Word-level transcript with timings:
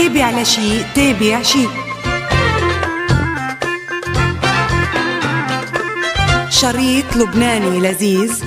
تابع 0.00 0.30
لشي 0.30 0.82
تابع 0.94 1.42
شي 1.42 1.68
شريط 6.50 7.16
لبناني 7.16 7.80
لذيذ. 7.80 8.44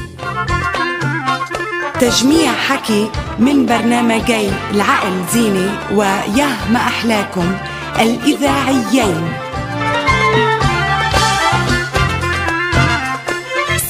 تجميع 1.99 2.51
حكي 2.51 3.09
من 3.39 3.65
برنامجي 3.65 4.49
العقل 4.71 5.25
زينة 5.33 5.79
وياه 5.91 6.71
ما 6.71 6.79
أحلاكم 6.79 7.57
الإذاعيين. 7.99 9.33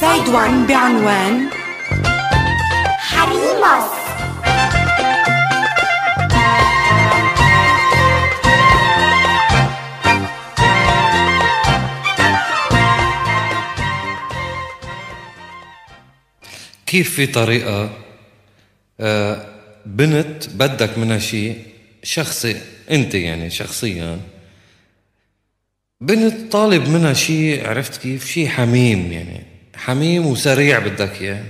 سايد 0.00 0.28
وان 0.28 0.66
بعنوان 0.66 1.48
حريموس 2.98 4.03
كيف 16.94 17.14
في 17.14 17.26
طريقة 17.26 17.90
آه، 19.00 19.46
بنت 19.86 20.48
بدك 20.48 20.98
منها 20.98 21.18
شيء 21.18 21.58
شخصي 22.02 22.60
أنت 22.90 23.14
يعني 23.14 23.50
شخصيا. 23.50 24.20
بنت 26.00 26.52
طالب 26.52 26.88
منها 26.88 27.12
شيء 27.12 27.68
عرفت 27.68 27.96
كيف؟ 27.96 28.26
شيء 28.26 28.48
حميم 28.48 29.12
يعني 29.12 29.42
حميم 29.76 30.26
وسريع 30.26 30.78
بدك 30.78 31.22
إياه. 31.22 31.44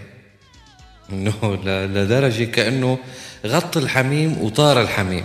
إنه 1.13 1.59
لدرجة 1.87 2.45
كأنه 2.45 2.99
غط 3.47 3.77
الحميم 3.77 4.39
وطار 4.39 4.83
الحميم. 4.83 5.25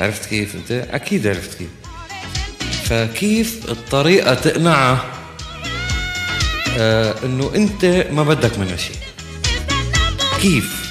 عرفت 0.00 0.28
كيف 0.28 0.54
أنت؟ 0.54 0.72
أكيد 0.72 1.26
عرفت 1.26 1.58
كيف. 1.58 1.70
فكيف 2.84 3.70
الطريقة 3.70 4.34
تقنعها 4.34 5.04
آه 6.78 7.14
إنه 7.24 7.52
أنت 7.54 7.84
ما 8.12 8.22
بدك 8.22 8.58
منها 8.58 8.76
شيء. 8.76 9.09
كيف؟ 10.42 10.90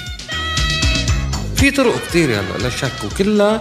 في 1.56 1.70
طرق 1.70 1.94
كتير 2.08 2.30
هلا 2.40 2.58
لا 2.62 2.70
شك 2.70 3.04
وكلها 3.04 3.60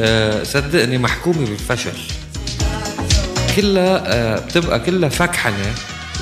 آه 0.00 0.42
صدقني 0.42 0.98
محكومة 0.98 1.38
بالفشل. 1.46 1.92
كلها 3.56 4.02
آه 4.06 4.38
بتبقى 4.38 4.80
كلها 4.80 5.08
فكحنة 5.08 5.74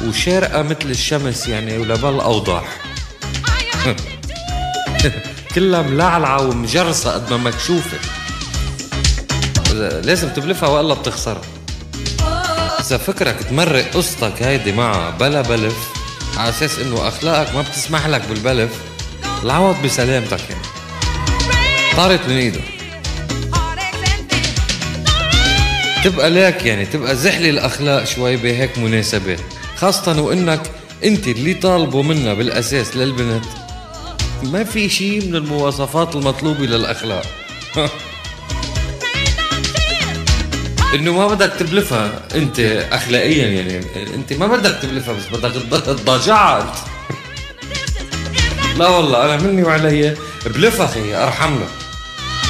وشارقة 0.06 0.62
مثل 0.62 0.90
الشمس 0.90 1.48
يعني 1.48 1.78
ولبال 1.78 2.20
أوضح. 2.20 2.64
كلها 5.54 5.82
ملعلعة 5.82 6.48
ومجرسة 6.48 7.10
قد 7.12 7.30
ما 7.30 7.36
مكشوفة. 7.36 7.98
لازم 10.00 10.28
تبلفها 10.28 10.68
وإلا 10.68 10.94
بتخسرها. 10.94 11.42
إذا 12.80 12.96
فكرك 12.96 13.36
تمرق 13.50 13.90
قصتك 13.94 14.42
هيدي 14.42 14.72
معها 14.72 15.10
بلا 15.10 15.40
بلف 15.42 16.01
على 16.36 16.48
أساس 16.48 16.78
إنه 16.78 17.08
أخلاقك 17.08 17.54
ما 17.54 17.62
بتسمح 17.62 18.06
لك 18.06 18.28
بالبلف 18.28 18.70
العوض 19.44 19.76
بسلامتك 19.84 20.40
يعني. 20.50 20.62
طارت 21.96 22.28
من 22.28 22.36
إيده. 22.36 22.60
تبقى 26.04 26.30
لك 26.30 26.66
يعني 26.66 26.86
تبقى 26.86 27.16
زحلي 27.16 27.50
الأخلاق 27.50 28.04
شوي 28.04 28.36
بهيك 28.36 28.78
مناسبات. 28.78 29.40
خاصة 29.76 30.22
وإنك 30.22 30.62
أنت 31.04 31.28
اللي 31.28 31.54
طالبه 31.54 32.02
منا 32.02 32.34
بالأساس 32.34 32.96
للبنت. 32.96 33.44
ما 34.42 34.64
في 34.64 34.88
شيء 34.88 35.26
من 35.26 35.34
المواصفات 35.34 36.16
المطلوبة 36.16 36.66
للأخلاق. 36.66 37.26
إنه 40.94 41.12
ما 41.12 41.26
بدك 41.26 41.52
تبلفها. 41.58 42.22
أنت 42.34 42.60
اخلاقيا 42.92 43.46
يعني 43.46 43.84
أنت 44.14 44.32
ما 44.32 44.46
بدك 44.46 44.78
تبلفها 44.82 45.14
بس 45.14 45.26
بدك 45.38 45.84
تضاجعها 45.84 46.74
لا 48.76 48.88
والله 48.88 49.24
أنا 49.24 49.42
مني 49.42 49.62
وعلي. 49.62 50.16
بلفها 50.46 50.86
أخي 50.86 51.14
ارحم 51.14 51.54
لك 51.54 51.68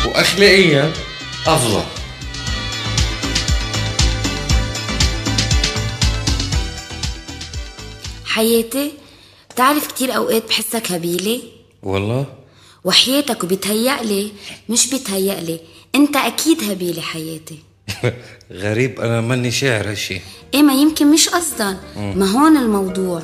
واخلاقيا 0.07 0.93
أفضل. 1.47 1.83
حياتي 8.25 8.93
بتعرف 9.51 9.87
كتير 9.87 10.17
أوقات 10.17 10.49
بحسك 10.49 10.93
هبيلة؟ 10.93 11.43
والله؟ 11.83 12.27
وحياتك 12.85 13.45
وبتهيألي 13.45 14.33
مش 14.69 14.95
بتهيألي 14.95 15.61
أنت 15.95 16.17
أكيد 16.17 16.71
هبيلة 16.71 17.03
حياتي. 17.03 17.72
غريب 18.53 19.01
أنا 19.01 19.21
ماني 19.21 19.51
شاعر 19.51 19.91
هالشي. 19.91 20.21
إيه 20.55 20.63
ما 20.63 20.73
يمكن 20.73 21.13
مش 21.13 21.29
قصدا 21.29 21.77
ما 21.97 22.31
هون 22.31 22.57
الموضوع. 22.57 23.23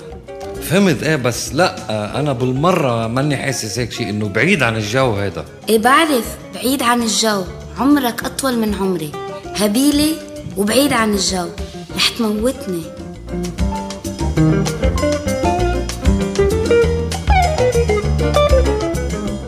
فهمت 0.62 1.02
إيه 1.02 1.16
بس 1.16 1.54
لا 1.54 2.20
أنا 2.20 2.32
بالمرة 2.32 3.06
ماني 3.06 3.36
حاسس 3.36 3.78
هيك 3.78 3.92
شيء 3.92 4.10
إنه 4.10 4.28
بعيد 4.28 4.62
عن 4.62 4.76
الجو 4.76 5.14
هذا 5.14 5.44
إيه 5.68 5.78
بعرف 5.78 6.36
بعيد 6.54 6.82
عن 6.82 7.02
الجو. 7.02 7.44
عمرك 7.78 8.24
أطول 8.24 8.58
من 8.58 8.74
عمري. 8.74 9.12
هبيلة 9.56 10.16
وبعيد 10.56 10.92
عن 10.92 11.14
الجو. 11.14 11.48
رح 11.96 12.08
تموتني. 12.08 12.82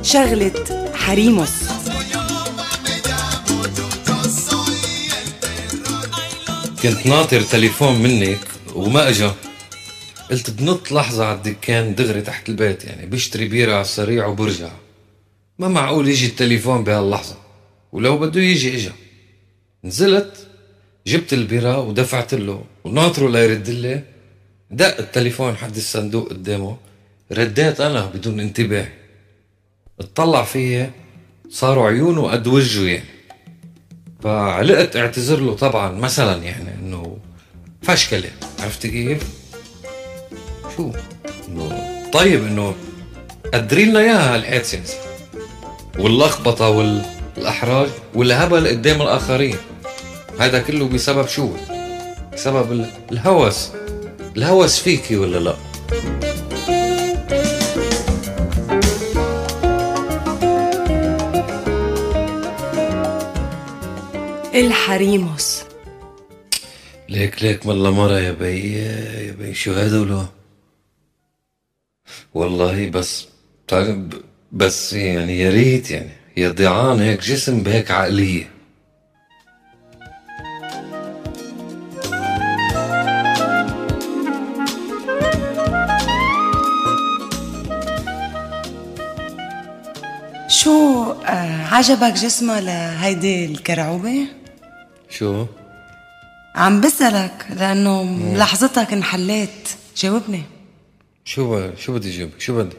شغلة 0.03 0.53
حريموس. 0.95 1.70
كنت 6.83 7.07
ناطر 7.07 7.41
تليفون 7.41 8.03
منك 8.03 8.41
وما 8.75 9.09
إجا. 9.09 9.35
قلت 10.31 10.51
بنط 10.51 10.93
لحظة 10.93 11.25
على 11.25 11.37
الدكان 11.37 11.95
دغري 11.95 12.21
تحت 12.21 12.49
البيت 12.49 12.85
يعني 12.85 13.07
بشتري 13.07 13.49
بيرة 13.49 13.73
على 13.73 13.81
السريع 13.81 14.27
وبرجع. 14.27 14.71
ما 15.59 15.69
معقول 15.69 16.09
يجي 16.09 16.27
التليفون 16.27 16.85
بهاللحظة 16.85 17.37
ولو 17.93 18.19
بده 18.19 18.41
يجي 18.41 18.77
إجا. 18.77 18.93
نزلت 19.85 20.47
جبت 21.07 21.33
البيرة 21.33 21.81
ودفعت 21.81 22.35
له 22.35 22.65
وناطره 22.85 23.29
ليرد 23.29 23.69
لي. 23.69 24.03
دق 24.71 24.99
التليفون 24.99 25.57
حد 25.57 25.77
الصندوق 25.77 26.29
قدامه 26.29 26.77
رديت 27.33 27.81
أنا 27.81 28.07
بدون 28.07 28.41
انتباه. 28.41 28.89
اطلع 30.01 30.45
فيا 30.45 30.91
صاروا 31.51 31.89
عيونه 31.89 32.31
قد 32.31 32.47
وجهه 32.47 32.89
يعني. 32.89 33.20
فعلقت 34.23 34.97
اعتذر 34.97 35.41
له 35.41 35.55
طبعا 35.55 35.93
مثلا 35.93 36.43
يعني 36.43 36.75
إنه 36.75 37.17
فشكله 37.83 38.31
عرفت 38.61 38.87
كيف؟ 38.87 39.23
شو؟ 40.77 40.93
إنه 41.49 41.93
طيب 42.13 42.47
إنه 42.47 42.75
قدري 43.55 43.85
لنا 43.85 44.01
إياها 44.01 44.35
هالحادثه 44.35 44.95
واللخبطة 45.99 46.69
والأحراج 46.69 47.89
والهبل 48.15 48.69
قدام 48.69 49.03
الآخرين 49.03 49.57
هذا 50.41 50.59
كله 50.59 50.89
بسبب 50.89 51.29
شو؟ 51.29 51.51
بسبب 52.33 52.87
الهوس 53.13 53.71
الهوس 54.37 54.79
فيكي 54.79 55.17
ولا 55.17 55.39
لا؟ 55.39 55.55
الحريموس. 64.61 65.63
ليك 67.09 67.43
ليك 67.43 67.67
والله 67.67 67.91
مرة 67.91 68.21
يا 68.21 68.33
بي 68.33 68.73
يا 68.73 69.33
بي 69.33 69.55
شو 69.55 69.73
هدول 69.73 70.27
والله 72.35 72.91
بس 72.91 73.27
طيب 73.69 74.15
بس 74.53 74.93
يعني 74.93 75.39
يا 75.39 75.51
ريت 75.51 75.91
يعني 75.91 76.11
يا 76.37 76.49
ضيعان 76.51 77.01
هيك 77.01 77.21
جسم 77.21 77.63
بهيك 77.63 77.91
عقلية. 77.91 78.51
شو 90.49 91.13
آه 91.13 91.65
عجبك 91.67 92.13
جسمها 92.13 92.61
لهيدي 92.61 93.45
الكرعوبة؟ 93.45 94.40
شو؟ 95.11 95.47
عم 96.55 96.81
بسألك 96.81 97.47
لأنه 97.57 98.03
ملاحظتك 98.03 98.93
انحليت. 98.93 99.69
جاوبني. 99.97 100.43
شو 101.25 101.57
ب... 101.57 101.77
شو 101.79 101.95
بدي 101.95 102.11
جاوبك 102.19 102.41
شو 102.41 102.57
بدي؟ 102.57 102.77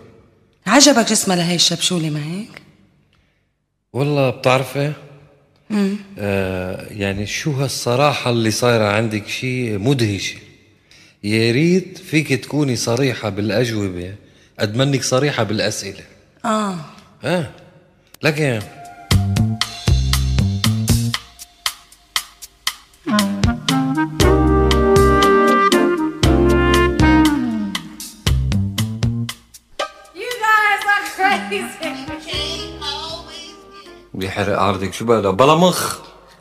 عجبك 0.68 1.10
جسمها 1.10 1.36
لهي 1.36 1.56
الشبشولة 1.56 2.10
ما 2.10 2.26
هيك؟ 2.26 2.62
والله 3.94 4.30
بتعرفي 4.30 4.94
آه 6.20 6.88
يعني 6.92 7.28
شو 7.28 7.52
هالصراحة 7.52 8.32
اللي 8.32 8.52
صايرة 8.52 8.86
عندك 8.86 9.28
شيء 9.28 9.78
مدهش 9.78 10.36
يا 11.24 11.52
ريت 11.52 11.98
فيك 11.98 12.34
تكوني 12.34 12.76
صريحة 12.76 13.30
بالأجوبة 13.30 14.16
قد 14.60 14.76
منك 14.76 15.04
صريحة 15.04 15.44
بالأسئلة. 15.44 16.04
آه. 16.46 16.76
آه. 17.24 17.50
لكن 18.24 18.60
يحرق 34.32 34.60
عرضك. 34.60 34.94
شو 34.94 35.06
بلا 35.06 35.30
بلا 35.30 35.56
مخ 35.56 35.98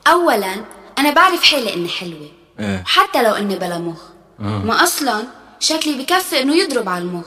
اولا 0.07 0.65
أنا 0.99 1.11
بعرف 1.11 1.43
حالي 1.43 1.75
إني 1.75 1.89
حلوة. 1.89 2.29
إيه. 2.61 2.83
وحتى 2.87 3.23
لو 3.23 3.33
إني 3.33 3.57
بلا 3.57 3.79
مخ 3.79 4.01
ما 4.39 4.83
أصلا 4.83 5.25
شكلي 5.61 5.95
بكفي 5.95 6.43
إنه 6.43 6.55
يضرب 6.57 6.89
على 6.89 7.05
المخ. 7.05 7.27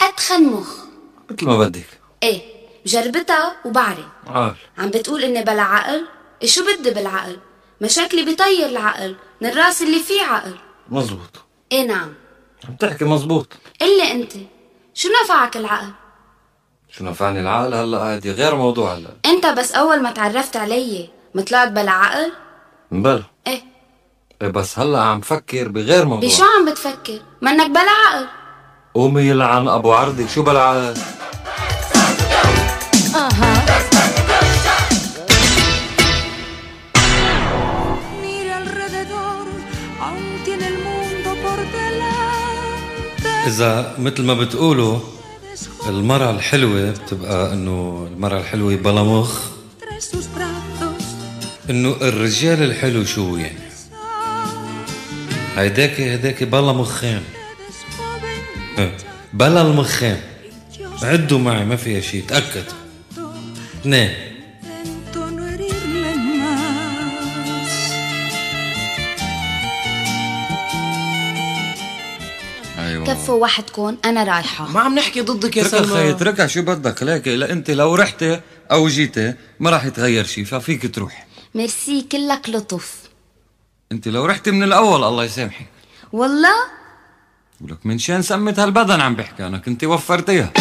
اتخن 0.00 0.42
مخ. 0.44 0.68
مثل 1.30 1.46
ما 1.46 1.58
بدك. 1.58 1.86
إيه 2.22 2.42
جربتها 2.86 3.56
وبعرف. 3.64 4.06
عارف 4.26 4.56
عم 4.78 4.88
بتقول 4.88 5.24
إني 5.24 5.42
بلا 5.42 5.62
عقل 5.62 6.06
إيه 6.42 6.48
شو 6.48 6.64
بدي 6.64 6.90
بالعقل؟ 6.90 7.38
ما 7.80 7.88
شكلي 7.88 8.22
بيطير 8.24 8.66
العقل 8.66 9.16
من 9.40 9.48
الراس 9.48 9.82
اللي 9.82 10.00
فيه 10.00 10.22
عقل. 10.22 10.54
مزبوط. 10.88 11.36
إيه 11.72 11.86
نعم. 11.86 12.14
عم 12.68 12.74
تحكي 12.74 13.04
مزبوط. 13.04 13.48
قلي 13.80 14.12
أنت. 14.12 14.32
شو 14.94 15.08
نفعك 15.22 15.56
العقل؟ 15.56 15.90
شو 16.92 17.04
نفعني 17.04 17.40
العقل 17.40 17.74
هلا؟ 17.74 18.02
عادي 18.02 18.32
غير 18.32 18.54
موضوع 18.54 18.94
هلا. 18.94 19.08
انت 19.26 19.46
بس 19.46 19.72
اول 19.72 20.02
ما 20.02 20.10
تعرفت 20.10 20.56
علي 20.56 21.08
ما 21.34 21.42
طلعت 21.42 21.68
بلا 21.68 21.90
عقل؟ 21.90 22.32
بلا. 22.90 23.22
إيه. 23.46 23.62
إيه 24.42 24.48
بس 24.48 24.78
هلا 24.78 25.02
عم 25.02 25.20
فكر 25.20 25.68
بغير 25.68 26.04
موضوع. 26.04 26.28
بشو 26.28 26.44
عم 26.44 26.70
بتفكر؟ 26.70 27.20
منك 27.42 27.70
بلا 27.70 27.80
عقل؟ 27.80 28.26
قومي 28.94 29.22
يلعن 29.22 29.68
أبو 29.68 29.92
عرضك 29.92 30.28
شو 30.28 30.42
بلا 30.42 30.62
عقل؟ 30.62 30.94
delante. 41.72 43.46
إذا 43.46 43.94
مثل 43.98 44.22
ما 44.22 44.34
بتقولوا 44.34 44.98
المرأة 45.90 46.30
الحلوة 46.30 46.90
بتبقى 46.90 47.52
إنه 47.52 48.08
المرأة 48.12 48.40
الحلوة 48.40 48.76
بلا 48.76 49.02
مخ. 49.02 49.40
إنه 51.70 51.96
الرجال 52.02 52.62
الحلو 52.62 53.04
شو 53.04 53.36
يعني؟ 53.36 53.58
هيداك 55.56 56.00
هيداك 56.00 56.42
بلا 56.44 56.72
مخين. 56.72 57.22
إيه، 58.78 58.96
بلا 59.32 59.62
المخين. 59.62 60.16
عدوا 61.02 61.38
معي 61.38 61.64
ما 61.64 61.76
فيها 61.76 62.00
شيء 62.00 62.24
تأكد. 62.28 62.64
اثنين. 63.80 64.29
أيوه 73.10 73.22
كفوا 73.22 73.42
وحدكم 73.42 73.96
أنا 74.04 74.24
رايحة. 74.24 74.68
ما 74.68 74.80
عم 74.80 74.94
نحكي 74.94 75.20
ضدك 75.20 75.56
يا 75.56 75.62
اتركها 75.62 75.80
خي 75.80 75.86
سلمى 75.86 76.10
اتركها 76.10 76.46
شو 76.46 76.62
بدك. 76.62 77.02
ليك 77.02 77.28
لا 77.28 77.52
انت 77.52 77.70
لو 77.70 77.94
رحتي 77.94 78.40
أو 78.70 78.88
جيتي 78.88 79.34
ما 79.60 79.70
راح 79.70 79.84
يتغير 79.84 80.24
شيء 80.24 80.44
ففيك 80.44 80.94
تروح. 80.94 81.26
ميرسي 81.54 82.06
كلك 82.12 82.48
لطف. 82.48 82.94
أنت 83.92 84.08
لو 84.08 84.26
رحتي 84.26 84.50
من 84.50 84.62
الأول 84.62 85.04
الله 85.04 85.24
يسامحك. 85.24 85.66
والله؟ 86.12 86.54
ولك 87.60 87.86
من 87.86 87.98
شان 87.98 88.22
سمت 88.22 88.58
هالبدن 88.58 89.00
عم 89.00 89.14
بحكي 89.14 89.46
أنا 89.46 89.58
كنت 89.58 89.84
وفرتيها. 89.84 90.52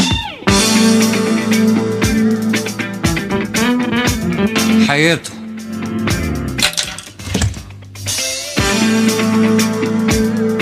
حياته. 4.87 5.31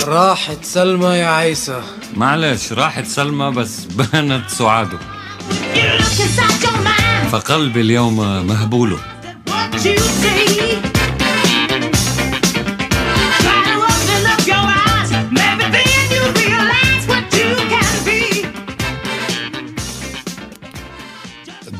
راحت 0.08 0.64
سلمى 0.64 1.06
يا 1.06 1.26
عيسى. 1.26 1.82
معلش 2.16 2.72
راحت 2.72 3.06
سلمى 3.06 3.50
بس 3.50 3.84
بانت 3.84 4.50
سعادة. 4.50 4.98
فقلبي 7.32 7.80
اليوم 7.80 8.46
مهبوله 8.46 8.98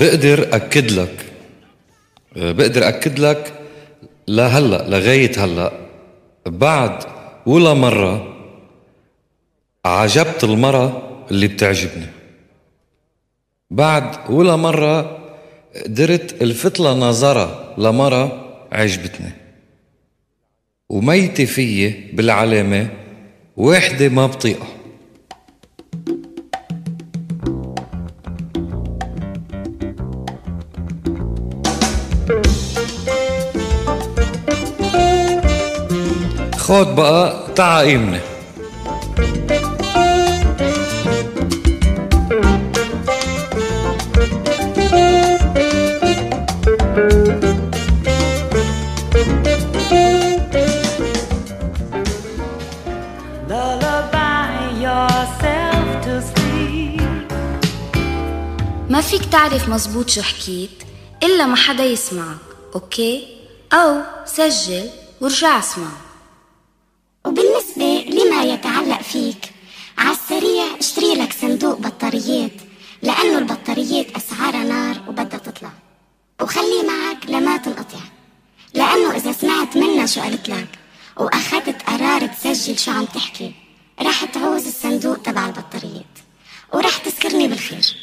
بقدر 0.01 0.49
أكد 0.53 0.91
لك 0.91 1.33
بقدر 2.37 2.89
أكد 2.89 3.19
لك 3.19 3.53
لهلأ 4.29 4.89
لغاية 4.89 5.45
هلأ 5.45 5.73
بعد 6.47 7.18
ولا 7.49 7.75
مرة 7.75 8.35
عجبت 9.85 10.45
المرة 10.45 11.03
اللي 11.31 11.49
بتعجبني. 11.49 12.07
بعد 13.71 14.31
ولا 14.31 14.57
مرة 14.57 15.19
قدرت 15.85 16.43
الفت 16.43 16.81
نظرة 16.81 17.75
لمرة 17.79 18.55
عجبتني. 18.73 19.31
وميتة 20.89 21.45
فيي 21.45 22.11
بالعلامة 22.13 22.89
واحدة 23.57 24.09
ما 24.09 24.27
بطيقها 24.27 24.78
خد 36.69 36.97
بقى 36.97 37.47
تعا 37.57 37.81
قيمني. 37.83 38.21
ما 58.91 59.01
فيك 59.01 59.25
تعرف 59.25 59.69
مزبوط 59.69 60.09
شو 60.11 60.23
حكيت 60.23 60.71
إلا 61.23 61.47
ما 61.47 61.57
حدا 61.57 61.85
يسمعك 61.85 62.37
أوكي 62.75 63.27
أو 63.73 63.97
سجل 64.27 64.91
ورجع 65.21 65.59
اسمع 65.59 66.08
وبالنسبة 67.27 68.05
لما 68.11 68.43
يتعلق 68.43 69.03
فيك 69.03 69.53
عالسريع 69.99 70.65
اشتري 70.81 71.15
لك 71.15 71.33
صندوق 71.33 71.79
بطاريات 71.79 72.53
لأنه 73.03 73.39
البطاريات 73.39 74.17
أسعارها 74.17 74.65
نار 74.65 75.03
وبدها 75.09 75.39
تطلع. 75.39 75.73
وخليه 76.43 76.83
معك 76.83 77.27
لما 77.29 77.57
تنقطع. 77.57 77.99
لأنه 78.75 79.17
إذا 79.17 79.33
سمعت 79.33 79.77
منا 79.77 80.07
شو 80.07 80.21
قالت 80.21 80.49
لك 80.49 80.69
وأخذت 81.17 81.83
قرار 81.83 82.27
تسجل 82.27 82.79
شو 82.79 82.91
عم 82.91 83.05
تحكي 83.05 83.53
رح 84.03 84.25
تعوز 84.25 84.67
الصندوق 84.67 85.17
تبع 85.17 85.47
البطاريات. 85.47 86.15
ورح 86.75 86.97
تذكرني 86.97 87.49
بالخير. 87.49 87.97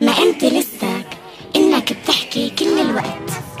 ما 0.00 0.18
أنت 0.18 0.44
لسك 0.44 1.08
إنك 1.56 1.92
بتحكي 1.92 2.50
كل 2.50 2.78
الوقت. 2.80 3.57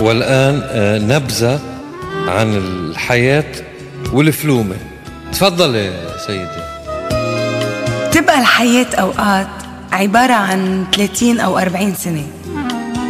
والآن 0.00 0.62
آه، 0.64 0.98
نبذة 0.98 1.60
عن 2.28 2.54
الحياة 2.56 3.44
والفلومة. 4.12 4.76
تفضل 5.32 5.74
يا 5.74 6.16
سيدي. 6.26 6.60
بتبقى 8.08 8.38
الحياة 8.40 8.86
أوقات 8.94 9.48
عبارة 9.92 10.32
عن 10.32 10.84
30 10.92 11.40
أو 11.40 11.58
40 11.58 11.94
سنة 11.94 12.26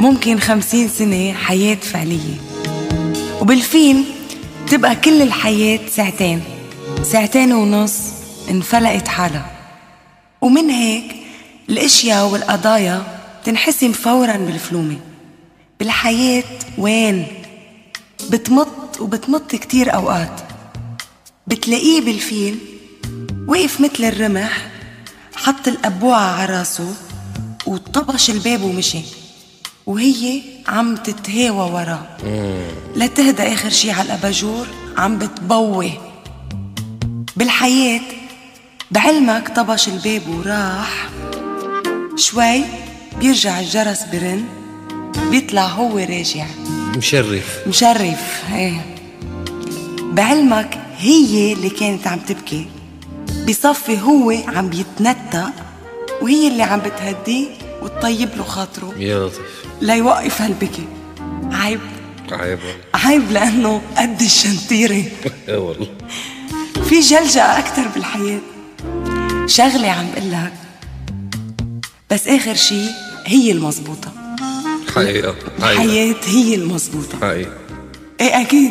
ممكن 0.00 0.38
50 0.40 0.88
سنة 0.88 1.32
حياة 1.32 1.74
فعلية. 1.74 2.34
وبالفيلم 3.40 4.04
بتبقى 4.66 4.96
كل 4.96 5.22
الحياة 5.22 5.80
ساعتين 5.90 6.42
ساعتين 7.02 7.52
ونص 7.52 7.98
انفلقت 8.50 9.08
حالها. 9.08 9.46
ومن 10.40 10.70
هيك 10.70 11.04
الأشياء 11.68 12.26
والقضايا 12.26 13.02
بتنحسم 13.42 13.92
فورا 13.92 14.36
بالفلومة. 14.36 14.96
بالحياة 15.80 16.44
وين؟ 16.78 17.26
بتمط 18.30 19.00
وبتمط 19.00 19.50
كتير 19.54 19.94
أوقات. 19.94 20.40
بتلاقيه 21.46 22.00
بالفيلم 22.00 22.58
وقف 23.46 23.80
مثل 23.80 24.04
الرمح 24.04 24.70
حط 25.36 25.68
الأبوعة 25.68 26.20
على 26.20 26.58
راسه 26.58 26.94
وطبش 27.66 28.30
الباب 28.30 28.62
ومشي. 28.62 29.00
وهي 29.86 30.42
عم 30.68 30.96
تتهاوى 30.96 31.72
وراه. 31.72 32.06
لتهدى 32.96 33.42
آخر 33.42 33.70
شي 33.70 33.90
على 33.90 34.06
الأباجور 34.06 34.66
عم 34.96 35.18
بتبوي. 35.18 35.92
بالحياة 37.36 38.00
بعلمك 38.90 39.56
طبش 39.56 39.88
الباب 39.88 40.28
وراح. 40.28 41.08
شوي 42.16 42.64
بيرجع 43.18 43.60
الجرس 43.60 44.02
برن. 44.12 44.59
بيطلع 45.18 45.66
هو 45.66 45.98
راجع. 45.98 46.46
مشرف. 46.96 47.58
مشرف 47.66 48.42
إيه. 48.54 48.96
بعلمك 50.12 50.78
هي 50.98 51.52
اللي 51.52 51.70
كانت 51.70 52.06
عم 52.06 52.18
تبكي. 52.18 52.66
بصفي 53.48 54.00
هو 54.00 54.30
عم 54.48 54.68
بيتنتق 54.68 55.50
وهي 56.22 56.48
اللي 56.48 56.62
عم 56.62 56.80
بتهديه 56.80 57.46
وتطيب 57.82 58.28
له 58.36 58.42
خاطره. 58.44 58.94
يا 58.98 59.26
لطيف. 59.26 59.40
ليوقف 59.82 60.42
هالبكي. 60.42 60.84
عيب. 61.52 61.80
عيب. 62.32 62.58
عيب 62.94 63.32
لأنه 63.32 63.82
قد 63.96 64.20
الشنطيرة. 64.20 65.04
يا 65.48 65.56
والله. 65.66 65.88
في 66.88 67.00
جلجأة 67.00 67.58
أكتر 67.58 67.88
بالحياة. 67.94 68.40
شغلة 69.46 69.88
عم 69.90 70.06
بقلك 70.14 70.52
بس 72.10 72.28
آخر 72.28 72.54
شي 72.54 72.80
هي 73.26 73.52
المزبوطة. 73.52 74.12
حقيقة 74.94 75.34
حقيقة. 75.60 75.82
الحياة 75.82 76.14
هي 76.26 76.54
المزبوطة 76.54 77.18
حقيقة. 77.20 77.52
إيه 78.20 78.40
أكيد. 78.40 78.70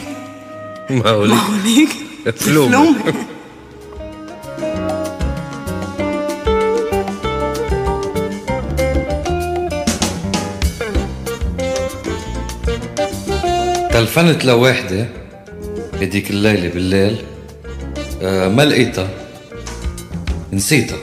ما 0.89 1.09
هو 1.09 1.25
ما 1.25 1.25
ليك 1.27 1.37
هو 1.37 1.53
ليك 1.65 1.89
فلومة. 2.35 2.69
فلومة. 2.69 3.13
تلفنت 13.91 14.45
لوحدة 14.45 15.07
هديك 16.01 16.29
الليلة 16.29 16.69
بالليل 16.69 17.17
آه 18.21 18.47
ما 18.47 18.65
لقيتها 18.65 19.09
نسيتها. 20.53 20.97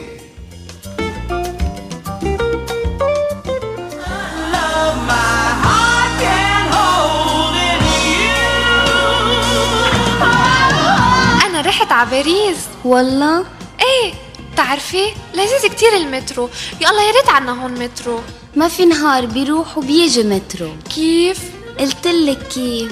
باريس. 12.03 12.57
والله؟ 12.85 13.45
إيه 13.81 14.13
بتعرفي؟ 14.53 15.03
لذيذ 15.33 15.67
كتير 15.75 15.97
المترو. 15.97 16.49
يا 16.81 16.89
الله 16.89 17.03
يا 17.03 17.11
ريت 17.11 17.29
عنا 17.29 17.63
هون 17.63 17.71
مترو. 17.71 18.21
ما 18.55 18.67
في 18.67 18.85
نهار 18.85 19.25
بيروح 19.25 19.77
وبيجي 19.77 20.23
مترو. 20.23 20.75
كيف؟ 20.95 21.39
قلتلك 21.79 22.47
كيف. 22.47 22.91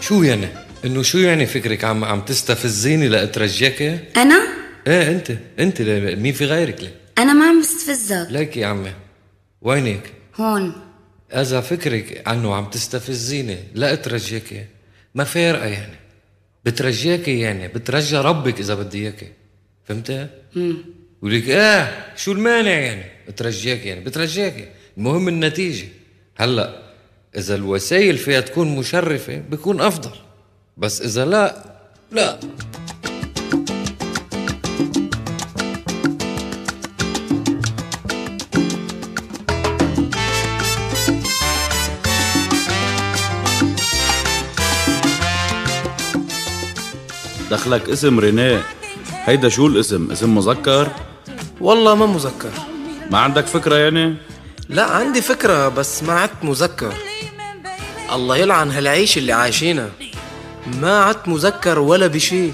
شو 0.00 0.22
يعني؟ 0.22 0.48
إنه 0.84 1.02
شو 1.02 1.18
يعني 1.18 1.46
فكرك 1.46 1.84
عم 1.84 2.04
عم 2.04 2.20
تستفزيني 2.20 3.08
لاترجاكي؟ 3.08 3.98
أنا؟ 4.16 4.57
إيه 4.88 5.10
أنت 5.10 5.32
أنت 5.58 5.80
ليه- 5.82 6.14
مين 6.16 6.32
في 6.32 6.44
غيرك 6.44 6.80
ليه؟ 6.82 6.94
أنا 7.18 7.32
ما 7.32 7.44
عم 7.48 7.60
بستفزك 7.60 8.26
ليك 8.30 8.56
يا 8.56 8.66
عمي 8.66 8.92
وينك؟ 9.62 10.12
هون. 10.36 10.72
إذا 11.34 11.60
فكرك 11.60 12.22
عنه 12.28 12.54
عم 12.54 12.64
تستفزيني 12.70 13.58
لا 13.74 13.92
اترجاكي 13.92 14.64
ما 15.14 15.24
فارقه 15.24 15.66
يعني. 15.66 15.96
بترجاكي 16.64 17.40
يعني 17.40 17.68
بترجى 17.68 18.16
ربك 18.16 18.60
إذا 18.60 18.74
بدي 18.74 18.98
إياكي. 19.02 19.28
فهمتي؟ 19.84 20.26
ولك 21.22 21.48
آه 21.50 22.16
شو 22.16 22.32
المانع 22.32 22.70
يعني؟ 22.70 23.04
اترجاكي 23.28 23.88
يعني 23.88 24.00
بترجاكي 24.04 24.68
المهم 24.98 25.28
النتيجة. 25.28 25.88
هلأ 26.36 26.82
إذا 27.36 27.54
الوسائل 27.54 28.18
فيها 28.18 28.40
تكون 28.40 28.76
مشرفة 28.76 29.38
بكون 29.38 29.80
أفضل. 29.80 30.10
بس 30.76 31.02
إذا 31.02 31.24
لا 31.24 31.64
لا. 32.12 32.40
دخلك 47.50 47.88
اسم 47.88 48.18
رينيه. 48.18 48.62
هيدا 49.24 49.48
شو 49.48 49.66
الاسم؟ 49.66 50.10
اسم 50.12 50.34
مذكر؟ 50.34 50.88
والله 51.60 51.94
ما 51.94 52.06
مذكر. 52.06 52.50
ما 53.10 53.18
عندك 53.18 53.46
فكرة 53.46 53.76
يعني؟ 53.76 54.16
لا 54.68 54.84
عندي 54.84 55.22
فكرة 55.22 55.68
بس 55.68 56.02
ما 56.02 56.20
عدت 56.20 56.44
مذكر. 56.44 56.94
الله 58.12 58.36
يلعن 58.36 58.70
هالعيش 58.70 59.18
اللي 59.18 59.32
عايشينها 59.32 59.88
ما 60.80 61.04
عدت 61.04 61.28
مذكر 61.28 61.78
ولا 61.78 62.06
بشي. 62.06 62.50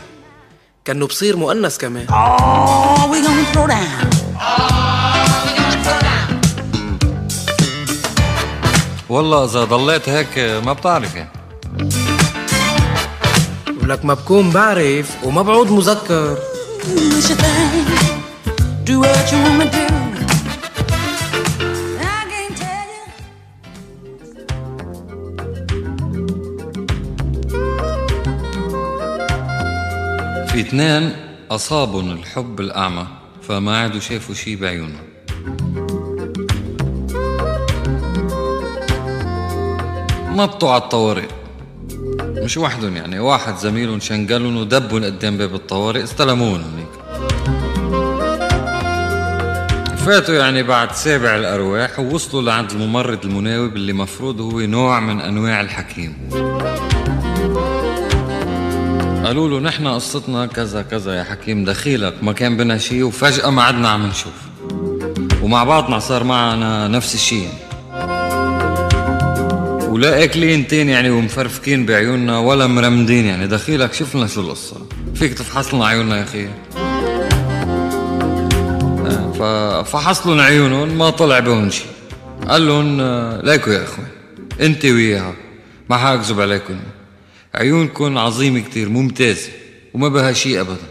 كأنه 0.84 1.06
بصير 1.06 1.36
مؤنث 1.36 1.78
كمان. 1.78 2.06
والله 9.08 9.44
إذا 9.44 9.64
ضليت 9.64 10.08
هيك 10.08 10.38
ما 10.38 10.72
بتعرف 10.72 11.14
يعني 11.14 11.43
ولك 13.84 14.04
ما 14.04 14.14
بكون 14.14 14.50
بعرف 14.50 15.24
وما 15.24 15.42
بعود 15.42 15.70
مذكر. 15.70 16.38
في 30.48 30.60
اثنين 30.60 31.16
أصابهم 31.50 32.10
الحب 32.10 32.60
الأعمى 32.60 33.06
فما 33.48 33.78
عادوا 33.78 34.00
شافوا 34.00 34.34
شي 34.34 34.56
بعيونهم 34.56 35.04
نطوا 40.36 40.70
على 40.70 40.82
الطوارئ. 40.82 41.43
مش 42.36 42.56
وحدهم 42.56 42.96
يعني 42.96 43.18
واحد 43.18 43.56
زميلهم 43.56 44.00
شنقلهم 44.00 44.56
ودبهم 44.56 45.04
قدام 45.04 45.36
باب 45.36 45.54
الطوارئ 45.54 46.02
استلموهم 46.02 46.60
هنيك. 46.60 46.88
فاتوا 49.96 50.34
يعني 50.34 50.62
بعد 50.62 50.92
سابع 50.92 51.36
الأرواح 51.36 51.98
ووصلوا 51.98 52.42
لعند 52.42 52.70
الممرض 52.70 53.24
المناوب 53.24 53.76
اللي 53.76 53.92
مفروض 53.92 54.40
هو 54.40 54.60
نوع 54.60 55.00
من 55.00 55.20
أنواع 55.20 55.60
الحكيم. 55.60 56.16
قالوا 59.24 59.48
له 59.48 59.60
نحن 59.60 59.86
قصتنا 59.86 60.46
كذا 60.46 60.82
كذا 60.82 61.14
يا 61.14 61.24
حكيم 61.24 61.64
دخيلك 61.64 62.14
ما 62.22 62.32
كان 62.32 62.56
بنا 62.56 62.78
شيء 62.78 63.02
وفجأة 63.02 63.50
ما 63.50 63.62
عدنا 63.62 63.88
عم 63.88 64.06
نشوف. 64.06 64.32
ومع 65.42 65.64
بعضنا 65.64 65.98
صار 65.98 66.24
معنا 66.24 66.88
نفس 66.88 67.14
الشيء. 67.14 67.42
يعني. 67.42 67.63
ولا 69.94 70.24
اكلين 70.24 70.66
تاني 70.66 70.92
يعني 70.92 71.10
ومفرفكين 71.10 71.86
بعيوننا 71.86 72.38
ولا 72.38 72.66
مرمدين 72.66 73.24
يعني. 73.24 73.46
دخيلك 73.46 73.92
شفنا 73.92 74.26
شو 74.26 74.40
القصة. 74.40 74.86
فيك 75.14 75.34
تفحص 75.34 75.74
لنا 75.74 75.86
عيوننا 75.86 76.16
يا 76.16 76.22
أخي. 76.22 76.48
آه، 79.40 79.82
ففحص 79.82 80.26
لهم 80.26 80.40
عيونهم 80.40 80.98
ما 80.98 81.10
طلع 81.10 81.38
بهم 81.38 81.70
شيء. 81.70 81.86
قال 82.48 82.66
لهم 82.66 83.00
آه، 83.00 83.40
ليكوا 83.42 83.72
يا 83.72 83.84
أخوي 83.84 84.04
انت 84.60 84.84
وياها 84.84 85.34
ما 85.90 85.96
حاكذب 85.96 86.40
عليكم 86.40 86.80
عيونكم 87.54 88.18
عظيمة 88.18 88.60
كتير 88.60 88.88
ممتازة 88.88 89.48
وما 89.94 90.08
بها 90.08 90.32
شيء 90.32 90.60
ابدا. 90.60 90.86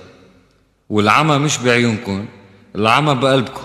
والعمى 0.89 1.37
مش 1.37 1.57
بعيونكم 1.57 2.25
العمى 2.75 3.15
بقلبكم 3.15 3.63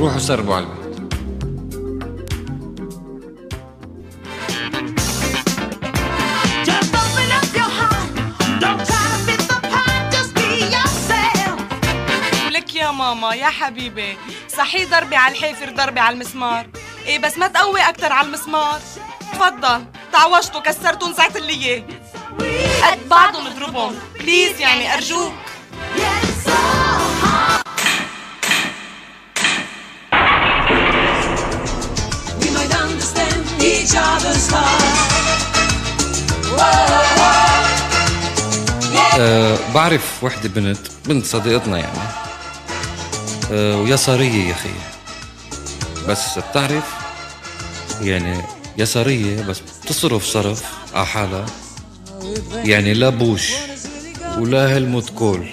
روحوا 0.00 0.18
سربوا 0.18 0.54
على 0.54 0.64
البيت 0.64 0.75
ماما 12.96 13.34
يا 13.34 13.46
حبيبي. 13.46 14.16
صحيح 14.56 14.90
ضربي 14.90 15.16
على 15.16 15.34
الحافر 15.34 15.70
ضربي 15.70 16.00
على 16.00 16.14
المسمار. 16.14 16.66
إيه 17.06 17.18
بس 17.18 17.38
ما 17.38 17.48
تقوي 17.48 17.80
أكتر 17.80 18.12
على 18.12 18.26
المسمار. 18.26 18.80
تفضل. 19.32 19.84
تعوجتوا 20.12 20.60
كسرتوا 20.60 21.08
نزعت 21.08 21.36
اللي 21.36 21.52
اياه 21.52 21.82
قد 22.82 23.08
بعضهم 23.08 23.46
اضربهم. 23.46 23.98
بليز 24.20 24.60
يعني 24.60 24.94
أرجوك. 24.94 25.32
أه 39.18 39.58
بعرف 39.74 40.24
وحدة 40.24 40.48
بنت 40.48 40.78
بنت 41.06 41.26
صديقتنا 41.26 41.78
يعني. 41.78 41.98
آه، 43.52 43.76
ويسارية 43.76 44.44
يا 44.48 44.52
أخي. 44.52 44.68
بس 46.08 46.38
بتعرف 46.38 46.84
يعني 48.02 48.42
يسارية 48.78 49.42
بس 49.42 49.60
بتصرف 49.84 50.24
صرف 50.24 50.62
على 50.94 51.06
حالها. 51.06 51.46
يعني 52.64 52.94
لا 52.94 53.08
بوش 53.08 53.52
ولا 54.38 54.76
هلموت 54.76 55.10
كول 55.10 55.46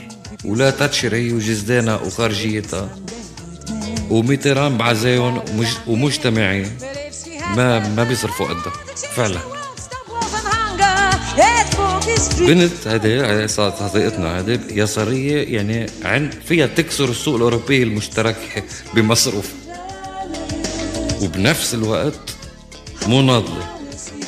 ولا 0.46 0.70
تاتشر 0.70 1.16
هي 1.16 1.34
وجزدانها 1.34 1.96
وخارجيتها. 1.96 2.90
وميتران 4.10 4.78
بعزاهم 4.78 5.42
ومج... 5.88 6.64
ما 7.56 7.80
ما 7.80 8.04
بيصرفوا 8.04 8.48
قدها. 8.48 8.74
فعلا. 9.16 9.40
بنت 12.40 12.88
هذه 12.88 13.46
صارت 13.46 13.80
صديقتنا 13.80 14.40
هذه 14.40 14.60
يسارية 14.72 15.56
يعني 15.58 15.86
عند 16.04 16.34
فيها 16.48 16.68
تكسر 16.68 17.10
السوق 17.10 17.36
الأوروبي 17.36 17.84
المشترك 17.84 18.64
بمصروف. 18.94 19.52
وبنفس 21.22 21.74
الوقت 21.74 22.36
مناضلة 23.08 23.78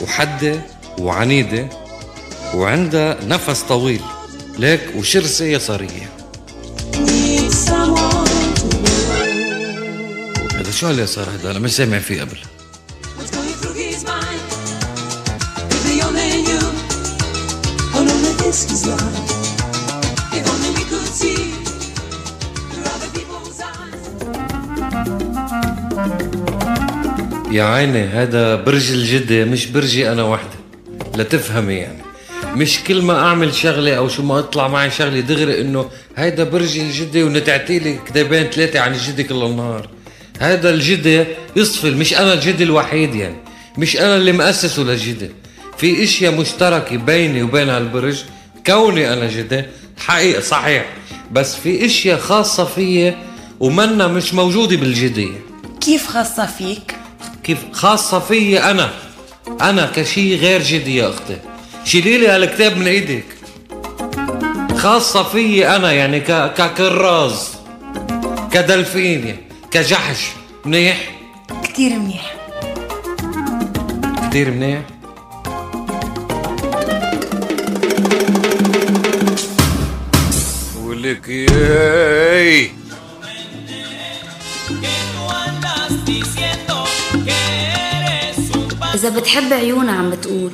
وحدة 0.02 0.62
وعنيدة 1.00 1.70
وعندها 2.54 3.18
نفس 3.24 3.62
طويل. 3.62 4.02
ليك 4.58 4.82
وشرسة 4.96 5.46
يسارية. 5.46 6.10
هذا 10.56 10.72
شو 10.72 10.88
هاليسار 10.88 11.30
هذا؟ 11.30 11.52
أنا 11.52 11.60
مش 11.60 11.76
سامع 11.76 12.00
فيه 12.00 12.22
قبل. 12.22 12.38
يا 27.56 27.64
عيني 27.64 28.04
هذا 28.04 28.56
برج 28.56 28.92
الجدة 28.92 29.46
مش 29.46 29.66
برجي 29.66 30.12
أنا 30.12 30.24
وحدة 30.24 30.58
لتفهمي 31.18 31.74
يعني. 31.74 32.02
مش 32.56 32.80
كل 32.88 33.02
ما 33.02 33.20
أعمل 33.20 33.54
شغلة 33.54 33.94
أو 33.94 34.08
شو 34.08 34.24
ما 34.24 34.40
أطلع 34.40 34.68
معي 34.68 34.92
شغلة 34.92 35.20
دغري 35.20 35.62
إنه 35.62 35.90
هيدا 36.18 36.44
برج 36.44 36.80
الجدة 36.80 37.24
ونتعتي 37.24 37.80
لي 37.80 38.00
كتابين 38.06 38.44
ثلاثة 38.44 38.80
عن 38.80 38.94
الجدة 38.94 39.24
كل 39.24 39.44
النهار. 39.44 39.90
هذا 40.40 40.70
الجدة 40.70 41.28
يصفل 41.56 41.98
مش 41.98 42.14
أنا 42.14 42.34
الجدة 42.34 42.64
الوحيد 42.64 43.16
يعني. 43.16 43.36
مش 43.78 43.98
أنا 43.98 44.16
اللي 44.16 44.32
مؤسسه 44.32 44.84
للجدة. 44.84 45.30
في 45.78 46.04
إشياء 46.04 46.36
مشتركة 46.36 46.98
بيني 46.98 47.44
وبين 47.44 47.70
هالبرج. 47.70 48.24
كوني 48.66 49.14
أنا 49.14 49.30
جدة 49.30 49.66
حقيقة 49.98 50.42
صحيح. 50.42 50.86
بس 51.32 51.56
في 51.56 51.86
إشياء 51.86 52.20
خاصة 52.20 52.66
فيي 52.66 53.16
ومنا 53.60 54.08
مش 54.08 54.34
موجودة 54.34 54.76
بالجدية. 54.76 55.40
كيف 55.82 56.08
خاصة 56.08 56.46
فيك؟ 56.46 56.95
كيف؟ 57.46 57.58
خاصة 57.72 58.20
فيي 58.20 58.72
أنا. 58.72 58.92
أنا 59.62 59.92
كشي 59.96 60.36
غير 60.36 60.62
جدي 60.64 60.96
يا 60.96 61.10
أختي. 61.10 61.38
شيلي 61.86 62.18
لي 62.18 62.28
هالكتاب 62.28 62.78
من 62.78 62.88
إيدك 62.88 63.26
خاصة 64.78 65.24
فيي 65.24 65.76
أنا 65.76 65.92
يعني 65.92 66.20
ك... 66.20 66.54
ككراز 66.58 67.50
كدلفين 68.52 69.26
يعني 69.28 69.40
كجحش. 69.72 70.20
منيح؟ 70.66 71.12
كتير 71.64 72.00
منيح. 72.00 72.36
كتير 74.30 74.52
منيح؟ 74.52 74.82
ولك 80.84 81.30
ياي. 81.30 82.72
إذا 89.06 89.20
بتحب 89.20 89.54
عيونها 89.54 89.96
عم 89.96 90.10
بتقول 90.10 90.52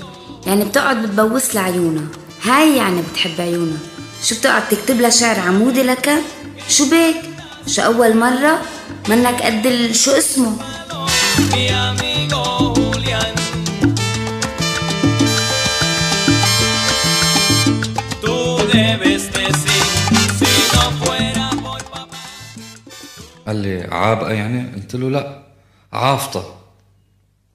يعني 0.48 0.66
بتقعد 0.66 1.02
بتبوس 1.02 1.56
لها 1.56 1.64
عيونها 1.64 2.06
هاي 2.44 2.78
يعني 2.78 3.02
بتحب 3.12 3.42
عيونها. 3.42 3.78
شو 4.24 4.36
بتقعد 4.36 4.70
تكتب 4.70 5.02
لها 5.02 5.10
شعر 5.10 5.40
عمودي 5.40 5.84
لك؟ 5.84 6.10
شو 6.68 6.90
بيك؟ 6.90 7.16
شو 7.68 7.82
أول 7.82 8.18
مرة؟ 8.18 8.62
منك 9.10 9.42
قد 9.42 9.90
شو 9.92 10.12
اسمه؟ 10.12 10.58
قال 23.48 23.56
لي 23.56 23.88
عابقة 23.92 24.32
يعني؟ 24.32 24.76
قلت 24.76 24.96
له 24.96 25.10
لا 25.10 25.42
عافطة 25.94 26.61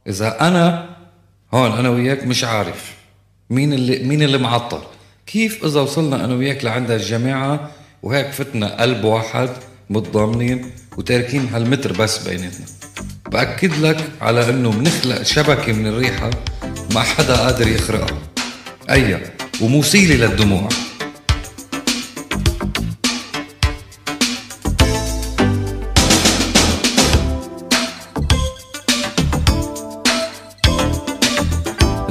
إذا 0.09 0.49
أنا 0.49 0.97
هون 1.55 1.73
أنا 1.73 1.89
وياك 1.89 2.25
مش 2.25 2.45
عارف 2.45 2.95
مين 3.51 3.73
اللي 3.73 3.99
مين 3.99 4.23
اللي 4.23 4.39
معطل. 4.39 4.81
كيف 5.27 5.65
إذا 5.65 5.81
وصلنا 5.81 6.25
أنا 6.25 6.35
وياك 6.35 6.65
لعند 6.65 6.91
الجماعة 6.91 7.71
وهيك 8.03 8.31
فتنا 8.31 8.81
قلب 8.83 9.05
واحد 9.05 9.49
متضامنين 9.91 10.71
وتاركين 10.97 11.49
هالمتر 11.49 11.93
بس 11.93 12.29
بيناتنا. 12.29 12.67
بأكد 13.31 13.79
لك 13.79 14.05
على 14.21 14.51
إنه 14.51 14.71
بنخلق 14.71 15.23
شبكة 15.23 15.73
من 15.73 15.87
الريحة 15.87 16.31
ما 16.95 17.01
حدا 17.01 17.37
قادر 17.37 17.69
يخرقها. 17.69 18.19
أيا 18.91 19.21
وموسيلة 19.61 20.27
للدموع. 20.27 20.69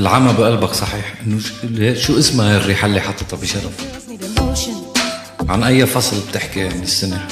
العمى 0.06 0.34
بقلبك 0.34 0.74
صحيح. 0.74 1.14
إنه 1.28 1.94
شو 1.94 2.20
اسمها 2.20 2.58
الريحة 2.58 2.86
اللي 2.86 3.02
حطتها 3.02 3.38
بشرف؟ 3.38 3.72
عن 5.50 5.64
أي 5.64 5.86
فصل 5.86 6.16
بتحكي 6.30 6.64
من 6.64 6.84
السنة؟ 6.84 7.28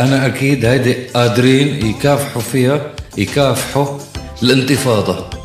أنا 0.00 0.26
أكيد 0.26 0.64
هيدي 0.64 0.94
قادرين 0.94 1.86
يكافحوا 1.86 2.42
فيها 2.42 2.92
يكافحوا 3.18 3.98
الانتفاضة. 4.42 5.37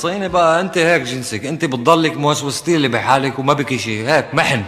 خلصيني 0.00 0.28
بقى 0.28 0.60
أنت 0.60 0.78
هيك 0.78 1.02
جنسك 1.02 1.46
أنت 1.46 1.64
بتضلك 1.64 2.16
موسوستي 2.16 2.76
اللي 2.76 2.88
بحالك 2.88 3.38
وما 3.38 3.52
بكي 3.52 3.78
شيء 3.78 4.08
هيك 4.08 4.34
محن. 4.34 4.62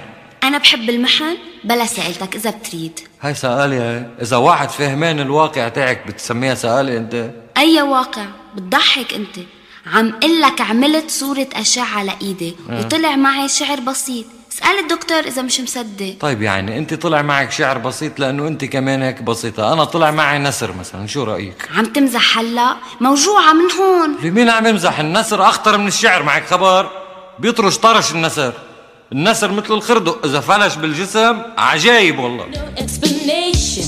أنا 0.44 0.58
بحب 0.58 0.90
المحن 0.90 1.36
بلا 1.64 1.86
سألتك 1.86 2.36
إذا 2.36 2.50
بتريد. 2.50 3.00
هاي 3.20 3.34
سؤالي 3.34 3.76
هاي 3.76 4.06
إذا 4.22 4.36
واحد 4.36 4.68
فهمان 4.68 5.20
الواقع 5.20 5.68
تاعك 5.68 6.06
بتسميها 6.06 6.54
سؤالي 6.54 6.96
أنت؟ 6.96 7.30
أي 7.56 7.82
واقع؟ 7.82 8.24
بتضحك 8.56 9.14
أنت. 9.14 9.46
عم 9.86 10.12
قلك 10.22 10.60
عملت 10.60 11.10
صورة 11.10 11.48
أشعة 11.54 11.98
على 11.98 12.12
إيدي 12.22 12.56
وطلع 12.70 13.16
معي 13.16 13.48
شعر 13.48 13.80
بسيط. 13.80 14.26
اسأل 14.52 14.78
الدكتور 14.78 15.18
إذا 15.18 15.42
مش 15.42 15.60
مصدق. 15.60 16.16
طيب 16.20 16.42
يعني 16.42 16.78
أنت 16.78 16.94
طلع 16.94 17.22
معك 17.22 17.52
شعر 17.52 17.78
بسيط 17.78 18.18
لأنه 18.18 18.48
أنت 18.48 18.64
كمان 18.64 19.02
هيك 19.02 19.22
بسيطة. 19.22 19.72
أنا 19.72 19.84
طلع 19.84 20.10
معي 20.10 20.38
نسر 20.38 20.72
مثلا 20.72 21.06
شو 21.06 21.24
رأيك؟ 21.24 21.68
عم 21.76 21.84
تمزح 21.84 22.38
هلا؟ 22.38 22.76
موجوعة 23.00 23.52
من 23.52 23.70
هون. 23.80 24.16
لمين 24.22 24.50
عم 24.50 24.66
يمزح؟ 24.66 24.98
النسر 24.98 25.48
أخطر 25.48 25.78
من 25.78 25.88
الشعر 25.88 26.22
معك 26.22 26.46
خبر. 26.46 26.90
بيطرش 27.38 27.78
طرش 27.78 28.12
النسر. 28.12 28.52
النسر 29.12 29.52
مثل 29.52 29.74
الخردق 29.74 30.26
إذا 30.26 30.40
فلش 30.40 30.74
بالجسم 30.74 31.42
عجايب 31.58 32.18
والله. 32.18 32.46
Explanation, 32.76 33.86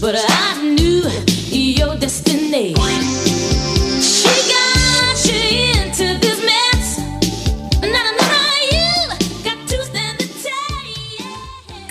but 0.00 0.14
I 0.14 0.54
knew 0.62 1.02
your 1.78 1.94
destiny. 2.04 2.74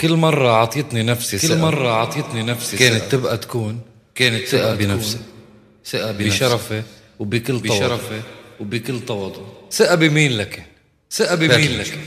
كل 0.07 0.15
مرة 0.15 0.51
عطيتني 0.51 1.03
نفسي 1.03 1.47
كل 1.47 1.57
مرة 1.57 1.89
عطيتني 1.89 2.43
نفسي 2.43 2.77
كانت 2.77 3.03
تبقى 3.11 3.37
تكون 3.37 3.79
كانت 4.15 4.47
ثقة 4.47 4.75
بنفسي 4.75 5.17
ثقة 5.85 6.11
بشرفي 6.11 6.83
وبكل 7.19 7.57
بشرفي 7.57 8.21
وبكل 8.59 8.99
تواضع. 8.99 9.41
ثقة 9.71 9.95
بمين 9.95 10.37
لك؟ 10.37 10.63
ثقة 11.11 11.35
بمين 11.35 11.77
لك؟ 11.77 11.97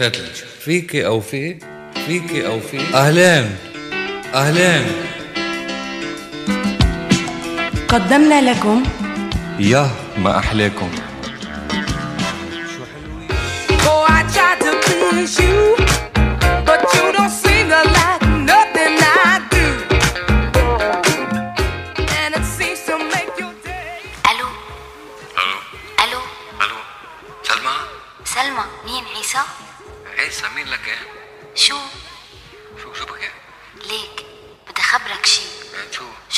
هات 0.00 0.18
لي 0.18 0.26
فيك 0.60 0.96
أو 0.96 1.20
في؟ 1.20 1.58
فيك 2.06 2.34
أو 2.44 2.60
في؟ 2.60 2.80
أهلين. 2.80 3.56
أهلين. 4.34 4.86
قدمنا 7.88 8.50
لكم. 8.50 8.82
يا 9.58 9.90
ما 10.18 10.38
احلاكم 10.38 10.90
Oh, 13.90 14.04
I 14.18 14.22
tried 14.34 14.60
to 14.64 14.72
please 14.84 15.38
you. 15.40 15.87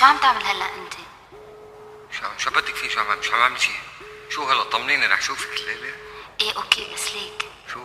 شو 0.01 0.07
شو 0.07 0.11
عم 0.13 0.19
تعمل 0.19 0.43
هلا 0.45 0.65
أنت؟ 0.75 0.95
شو 2.19 2.27
عم 2.27 2.39
شو 2.39 2.51
بدك 2.51 2.75
فيه 2.75 2.89
شو 2.89 3.01
عم 3.01 3.19
مش 3.19 3.31
عم 3.31 3.41
اعمل 3.41 3.61
شيء 3.61 3.81
شو 4.31 4.45
هلا 4.51 4.63
طمنيني 4.65 5.07
رح 5.07 5.21
شوفك 5.23 5.61
الليلة 5.61 5.95
إيه 6.41 6.57
okay 6.57 6.95
بس 6.95 7.13
ليك. 7.13 7.49
شو؟ 7.73 7.85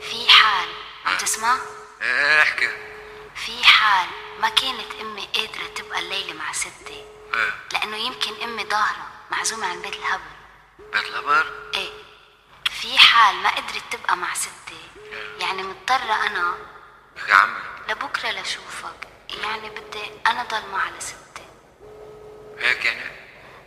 في 0.00 0.30
حال 0.30 0.68
عم 1.06 1.16
تسمع؟ 1.16 1.58
إيه 2.02 2.42
احكي. 2.42 2.68
في 3.34 3.64
حال 3.64 4.08
ما 4.40 4.48
كانت 4.48 4.94
أمي 5.00 5.28
قادرة 5.34 5.66
تبقى 5.74 5.98
الليلة 5.98 6.32
مع 6.34 6.52
ستي 6.52 7.04
إيه. 7.34 7.54
لأنه 7.72 7.96
يمكن 7.96 8.42
أمي 8.42 8.64
ظاهرة 8.64 9.06
معزومة 9.30 9.66
عند 9.66 9.82
بيت 9.82 9.94
الهبل. 9.96 10.30
بيت 10.78 11.04
الخبر 11.04 11.70
إيه. 11.74 11.90
في 12.70 12.98
حال 12.98 13.36
ما 13.36 13.50
قدرت 13.50 13.82
تبقى 13.90 14.16
مع 14.16 14.34
ستي 14.34 14.80
يعني 15.38 15.62
مضطرة 15.62 16.26
أنا 16.26 16.54
يا 17.28 17.34
عمي. 17.34 17.60
لبكرة 17.88 18.30
لشوفك 18.30 19.08
يعني 19.30 19.70
بدي 19.70 20.10
أنا 20.26 20.42
ضل 20.42 20.62
مع 20.72 20.90
لستي 20.90 21.14
يعني 22.60 23.10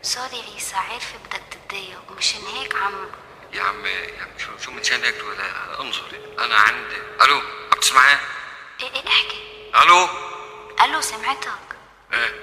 سوري 0.02 0.44
عيسى 0.54 0.76
عارفه 0.76 1.18
بدك 1.18 1.42
تتضايق 1.52 2.12
ومشان 2.12 2.42
هيك 2.42 2.76
عم 2.76 3.10
يا 3.54 3.62
عمي 3.64 3.90
يا 3.90 4.24
عمي 4.24 4.40
شو 4.40 4.58
شو 4.58 4.72
مشان 4.72 5.04
هيك 5.04 5.16
تقول؟ 5.16 5.36
انظري 5.80 6.36
أنا 6.40 6.56
عندي. 6.56 6.98
ألو 7.22 7.42
عم 7.74 7.80
تسمعي؟ 7.80 8.18
إيه 8.82 8.94
إيه 8.96 9.08
احكي. 9.08 9.72
ألو؟ 9.84 10.10
ألو 10.82 11.02
سمعتك. 11.02 11.50
إيه 12.14 12.36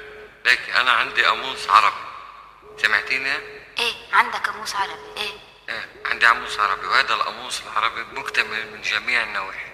ليك 0.45 0.71
أنا 0.71 0.93
عندي 0.93 1.25
قاموس 1.25 1.69
عربي. 1.69 2.05
سمعتيني؟ 2.83 3.33
إيه 3.79 3.95
عندك 4.13 4.47
قاموس 4.47 4.77
عربي 4.77 5.17
إيه. 5.17 5.33
إيه 5.69 5.89
عندي 6.05 6.27
قاموس 6.27 6.59
عربي 6.59 6.87
وهذا 6.87 7.15
القاموس 7.15 7.63
العربي 7.63 8.03
مكتمل 8.03 8.73
من 8.73 8.83
جميع 8.83 9.23
النواحي. 9.23 9.71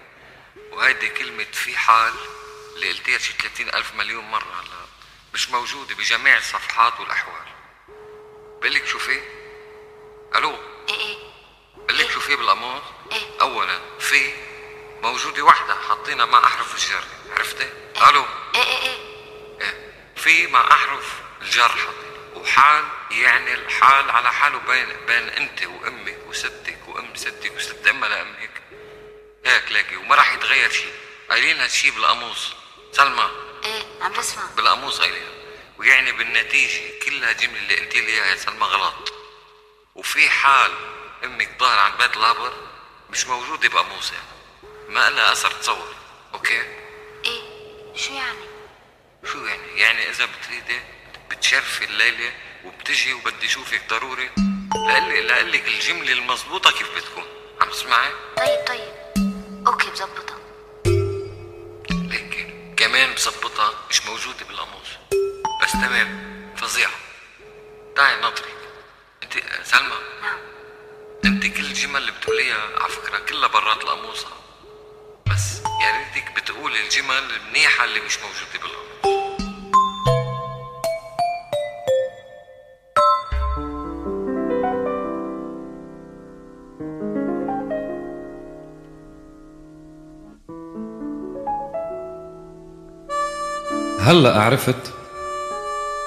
وهيدي 0.70 1.08
كلمة 1.08 1.46
في 1.52 1.78
حال 1.78 2.14
اللي 2.74 2.88
قلتيها 2.88 3.18
شي 3.18 3.32
30 3.32 3.68
ألف 3.68 3.94
مليون 3.94 4.24
مرة 4.24 4.54
هلا. 4.60 4.75
مش 5.34 5.50
موجودة 5.50 5.94
بجميع 5.94 6.36
الصفحات 6.36 7.00
والأحوال. 7.00 7.46
بقول 8.60 8.74
لك 8.74 8.86
شو 8.86 8.98
في؟ 8.98 9.20
ألو؟ 10.34 10.58
إيه 10.88 10.94
إيه. 10.98 11.16
بقول 11.76 11.98
لك 11.98 12.10
شو 12.10 12.20
في 12.20 12.36
بالقاموس؟ 12.36 12.82
إيه؟ 13.12 13.40
أولا 13.40 13.80
في 13.98 14.32
موجودة 15.02 15.42
واحدة 15.42 15.74
حاطينها 15.88 16.26
مع 16.26 16.44
أحرف 16.44 16.74
الجر 16.74 17.04
عرفتي؟ 17.36 17.72
ألو؟ 18.08 18.24
إيه 18.54 18.62
إيه 18.62 18.78
إيه. 18.78 18.98
إيه. 19.60 20.12
في 20.16 20.46
مع 20.46 20.70
أحرف 20.70 21.20
الجر 21.42 21.68
حاطين 21.68 22.06
وحال 22.34 22.84
يعني 23.10 23.54
الحال 23.54 24.10
على 24.10 24.32
حاله 24.32 24.58
بين 24.58 24.86
بين 25.06 25.28
أنت 25.28 25.62
وأمك 25.62 26.18
وستك 26.26 26.78
وأم 26.88 27.14
ستك 27.14 27.52
وست 27.56 27.86
أمها 27.86 28.08
لأمك 28.08 28.62
هيك. 29.44 29.70
لاقي 29.70 29.96
وما 29.96 30.14
راح 30.14 30.32
يتغير 30.34 30.70
شيء 30.70 30.92
قايلين 31.30 31.60
هالشيء 31.60 31.90
بالقاموس. 31.90 32.54
سلمى. 32.92 33.30
عم 34.06 34.12
بسمع 34.12 34.42
بالقاموس 34.56 35.00
قايلين 35.00 35.28
ويعني 35.78 36.12
بالنتيجة 36.12 37.04
كل 37.04 37.24
هالجملة 37.24 37.58
اللي 37.58 37.76
قلتي 37.76 38.00
لي 38.00 38.06
اياها 38.12 38.26
يا 38.26 38.36
سلمى 38.36 38.64
غلط. 38.64 39.12
وفي 39.94 40.30
حال 40.30 40.72
أمك 41.24 41.50
ظاهرة 41.60 41.78
عن 41.78 41.96
بيت 41.96 42.16
لبرا 42.16 42.52
مش 43.10 43.26
موجودة 43.26 43.68
بقاموسها 43.68 44.22
ما 44.88 45.10
لها 45.10 45.32
اثر 45.32 45.50
تصور. 45.50 45.94
أوكي؟ 46.34 46.62
إيه 47.24 47.42
شو 47.96 48.12
يعني؟ 48.12 48.46
شو 49.32 49.44
يعني؟ 49.44 49.80
يعني 49.80 50.10
إذا 50.10 50.24
بتريدي 50.24 50.80
بتشرفي 51.30 51.84
الليلة 51.84 52.32
وبتجي 52.64 53.12
وبدي 53.12 53.46
اشوفك 53.46 53.82
ضروري 53.88 54.30
لقلك 54.88 55.24
لقلك 55.24 55.68
الجملة 55.68 56.12
المضبوطة 56.12 56.70
كيف 56.70 56.96
بتكون. 56.96 57.24
عم 57.60 57.70
تسمعي؟ 57.70 58.12
طيب 58.36 58.64
طيب. 58.66 58.94
أوكي 59.66 59.90
بظبطها 59.90 60.38
كمان 62.86 63.14
بظبطها 63.14 63.74
مش 63.90 64.06
موجودة 64.06 64.44
بالقاموس. 64.48 64.88
بس 65.62 65.72
تمام 65.72 66.08
فظيعة. 66.56 66.90
تعي 67.96 68.20
ناطرك 68.20 68.54
انت 69.22 69.32
سلمى. 69.64 69.96
نعم. 70.22 70.38
انت 71.24 71.46
كل 71.46 71.64
الجمل 71.64 72.00
اللي 72.00 72.12
بتقوليها 72.12 72.68
على 72.80 72.92
فكرة 72.92 73.18
كلها 73.18 73.48
برات 73.48 73.82
القاموسة 73.82 74.28
بس 75.26 75.58
يا 75.82 75.90
ريتك 76.14 76.32
بتقولي 76.36 76.80
الجمل 76.80 77.30
المنيحة 77.30 77.84
اللي 77.84 78.00
مش 78.00 78.18
موجودة 78.18 78.58
بالقاموس. 78.62 79.25
هلا 94.06 94.40
عرفت 94.40 94.92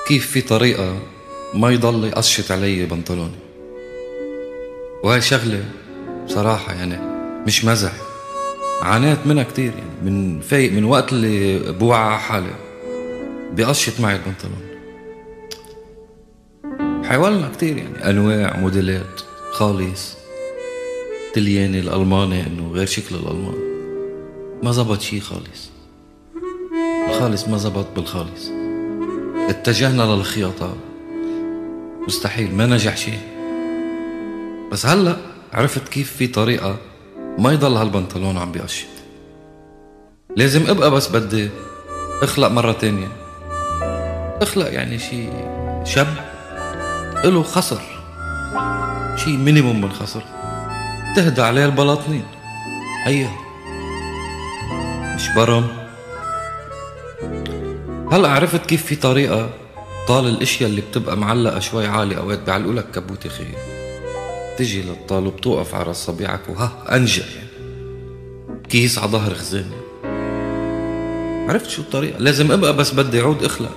كيف 0.08 0.32
في 0.32 0.42
طريقة 0.42 1.00
ما 1.54 1.70
يضل 1.70 2.06
يقشط 2.06 2.52
علي 2.52 2.86
بنطلوني 2.86 3.36
وهي 5.04 5.22
شغلة 5.22 5.66
بصراحة 6.26 6.74
يعني 6.74 6.98
مش 7.46 7.66
مزح. 7.66 7.94
عانيت 8.82 9.18
منها 9.26 9.44
كتير 9.44 9.72
يعني. 9.78 10.12
من 10.12 10.42
فايق 10.42 10.72
من 10.72 10.84
وقت 10.84 11.14
اللي 11.14 11.60
بوعى 11.72 12.02
على 12.02 12.20
حالي 12.20 12.56
بيقشط 13.54 14.00
معي 14.00 14.16
البنطلون. 14.16 14.70
حاولنا 17.06 17.50
كتير 17.50 17.78
يعني. 17.78 18.10
أنواع 18.10 18.58
موديلات 18.58 19.22
خالص 19.52 20.16
تلياني 21.34 21.80
الألماني 21.80 22.48
إنه 22.48 22.72
غير 22.72 22.86
شكل 22.86 23.16
الألمان. 23.16 23.60
ما 24.64 24.72
زبط 24.72 25.02
شي 25.02 25.20
خالص. 25.20 25.69
الخالص 27.10 27.48
ما 27.48 27.58
زبط 27.58 27.86
بالخالص. 27.96 28.52
اتجهنا 29.50 30.04
للخياطة. 30.04 30.76
مستحيل 32.08 32.56
ما 32.56 32.66
نجح 32.66 32.98
شيء. 32.98 33.20
بس 34.72 34.86
هلا 34.86 35.16
عرفت 35.54 35.88
كيف 35.88 36.12
في 36.18 36.28
طريقة 36.28 36.78
ما 37.38 37.52
يضل 37.52 37.74
هالبنطلون 37.74 38.38
عم 38.38 38.52
بيقشط. 38.52 38.88
لازم 40.36 40.70
ابقى 40.70 40.92
بس 40.92 41.08
بدي 41.08 41.50
اخلق 42.24 42.48
مرة 42.48 42.72
تانية. 42.72 43.08
اخلق 44.42 44.74
يعني 44.74 45.00
شي 45.00 45.30
شاب 45.86 46.08
له 47.26 47.44
خصر 47.44 47.82
شي 49.16 49.38
مينيموم 49.38 49.82
من 49.82 49.92
خصر 49.92 50.22
تهدى 51.16 51.42
عليه 51.42 51.66
البلاطنين. 51.66 52.26
هيا. 53.06 53.30
مش 55.16 55.30
برم. 55.36 55.79
هلا 58.12 58.28
عرفت 58.30 58.66
كيف 58.66 58.86
في 58.86 58.96
طريقة 58.96 59.50
طال 60.08 60.28
الأشياء 60.28 60.70
اللي 60.70 60.82
بتبقى 60.82 61.18
معلقة 61.18 61.60
شوي 61.60 61.88
عالي 61.88 62.18
أوقات؟ 62.18 62.40
بيعلقوا 62.40 62.74
لك 62.74 62.86
كبوت 62.96 63.28
خيل 63.28 63.54
تجي 64.58 64.82
للطال 64.82 65.28
وبتوقف 65.28 65.76
على 65.76 65.94
صبيعك 65.94 66.40
وها 66.50 66.72
انجا 66.92 67.24
يعني. 67.36 67.50
كيس 68.70 68.98
على 68.98 69.12
ظهر 69.12 69.34
خزانة. 69.34 69.76
عرفت 71.50 71.70
شو 71.70 71.82
الطريقة؟ 71.82 72.20
لازم 72.20 72.52
أبقى 72.52 72.76
بس 72.78 72.92
بدي 72.94 73.20
عود 73.20 73.44
اخلق 73.44 73.72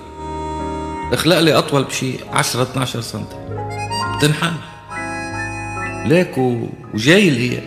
اخلق 1.13 1.39
لي 1.39 1.53
أطول 1.53 1.83
بشي 1.83 2.13
10 2.33 2.63
12 2.63 3.01
سم 3.01 3.25
بتنحن 4.17 4.53
ليك 6.05 6.37
و... 6.37 6.67
وجاي 6.93 7.31
هي 7.31 7.61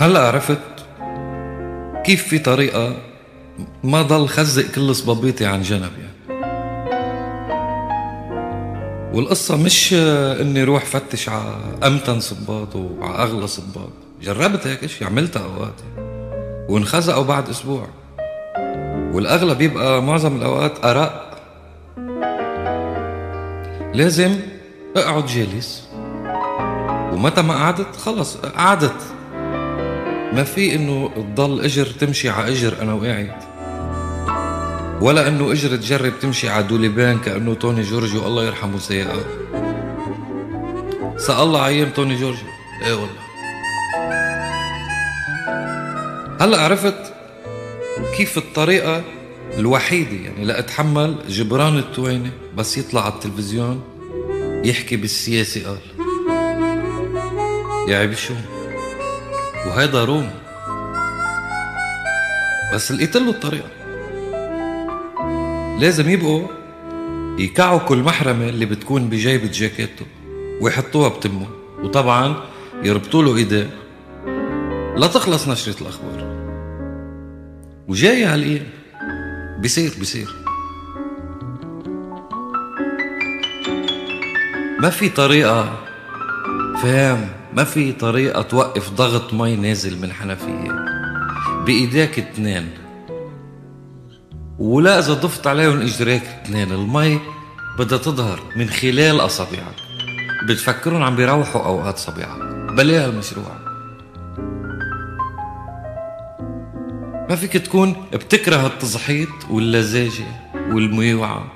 هلا 0.00 0.20
عرفت 0.20 0.58
كيف 2.04 2.28
في 2.28 2.38
طريقة 2.38 2.96
ما 3.84 4.02
ضل 4.02 4.28
خزق 4.28 4.70
كل 4.70 4.94
صبابيتي 4.94 5.46
عن 5.46 5.62
جنب 5.62 5.90
يعني. 5.98 6.14
والقصة 9.14 9.56
مش 9.56 9.94
إني 10.40 10.64
روح 10.64 10.84
فتش 10.84 11.28
على 11.28 11.56
أمتن 11.86 12.20
صباط 12.20 12.76
وعلى 12.76 13.22
أغلى 13.22 13.46
صباط. 13.46 13.90
جربت 14.22 14.66
هيك 14.66 14.84
إشي 14.84 15.04
عملتها 15.04 15.42
أوقات 15.44 15.80
وانخزقوا 16.68 17.24
بعد 17.24 17.48
أسبوع. 17.48 17.86
والأغلب 19.12 19.58
بيبقى 19.58 20.02
معظم 20.02 20.36
الأوقات 20.36 20.84
ارق 20.84 21.38
لازم 23.94 24.36
اقعد 24.96 25.26
جالس. 25.26 25.88
ومتى 27.12 27.42
ما 27.42 27.54
قعدت 27.54 27.96
خلص 27.96 28.36
قعدت. 28.36 29.13
ما 30.34 30.44
في 30.44 30.74
إنه 30.74 31.10
تضل 31.16 31.60
إجر 31.60 31.86
تمشي 31.86 32.28
على 32.28 32.52
إجر 32.52 32.82
أنا 32.82 32.92
وقاعد. 32.92 33.32
ولا 35.00 35.28
إنه 35.28 35.52
إجر 35.52 35.76
تجرب 35.76 36.12
تمشي 36.20 36.48
على 36.48 36.64
دوليبان 36.66 37.18
كأنه 37.18 37.54
توني 37.54 37.82
جورجيو 37.82 38.26
الله 38.26 38.44
يرحمه 38.44 38.78
سيئة. 38.78 39.24
سأل 41.16 41.42
الله 41.42 41.66
أيام 41.66 41.90
توني 41.90 42.14
جورجيو. 42.14 42.46
إيه 42.82 42.94
والله. 42.94 43.24
هلأ 46.40 46.60
عرفت 46.60 47.12
كيف 48.16 48.38
الطريقة 48.38 49.02
الوحيدة 49.58 50.16
يعني 50.24 50.44
لأتحمل 50.44 51.16
جبران 51.28 51.78
التويني 51.78 52.30
بس 52.56 52.78
يطلع 52.78 53.04
على 53.04 53.12
التلفزيون 53.12 53.82
يحكي 54.64 54.96
بالسياسة 54.96 55.66
قال 55.66 55.78
يا 57.88 57.98
عيب 57.98 58.14
شو؟ 58.14 58.34
وهيدا 59.66 60.04
روم 60.04 60.30
بس 62.74 62.92
لقيت 62.92 63.16
له 63.16 63.30
الطريقة. 63.30 63.68
لازم 65.80 66.10
يبقوا 66.10 66.48
يكعوا 67.38 67.78
كل 67.78 67.98
محرمة 67.98 68.48
اللي 68.48 68.66
بتكون 68.66 69.08
بجيبة 69.08 69.50
جاكيته 69.52 70.06
ويحطوها 70.60 71.08
بتمه. 71.08 71.46
وطبعا 71.82 72.36
يربطوا 72.82 73.22
له 73.22 73.36
ايديه 73.36 73.70
لا 74.96 75.06
تخلص 75.06 75.48
نشرة 75.48 75.82
الأخبار. 75.82 76.34
وجاي 77.88 78.24
على 78.24 78.34
الإيه 78.34 78.62
بيصير 79.58 79.92
بيصير. 79.98 80.34
ما 84.80 84.90
في 84.90 85.08
طريقة. 85.08 85.78
فاهم 86.82 87.28
ما 87.54 87.64
في 87.64 87.92
طريقة 87.92 88.42
توقف 88.42 88.90
ضغط 88.90 89.34
مي 89.34 89.56
نازل 89.56 90.00
من 90.00 90.12
حنفية؟ 90.12 90.72
بإيديك 91.66 92.18
اتنين. 92.18 92.70
ولا 94.58 94.98
إذا 94.98 95.12
ضفت 95.12 95.46
عليهم 95.46 95.80
إجريك 95.80 96.22
اتنين 96.22 96.72
المي 96.72 97.20
بدها 97.78 97.98
تظهر 97.98 98.40
من 98.56 98.68
خلال 98.68 99.20
أصابعك. 99.20 99.74
بتفكرون 100.48 101.02
عم 101.02 101.16
بيروحوا 101.16 101.62
أوقات 101.62 101.98
صبيعك. 101.98 102.38
بلاها 102.72 103.06
المشروع 103.06 103.56
ما 107.30 107.36
فيك 107.36 107.52
تكون 107.52 107.96
بتكره 108.12 108.66
التزحيط 108.66 109.28
واللزاجة 109.50 110.26
والميوعة 110.54 111.52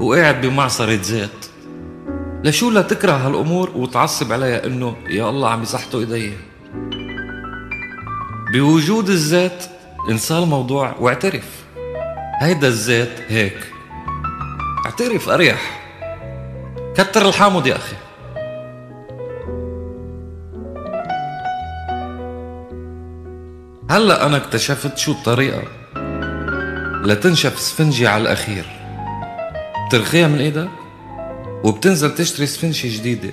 وقاعد 0.00 0.46
بمعصرة 0.46 1.02
زيت 1.02 1.46
لشو 2.44 2.70
لا 2.70 2.82
تكره 2.82 3.12
هالأمور 3.12 3.70
وتعصب 3.70 4.32
عليها 4.32 4.66
إنه 4.66 4.96
يا 5.10 5.30
الله 5.30 5.50
عم 5.50 5.62
يزحطوا 5.62 6.00
إيدي 6.00 6.32
بوجود 8.52 9.08
الزيت 9.08 9.64
انسى 10.10 10.38
الموضوع 10.38 10.94
واعترف. 11.00 11.64
هيدا 12.40 12.68
الزيت 12.68 13.20
هيك. 13.28 13.58
اعترف 14.86 15.28
أريح. 15.28 15.80
كتر 16.96 17.28
الحامض 17.28 17.66
يا 17.66 17.76
أخي. 17.76 17.96
هلأ 23.90 24.26
أنا 24.26 24.36
اكتشفت 24.36 24.98
شو 24.98 25.12
الطريقة 25.12 25.62
لتنشف 27.04 27.58
سفنجة 27.58 28.10
على 28.10 28.22
الأخير. 28.22 28.64
بترخيها 29.88 30.28
من 30.28 30.38
إيدك؟ 30.38 30.83
وبتنزل 31.64 32.14
تشتري 32.14 32.46
سفنجة 32.46 32.96
جديدة. 32.96 33.32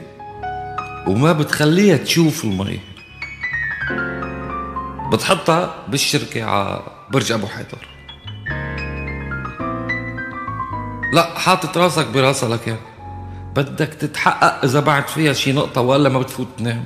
وما 1.08 1.32
بتخليها 1.32 1.98
تشوف 1.98 2.44
المي. 2.44 2.80
بتحطها 5.12 5.76
بالشركة 5.88 6.44
على 6.44 6.82
برج 7.10 7.32
أبو 7.32 7.48
حيدر. 7.48 7.88
لا 11.14 11.40
حاطط 11.40 11.78
راسك 11.78 12.08
براسها 12.08 12.50
لك 12.50 12.80
بدك 13.56 13.94
تتحقق 13.94 14.64
إذا 14.64 14.80
بعد 14.80 15.08
فيها 15.08 15.34
شي 15.34 15.52
نقطة 15.52 15.82
ولا 15.82 16.10
ما 16.10 16.20
بتفوت 16.20 16.48
تنام. 16.58 16.86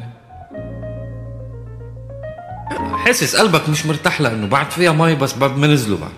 حاسس 2.95 3.35
قلبك 3.35 3.69
مش 3.69 3.85
مرتاح 3.85 4.21
لأنه 4.21 4.47
بعد 4.47 4.71
فيها 4.71 4.91
مي 4.91 5.15
بس 5.15 5.33
بنزلوا 5.33 5.97
بعد. 5.97 6.11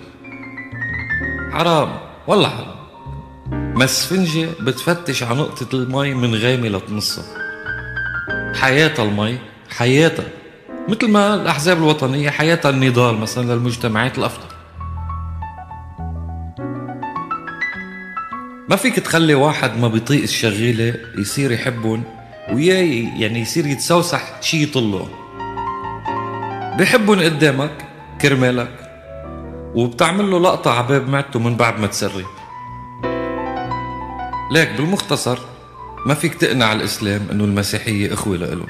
حرام 1.51 1.97
والله 2.27 2.49
حرام. 2.49 2.76
ما 3.51 3.83
السفنجة 3.83 4.49
بتفتش 4.61 5.23
على 5.23 5.39
نقطة 5.39 5.75
المي 5.75 6.13
من 6.13 6.35
غامة 6.35 6.67
لتنصها. 6.67 7.25
حياتها 8.55 9.05
المي 9.05 9.37
حياتها 9.69 10.25
مثل 10.87 11.11
ما 11.11 11.33
الأحزاب 11.35 11.77
الوطنية 11.77 12.29
حياتها 12.29 12.69
النضال 12.69 13.17
مثلا 13.17 13.53
للمجتمعات 13.53 14.17
الأفضل. 14.17 14.47
ما 18.69 18.75
فيك 18.75 18.99
تخلي 18.99 19.33
واحد 19.33 19.77
ما 19.77 19.87
بيطيق 19.87 20.21
الشغيلة 20.23 20.95
يصير 21.17 21.51
يحبهم 21.51 22.03
ويا 22.53 22.81
يعني 23.19 23.39
يصير 23.39 23.65
يتسوسح 23.65 24.41
شي 24.41 24.63
يطلهم 24.63 25.09
بحبهم 26.79 27.19
قدامك 27.19 27.71
كرمالك 28.21 28.91
وبتعمل 29.75 30.31
له 30.31 30.39
لقطة 30.39 30.71
عباب 30.71 31.09
معدته 31.09 31.39
من 31.39 31.55
بعد 31.55 31.79
ما 31.79 31.87
تسري. 31.87 32.25
ليك 34.51 34.69
بالمختصر 34.71 35.39
ما 36.05 36.13
فيك 36.13 36.35
تقنع 36.35 36.71
الإسلام 36.73 37.21
إنه 37.31 37.43
المسيحية 37.43 38.13
إخوة 38.13 38.37
لإلهم. 38.37 38.67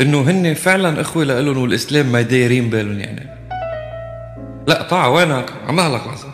إنه 0.00 0.20
هن 0.20 0.54
فعلا 0.54 1.00
إخوة 1.00 1.24
لإلهم 1.24 1.58
والإسلام 1.58 2.06
ما 2.06 2.22
دايرين 2.22 2.70
بالهم 2.70 3.00
يعني. 3.00 3.26
لا 4.66 4.82
طاع 4.82 5.06
وينك؟ 5.06 5.50
عمالك 5.68 6.00
لحظة 6.06 6.28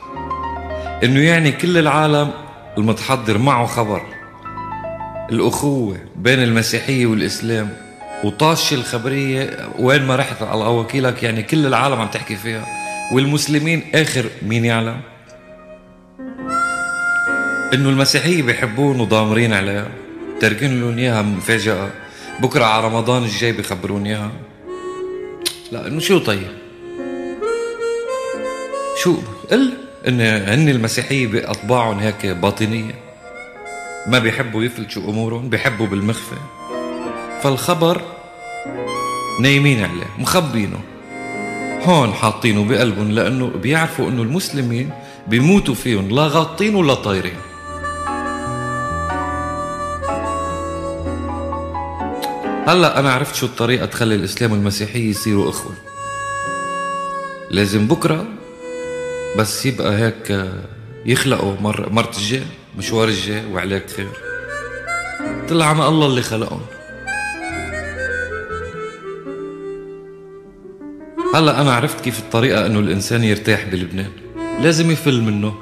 إنه 1.04 1.20
يعني 1.20 1.52
كل 1.52 1.78
العالم 1.78 2.30
المتحضر 2.78 3.38
معه 3.38 3.66
خبر. 3.66 4.02
الأخوة 5.32 5.96
بين 6.16 6.42
المسيحية 6.42 7.06
والإسلام 7.06 7.68
وطاشة 8.24 8.74
الخبرية 8.74 9.68
وين 9.78 10.06
ما 10.06 10.16
رحت 10.16 10.42
على 10.42 10.64
وكيلك 10.64 11.22
يعني 11.22 11.42
كل 11.42 11.66
العالم 11.66 12.00
عم 12.00 12.08
تحكي 12.08 12.36
فيها. 12.36 12.66
والمسلمين 13.12 13.82
آخر 13.94 14.26
مين 14.42 14.64
يعلم؟ 14.64 15.00
إنه 17.74 17.88
المسيحية 17.88 18.42
بيحبون 18.42 19.00
وضامرين 19.00 19.52
عليها 19.52 19.88
تاركين 20.40 20.80
لهم 20.80 20.98
إياها 20.98 21.22
مفاجأة. 21.22 21.90
بكرة 22.40 22.64
على 22.64 22.86
رمضان 22.86 23.22
الجاي 23.22 23.52
بيخبرون 23.52 24.06
إياها. 24.06 24.32
لا 25.72 25.86
إنه 25.86 26.00
شو 26.00 26.18
طيب؟ 26.18 26.48
شو؟ 29.02 29.16
قل 29.50 29.72
إن 30.08 30.20
هن 30.20 30.68
المسيحية 30.68 31.26
بأطباعهم 31.26 31.98
هيك 31.98 32.26
باطنية. 32.26 32.94
ما 34.06 34.18
بيحبوا 34.18 34.64
يفلتشوا 34.64 35.02
أمورهم 35.02 35.48
بيحبوا 35.48 35.86
بالمخفى. 35.86 36.36
فالخبر 37.42 38.02
نايمين 39.40 39.84
عليه 39.84 40.10
مخبينه. 40.18 40.80
هون 41.82 42.12
حاطينه 42.12 42.64
بقلبهم 42.64 43.10
لأنه 43.12 43.46
بيعرفوا 43.46 44.08
إنه 44.08 44.22
المسلمين 44.22 44.90
بيموتوا 45.28 45.74
فيهم 45.74 46.08
لا 46.08 46.26
غاطين 46.26 46.74
ولا 46.74 46.94
طايرين. 46.94 47.49
هلا 52.70 52.98
أنا 52.98 53.12
عرفت 53.12 53.34
شو 53.34 53.46
الطريقة 53.46 53.86
تخلي 53.86 54.14
الإسلام 54.14 54.52
والمسيحية 54.52 55.10
يصيروا 55.10 55.50
إخوة. 55.50 55.72
لازم 57.50 57.86
بكرة 57.86 58.26
بس 59.38 59.66
يبقى 59.66 59.98
هيك 59.98 60.50
يخلقوا 61.06 61.54
مر 61.60 61.92
مرت 61.92 62.18
الجاي 62.18 62.42
مشوار 62.78 63.08
الجاي 63.08 63.46
وعليك 63.52 63.90
خير. 63.90 64.08
طلع 65.48 65.72
ما 65.72 65.88
الله 65.88 66.06
اللي 66.06 66.22
خلقهم. 66.22 66.60
هلا 71.34 71.60
أنا 71.60 71.72
عرفت 71.72 72.00
كيف 72.00 72.18
الطريقة 72.18 72.66
إنه 72.66 72.78
الإنسان 72.78 73.24
يرتاح 73.24 73.64
بلبنان. 73.64 74.10
لازم 74.60 74.90
يفل 74.90 75.20
منه. 75.20 75.54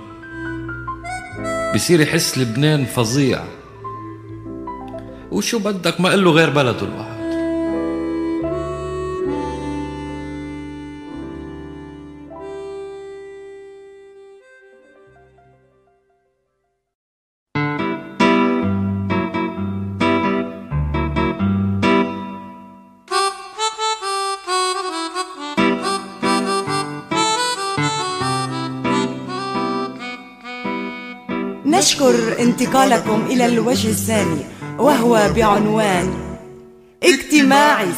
بصير 1.74 2.00
يحس 2.00 2.38
لبنان 2.38 2.84
فظيع. 2.84 3.57
وشو 5.32 5.58
بدك؟ 5.58 6.00
ما 6.00 6.08
له 6.08 6.30
غير 6.30 6.50
بلده 6.50 6.82
الواحد. 6.82 7.18
نشكر 31.66 32.40
انتقالكم 32.40 33.26
إلى 33.30 33.46
الوجه 33.46 33.88
الثاني. 33.88 34.57
وهو 34.78 35.32
بعنوان 35.36 36.36
اجتماعي 37.02 37.92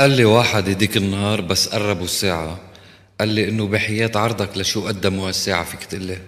قال 0.00 0.10
لي 0.10 0.24
واحد 0.24 0.68
هديك 0.68 0.96
النهار 0.96 1.40
بس 1.40 1.68
قربوا 1.68 2.04
الساعة. 2.04 2.60
قال 3.20 3.28
لي 3.28 3.48
إنه 3.48 3.66
بحياة 3.66 4.10
عرضك 4.14 4.58
لشو 4.58 4.86
قدموا 4.86 5.28
هالساعة 5.28 5.64
فيك 5.64 5.84
تقول 5.84 6.02
لي. 6.02 6.18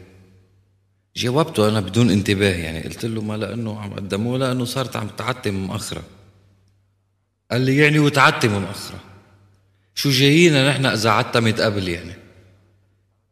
جاوبته 1.17 1.69
أنا 1.69 1.81
بدون 1.81 2.11
انتباه 2.11 2.55
يعني. 2.55 2.81
قلت 2.83 3.05
له 3.05 3.23
ما 3.23 3.37
لأنه 3.37 3.81
عم 3.81 3.95
قدموه 3.95 4.39
لأنه 4.39 4.65
صارت 4.65 4.97
عم 4.97 5.09
تعتم 5.09 5.55
مؤخرة. 5.55 6.03
قال 7.51 7.61
لي 7.61 7.77
يعني 7.77 7.99
وتعتم 7.99 8.53
مؤخرة. 8.53 9.12
شو 9.95 10.11
جايينا 10.11 10.71
نحن 10.71 10.87
إذا 10.87 11.11
عتمت 11.11 11.61
قبل 11.61 11.89
يعني؟ 11.89 12.15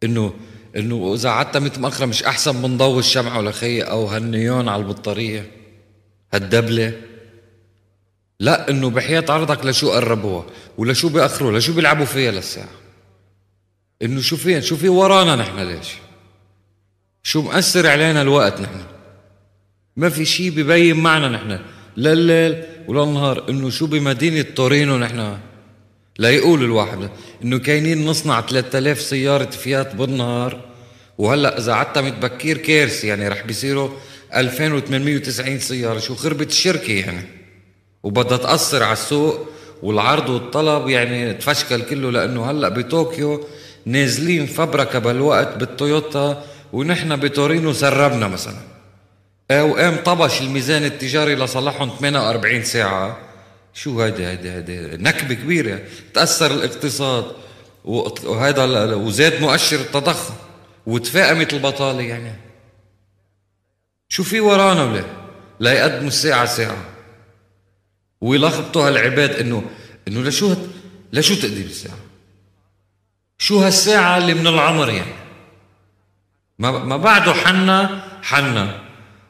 انه 0.05 0.35
إنه 0.77 1.14
إذا 1.14 1.29
قعدت 1.29 1.57
متمأخرة 1.57 2.07
مش 2.07 2.23
أحسن 2.23 2.62
من 2.62 2.77
ضوء 2.77 2.99
الشمعة 2.99 3.38
ولا 3.38 3.51
خي 3.51 3.81
أو 3.81 4.07
هالنيون 4.07 4.68
على 4.68 4.83
البطارية؟ 4.83 5.51
هالدبلة؟ 6.35 6.92
لا 8.40 8.70
إنه 8.70 8.90
بحياة 8.90 9.25
عرضك 9.29 9.66
لشو 9.66 9.90
قربوها 9.90 10.46
ولشو 10.79 11.09
بيأخروا 11.09 11.59
لشو 11.59 11.73
بيلعبوا 11.73 12.05
فيها 12.05 12.31
للساعة؟ 12.31 12.68
إنه 14.03 14.20
شو 14.20 14.37
فين؟ 14.37 14.62
شو 14.62 14.77
في 14.77 14.88
ورانا 14.88 15.37
نحن 15.37 15.59
ليش؟ 15.59 15.88
شو 17.23 17.42
مأثر 17.42 17.87
علينا 17.87 18.23
الوقت 18.23 18.61
نحن؟ 18.61 18.81
ما 19.96 20.09
في 20.09 20.25
شيء 20.25 20.51
ببين 20.51 20.96
معنا 20.96 21.29
نحن. 21.29 21.61
لا 21.96 22.12
الليل 22.12 22.64
ولا 22.88 23.05
النهار 23.05 23.49
إنه 23.49 23.70
شو 23.70 23.87
بمدينة 23.87 24.42
تورينو 24.42 24.99
نحن؟ 24.99 25.38
لا 26.18 26.31
يقول 26.31 26.64
الواحد 26.64 27.11
إنه 27.44 27.59
كاينين 27.59 28.07
نصنع 28.07 28.40
3000 28.40 29.01
سيارة 29.01 29.51
فيات 29.51 29.94
بالنهار. 29.94 30.61
وهلأ 31.18 31.59
إذا 31.59 31.73
قعدت 31.73 31.99
متبكير 31.99 32.59
كارثة 32.59 33.09
يعني 33.09 33.29
رح 33.29 33.42
بيصيروا 33.42 33.88
2890 34.37 35.59
سيارة. 35.59 35.99
شو 35.99 36.14
خربت 36.14 36.51
الشركة 36.51 36.92
يعني؟ 36.92 37.23
وبدها 38.03 38.37
تأثر 38.37 38.83
على 38.83 38.92
السوق 38.92 39.49
والعرض 39.83 40.29
والطلب 40.29 40.88
يعني 40.88 41.35
تفشكل 41.35 41.83
كله 41.83 42.11
لأنه 42.11 42.51
هلأ 42.51 42.68
بطوكيو 42.68 43.46
نازلين 43.87 44.46
فبركة 44.46 44.99
بالوقت 44.99 45.57
بالتويوتا 45.57 46.44
ونحن 46.73 47.16
بتورينو 47.16 47.73
سربنا 47.73 48.29
مثلا. 48.29 48.57
وقام 49.51 49.96
طبش 50.05 50.40
الميزان 50.40 50.85
التجاري 50.85 51.35
لصلحهم 51.35 51.90
48 52.01 52.62
ساعة. 52.62 53.30
شو 53.74 54.02
هيدي 54.02 54.26
هيدي 54.26 54.50
هيدي 54.50 54.96
نكبة 55.02 55.35
كبيرة 55.35 55.80
تأثر 56.14 56.50
الاقتصاد 56.50 57.33
وهذا 57.85 58.94
وزاد 58.94 59.40
مؤشر 59.40 59.80
التضخم 59.80 60.35
وتفاقمت 60.87 61.52
البطالة 61.52 62.02
يعني. 62.02 62.35
شو 64.09 64.22
في 64.22 64.40
ورانا 64.40 64.85
ولا؟ 64.85 65.04
لا 65.61 65.72
يقدموا 65.72 66.09
الساعة 66.09 66.46
ساعة. 66.46 66.85
ويلخبطوا 68.20 68.88
هالعباد 68.88 69.30
انه 69.30 69.62
إنه 70.09 70.22
لشو 70.22 70.54
لشو 71.12 71.35
تقديم 71.35 71.66
الساعة؟ 71.66 71.98
شو 73.38 73.59
هالساعة 73.59 74.18
اللي 74.18 74.35
من 74.35 74.46
العمر 74.46 74.88
يعني؟ 74.88 75.14
ما 76.59 76.70
ما 76.70 76.96
بعده 76.96 77.33
حنا 77.33 78.02
حنا 78.22 78.80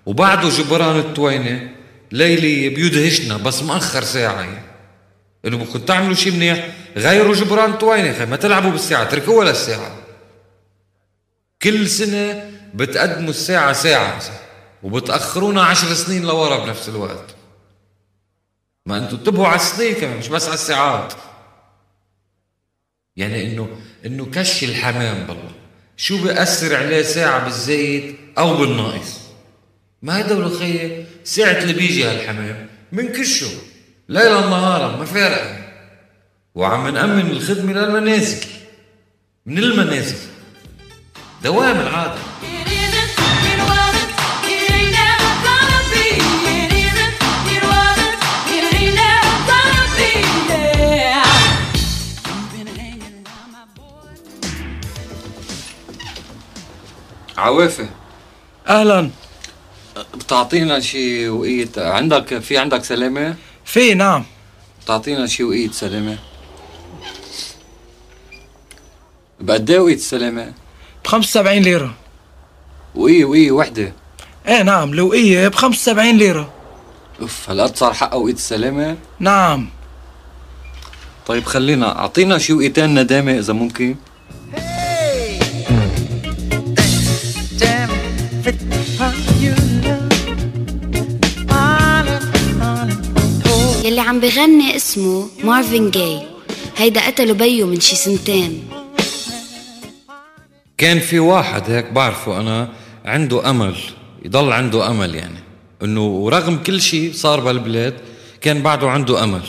وبعده 0.07 0.49
جبران 0.49 0.99
التوينة. 0.99 1.80
ليلي 2.13 2.69
بيدهشنا 2.69 3.37
بس 3.37 3.63
مأخر 3.63 4.03
ساعة. 4.05 4.41
يعني 4.41 4.63
إنه 5.45 5.57
بدكم 5.57 5.79
تعملوا 5.79 6.15
شيء 6.15 6.33
منيح 6.33 6.69
غيروا 6.97 7.35
جبران 7.35 7.79
توينة 7.79 8.19
خي 8.19 8.27
ما 8.27 8.37
تلعبوا 8.37 8.71
بالساعة 8.71 9.03
اتركوها 9.03 9.45
للساعة 9.45 9.97
كل 11.63 11.89
سنة 11.89 12.51
بتقدموا 12.75 13.31
الساعة 13.31 13.73
ساعة 13.73 14.21
وبتأخرونا 14.83 15.63
عشر 15.63 15.95
سنين 15.95 16.23
لورا 16.23 16.65
بنفس 16.65 16.89
الوقت. 16.89 17.35
ما 18.87 18.99
أنتوا 18.99 19.19
انتبهوا 19.19 19.47
على 19.47 19.61
السنين 19.61 19.95
كمان 19.95 20.17
مش 20.17 20.29
بس 20.29 20.45
على 20.45 20.55
الساعات. 20.55 21.13
يعني 23.17 23.47
إنه 23.47 23.69
إنه 24.07 24.27
كش 24.27 24.65
الحمام 24.65 25.27
بالله. 25.27 25.53
شو 25.97 26.23
بيأثر 26.23 26.77
عليه 26.77 27.03
ساعة 27.03 27.45
بالزيت 27.45 28.17
أو 28.39 28.57
بالناقص؟ 28.57 29.21
ما 30.03 30.17
هيدا 30.19 30.37
ولا 30.37 30.59
خيي 30.59 31.07
ساعة 31.25 31.63
اللي 31.63 31.73
بيجي 31.73 32.05
هالحمام 32.05 32.69
منكشه 32.93 33.47
ليلا 34.09 34.41
نهارا 34.41 34.97
ما 34.97 35.05
فارقة 35.05 35.57
وعم 36.55 36.89
نأمن 36.89 37.31
الخدمة 37.31 37.73
للمنازل 37.73 38.47
من 39.47 39.59
المنازل. 39.59 40.17
دوام 41.43 41.81
العادة. 41.81 42.19
عوافي 57.39 57.89
أهلا. 58.69 59.11
بتعطينا 60.15 60.81
شي 60.81 61.29
وقية 61.29 61.69
عندك 61.77 62.39
في 62.39 62.59
عندك 62.59 62.85
سلامة؟ 62.85 63.37
في 63.65 63.95
نعم. 63.95 64.25
بتعطينا 64.85 65.27
شي 65.27 65.45
وقية 65.45 65.71
سلامة؟ 65.71 66.19
بقد 69.41 69.71
إيه 69.71 69.79
وقية 69.79 69.95
السلامة؟ 69.95 70.53
ب 71.05 71.07
75 71.07 71.59
ليرة. 71.59 71.95
وقية 72.95 73.25
وقية 73.25 73.51
وحدة؟ 73.51 73.93
إيه 74.49 74.63
نعم. 74.63 74.93
الوقية 74.93 75.49
ب 75.49 75.55
75 75.55 76.17
ليرة. 76.17 76.51
أوف 77.21 77.51
هالقد 77.51 77.77
صار 77.77 77.95
حقها 77.95 78.15
وقية 78.17 78.33
السلامة؟ 78.33 78.97
نعم. 79.19 79.69
طيب 81.27 81.45
خلينا 81.45 81.99
أعطينا 81.99 82.39
شي 82.39 82.53
وقيتين 82.53 83.01
ندامة 83.01 83.39
إذا 83.39 83.53
ممكن. 83.53 83.97
يلي 94.01 94.09
عم 94.09 94.21
بغني 94.21 94.77
اسمه 94.77 95.29
مارفن 95.45 95.91
جاي. 95.91 96.23
هيدا 96.77 97.07
قتلوا 97.07 97.35
بيو 97.35 97.67
من 97.67 97.81
شي 97.81 97.97
سنتين. 97.97 98.69
كان 100.79 101.01
في 101.01 101.19
واحد 101.19 101.71
هيك 101.71 101.93
بعرفه 101.93 102.41
أنا 102.41 102.69
عنده 103.05 103.51
أمل 103.51 103.77
يضل 104.25 104.53
عنده 104.53 104.91
أمل 104.91 105.15
يعني. 105.15 105.39
إنه 105.83 106.29
رغم 106.29 106.57
كل 106.57 106.81
شيء 106.81 107.13
صار 107.13 107.41
بالبلاد 107.41 107.95
كان 108.41 108.63
بعده 108.63 108.91
عنده 108.91 109.25
أمل. 109.25 109.43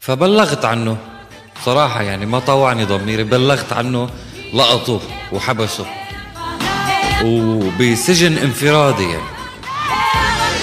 فبلغت 0.00 0.64
عنه. 0.64 0.96
صراحة 1.64 2.02
يعني 2.02 2.26
ما 2.26 2.38
طوعني 2.38 2.84
ضميري 2.84 3.24
بلغت 3.24 3.72
عنه 3.72 4.10
لقطوه 4.54 5.00
وحبسه. 5.32 5.86
وبسجن 7.24 8.38
انفرادي 8.38 9.02
يعني. 9.02 9.33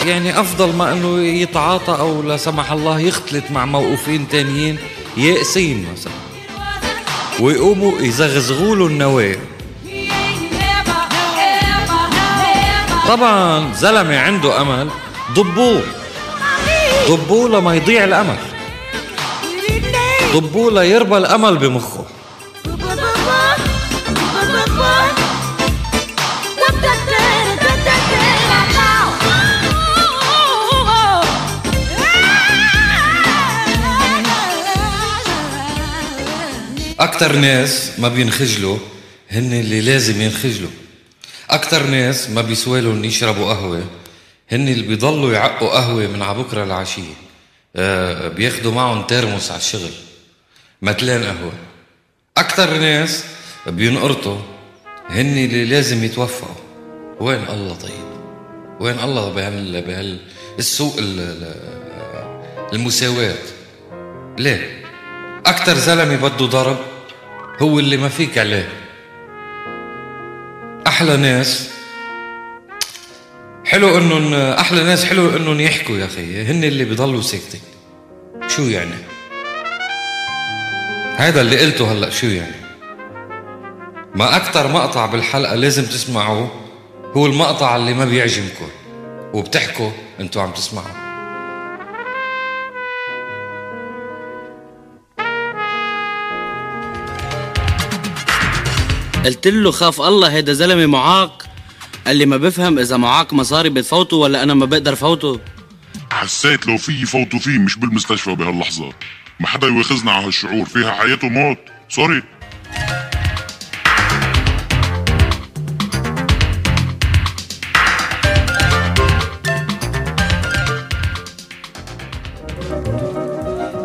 يعني 0.06 0.40
أفضل 0.40 0.76
ما 0.76 0.94
إنه 0.94 1.22
يتعاطى 1.24 1.92
أو 2.00 2.22
لا 2.22 2.38
سمح 2.38 2.72
الله 2.72 3.00
يختلط 3.00 3.44
مع 3.52 3.66
موقوفين 3.66 4.28
تانيين 4.28 4.78
يائسين 5.18 5.88
مثلا. 5.94 6.14
ويقوموا 7.40 8.00
يزغزغوا 8.00 8.76
له 8.76 8.88
النوايا 8.88 9.40
طبعا 13.08 13.74
زلمة 13.74 14.20
عنده 14.20 14.62
أمل 14.62 14.90
ضبوه. 15.32 15.82
ضبوه 17.08 17.50
لما 17.50 17.76
يضيع 17.76 18.04
الأمل. 18.04 18.38
ضبوه 20.34 20.72
ليربى 20.72 21.18
الأمل 21.18 21.58
بمخه. 21.58 22.01
أكتر 37.02 37.36
ناس 37.36 37.92
ما 38.00 38.08
بينخجلوا 38.08 38.78
هن 39.30 39.54
اللي 39.54 39.82
لازم 39.82 40.22
ينخجلوا. 40.22 40.70
أكتر 41.50 41.84
ناس 41.88 42.30
ما 42.30 42.42
بيسوالوا 42.42 43.06
يشربوا 43.06 43.46
قهوة 43.54 43.84
هن 44.52 44.68
اللي 44.68 44.84
بيضلوا 44.88 45.34
يعقوا 45.34 45.70
قهوة 45.70 46.08
من 46.08 46.22
عبكرة 46.22 46.66
لعشية 46.66 47.14
آه 47.76 48.28
بياخدوا 48.28 48.72
معهم 48.72 49.02
ترمس 49.02 49.52
على 49.52 49.60
الشغل. 49.60 49.92
متلان 50.82 51.24
قهوة. 51.24 51.54
أكتر 52.38 52.78
ناس 52.78 53.24
بينقرطوا 53.68 54.38
هن 55.10 55.38
اللي 55.38 55.66
لازم 55.66 56.04
يتوفقوا. 56.04 56.56
وين 57.20 57.44
الله 57.50 57.76
طيب؟ 57.76 58.12
وين 58.80 59.00
الله 59.00 59.30
بهال 59.30 59.82
بهال 59.82 60.20
السوق 60.60 60.96
المساواة؟ 62.74 63.36
ليه؟ 64.40 64.81
أكتر 65.46 65.74
زلمة 65.74 66.16
بده 66.16 66.46
ضرب 66.46 66.78
هو 67.62 67.80
اللي 67.80 67.98
ما 67.98 68.10
فيك 68.10 68.38
عليه. 68.38 68.70
أحلى 70.88 71.18
ناس. 71.18 71.70
حلو 73.66 73.98
انهم 73.98 74.34
أحلى 74.34 74.84
ناس 74.84 75.06
حلو 75.06 75.38
إنهم 75.38 75.60
يحكوا 75.60 75.98
يا 75.98 76.06
أخي. 76.06 76.44
هن 76.44 76.64
اللي 76.64 76.86
بيضلوا 76.86 77.22
ساكتين. 77.22 77.62
شو 78.48 78.62
يعني؟ 78.62 78.96
هذا 81.16 81.42
اللي 81.42 81.60
قلته 81.60 81.92
هلأ 81.92 82.10
شو 82.10 82.28
يعني؟ 82.28 82.56
ما 84.16 84.36
أكثر 84.36 84.68
مقطع 84.68 85.06
بالحلقة 85.06 85.56
لازم 85.56 85.86
تسمعوه 85.86 86.52
هو 87.18 87.26
المقطع 87.26 87.76
اللي 87.76 87.94
ما 87.94 88.06
بيعجبكم. 88.06 88.68
وبتحكوا 89.34 89.92
أنتوا 90.20 90.42
عم 90.42 90.52
تسمعوا. 90.52 91.01
قلت 99.26 99.48
له 99.48 99.72
خاف 99.72 100.02
الله 100.02 100.32
هيدا 100.32 100.54
زلمة 100.54 100.86
معاق. 100.86 101.46
قال 102.08 102.16
لي 102.16 102.26
ما 102.26 102.38
بفهم 102.38 102.80
إذا 102.80 102.98
معاق 102.98 103.34
مصاري 103.34 103.70
بتفوته 103.70 104.18
ولا 104.18 104.44
أنا 104.44 104.54
ما 104.54 104.66
بقدر 104.66 104.96
فوته. 104.96 105.40
حسيت 106.12 106.68
لو 106.68 106.78
في 106.78 107.02
يفوتوا 107.02 107.40
فيه 107.40 107.58
مش 107.58 107.78
بالمستشفى 107.78 108.36
بهاللحظة. 108.36 108.94
ما 109.40 109.48
حدا 109.48 109.68
يواخذنا 109.68 110.12
على 110.12 110.26
هالشعور 110.28 110.66
فيها 110.66 110.92
حياة 110.92 111.20
وموت 111.24 111.58
سوري 111.90 112.24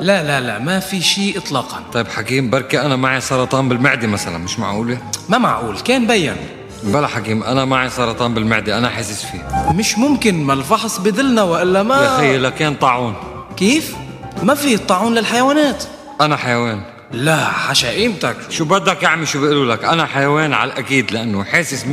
لا 0.06 0.22
لا 0.22 0.40
لا 0.40 0.58
ما 0.58 0.80
في 0.80 1.02
شيء 1.02 1.38
اطلاقا. 1.38 1.82
طيب 1.92 2.08
حكيم 2.08 2.50
بركي 2.50 2.80
أنا 2.80 2.96
معي 2.96 3.20
سرطان 3.20 3.68
بالمعدة 3.68 4.06
مثلا 4.06 4.38
مش 4.38 4.58
معقوله 4.58 4.98
ما 5.28 5.38
معقول 5.38 5.78
كان 5.78 6.06
بين. 6.06 6.36
بلا 6.82 7.06
حكيم 7.06 7.42
أنا 7.42 7.64
معي 7.64 7.90
سرطان 7.90 8.34
بالمعدة 8.34 8.78
أنا 8.78 8.88
حاسس 8.88 9.24
فيه. 9.24 9.72
مش 9.72 9.98
ممكن 9.98 10.44
ما 10.44 10.52
الفحص 10.52 10.98
بدلنا 10.98 11.42
وإلا 11.42 11.82
ما 11.82 11.94
يا 11.94 12.16
أخي 12.16 12.38
لكان 12.38 12.74
طاعون. 12.74 13.14
كيف؟ 13.56 13.96
ما 14.42 14.54
في 14.54 14.74
الطاعون 14.74 15.14
للحيوانات. 15.14 15.84
أنا 16.20 16.36
حيوان. 16.36 16.82
لا 17.12 17.44
حشا 17.44 17.90
قيمتك. 17.90 18.36
شو 18.50 18.64
بدك 18.64 19.02
يا 19.02 19.08
عمي؟ 19.08 19.26
شو 19.26 19.40
بيقولوا 19.40 19.74
لك؟ 19.74 19.84
أنا 19.84 20.06
حيوان 20.06 20.52
على 20.52 20.72
الأكيد 20.72 21.12
لأنه 21.12 21.44
حاسس 21.44 21.84
100% 21.84 21.86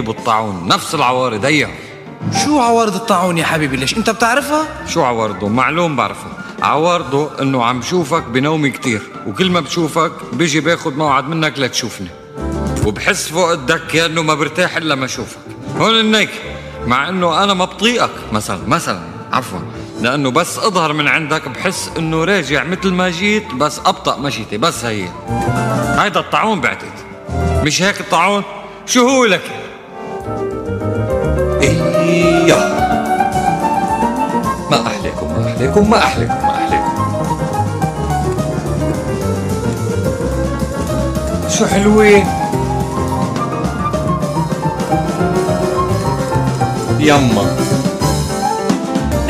بالطاعون. 0.00 0.68
نفس 0.68 0.94
العوارض 0.94 1.44
هيها 1.44 1.70
شو 2.44 2.60
عوارض 2.60 2.94
الطاعون 2.94 3.38
يا 3.38 3.44
حبيبي؟ 3.44 3.76
ليش؟ 3.76 3.96
أنت 3.96 4.10
بتعرفها؟ 4.10 4.62
شو 4.88 5.02
عوارضه؟ 5.02 5.48
معلوم 5.48 5.96
بعرفه. 5.96 6.41
عوارضه 6.62 7.30
إنه 7.40 7.64
عم 7.64 7.80
بشوفك 7.80 8.22
بنومي 8.22 8.70
كتير 8.70 9.02
وكل 9.26 9.50
ما 9.50 9.60
بشوفك 9.60 10.12
بيجي 10.32 10.60
باخد 10.60 10.96
موعد 10.96 11.28
منك 11.28 11.58
لتشوفني. 11.58 12.08
وبحس 12.86 13.28
فوق 13.28 13.50
الدكة 13.50 14.06
انه 14.06 14.22
ما 14.22 14.34
برتاح 14.34 14.76
إلا 14.76 14.94
ما 14.94 15.04
أشوفك. 15.04 15.38
هون 15.78 16.14
هيك 16.14 16.30
مع 16.86 17.08
إنه 17.08 17.44
أنا 17.44 17.54
ما 17.54 17.64
بطيقك 17.64 18.10
مثلا 18.32 18.58
مثلا 18.66 19.00
عفوا. 19.32 19.58
لأنه 20.00 20.30
بس 20.30 20.58
أظهر 20.58 20.92
من 20.92 21.08
عندك 21.08 21.48
بحس 21.48 21.90
إنه 21.98 22.24
راجع 22.24 22.64
مثل 22.64 22.90
ما 22.90 23.10
جيت 23.10 23.54
بس 23.54 23.78
أبطأ 23.86 24.18
مشيتي 24.18 24.58
بس 24.58 24.84
هي. 24.84 25.08
هيدا 25.98 26.20
الطاعون 26.20 26.60
بعتقد. 26.60 26.92
مش 27.64 27.82
هيك 27.82 28.00
الطاعون؟ 28.00 28.42
شو 28.86 29.08
هو 29.08 29.24
لك؟ 29.24 29.42
إيه 31.62 31.82
ما 34.70 34.86
احلاكم 34.86 35.26
ما 35.26 35.46
احلاكم 35.46 35.90
ما 35.90 35.98
احلاكم 35.98 36.51
شو 41.62 41.68
حلوين. 41.68 42.26
يما. 47.00 47.56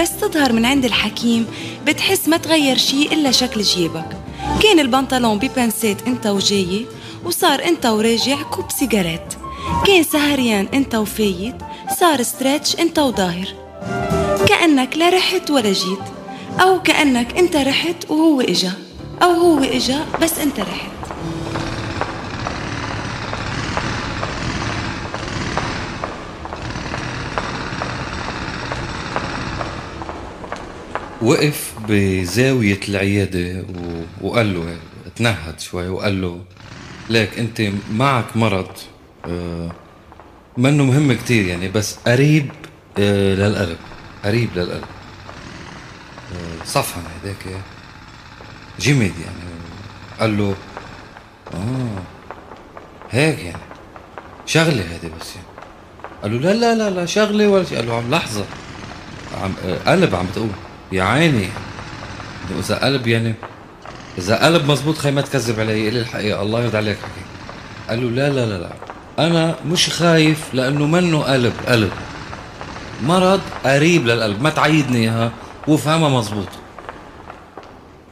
بس 0.00 0.10
تظهر 0.20 0.52
من 0.52 0.64
عند 0.64 0.84
الحكيم 0.84 1.46
بتحس 1.86 2.28
ما 2.28 2.36
تغير 2.36 2.76
شي 2.76 3.02
إلا 3.02 3.30
شكل 3.30 3.60
جيبك. 3.60 4.16
كان 4.62 4.80
البنطلون 4.80 5.38
ببنسات 5.38 5.96
إنت 6.06 6.26
وجاي 6.26 6.86
وصار 7.24 7.64
إنت 7.64 7.86
وراجع 7.86 8.42
كوب 8.42 8.70
سيجارات. 8.78 9.34
كان 9.86 10.02
سهريان 10.02 10.68
إنت 10.74 10.94
وفايت 10.94 11.56
صار 12.00 12.22
ستريتش 12.22 12.80
إنت 12.80 12.98
وظاهر. 12.98 13.48
كأنك 14.48 14.96
لا 14.96 15.08
رحت 15.08 15.50
ولا 15.50 15.72
جيت 15.72 16.04
أو 16.60 16.82
كأنك 16.82 17.38
إنت 17.38 17.56
رحت 17.56 18.10
وهو 18.10 18.40
إجا 18.40 18.72
أو 19.22 19.30
هو 19.30 19.58
إجا 19.58 19.98
بس 20.22 20.38
إنت 20.38 20.60
رحت. 20.60 20.91
وقف 31.22 31.74
بزاوية 31.88 32.80
العيادة. 32.88 33.64
وقال 34.20 34.54
له 34.54 34.76
تنهد 35.16 35.60
شوي 35.60 35.88
وقال 35.88 36.22
له 36.22 36.40
ليك 37.10 37.38
انت 37.38 37.62
معك 37.92 38.36
مرض 38.36 38.68
آه 39.28 39.72
منه 40.56 40.84
مهم 40.84 41.12
كتير 41.12 41.46
يعني 41.46 41.68
بس 41.68 41.96
قريب 42.06 42.50
آه 42.98 43.34
للقلب 43.34 43.76
قريب 44.24 44.48
للقلب. 44.56 44.84
آه 46.32 46.64
صفن 46.64 47.00
هيداك 47.14 47.62
جمد 48.80 49.00
يعني. 49.00 49.52
قال 50.20 50.38
له 50.38 50.54
آه 51.54 52.02
هيك 53.10 53.38
يعني 53.38 53.62
شغلة 54.46 54.82
هيدي 54.92 55.08
بس 55.20 55.28
يعني. 55.36 55.46
قال 56.22 56.32
له 56.32 56.52
لا 56.52 56.54
لا 56.54 56.74
لا 56.74 56.90
لا 56.90 57.06
شغلة 57.06 57.48
ولا 57.48 57.64
شيء. 57.64 57.76
قال 57.78 57.86
له 57.86 57.94
عم 57.96 58.10
لحظة 58.10 58.44
عم 59.42 59.52
قلب 59.86 60.14
عم 60.14 60.26
تقول. 60.26 60.48
يا 60.92 61.02
عيني. 61.02 61.48
إذا 62.58 62.84
قلب 62.84 63.06
يعني 63.06 63.34
إذا 64.18 64.44
قلب 64.44 64.70
مزبوط 64.70 64.98
خي 64.98 65.10
ما 65.10 65.20
تكذب 65.20 65.60
علي 65.60 65.90
قل 65.90 65.96
الحقيقة 65.96 66.42
الله 66.42 66.60
يرضى 66.62 66.76
عليك 66.76 66.96
حكي 66.96 67.24
قال 67.88 68.02
له 68.02 68.10
لا 68.10 68.30
لا 68.30 68.46
لا 68.46 68.58
لا. 68.58 68.72
أنا 69.18 69.54
مش 69.66 69.90
خايف 69.90 70.54
لأنه 70.54 70.86
منه 70.86 71.22
قلب 71.22 71.52
قلب. 71.66 71.92
مرض 73.02 73.40
قريب 73.64 74.06
للقلب 74.06 74.42
ما 74.42 74.50
تعيدني 74.50 74.98
إياها 74.98 75.32
وافهمها 75.68 76.08
مزبوط 76.08 76.48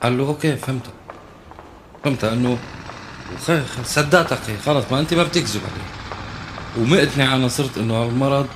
قال 0.03 0.19
له 0.19 0.27
أوكي 0.27 0.57
فهمتها 0.57 0.93
فهمتها 2.05 2.33
إنه 2.33 2.59
صدقتك 3.85 4.39
خلص 4.67 4.85
ما 4.91 5.01
أنت 5.01 5.15
ما 5.15 5.23
بتكذب 5.23 5.61
علي. 5.61 5.87
ومقتنع 6.79 7.37
أنا 7.37 7.49
صرت 7.49 7.79
إنه 7.79 8.03
المرض 8.03 8.47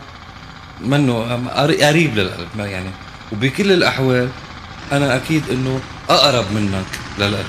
منه 0.80 1.48
قريب 1.56 2.16
للقلب 2.16 2.48
ما 2.58 2.66
يعني 2.66 2.90
وبكل 3.32 3.72
الأحوال 3.72 4.28
أنا 4.92 5.16
أكيد 5.16 5.42
إنه 5.50 5.80
أقرب 6.08 6.52
منك 6.52 6.86
للقلب 7.18 7.46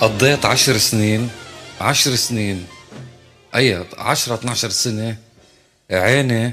قضيت 0.00 0.44
عشر 0.44 0.78
سنين 0.78 1.28
عشر 1.80 2.14
سنين 2.14 2.66
أي 3.54 3.84
عشرة 3.98 4.34
12 4.34 4.70
سنة 4.70 5.16
عاني 5.90 6.52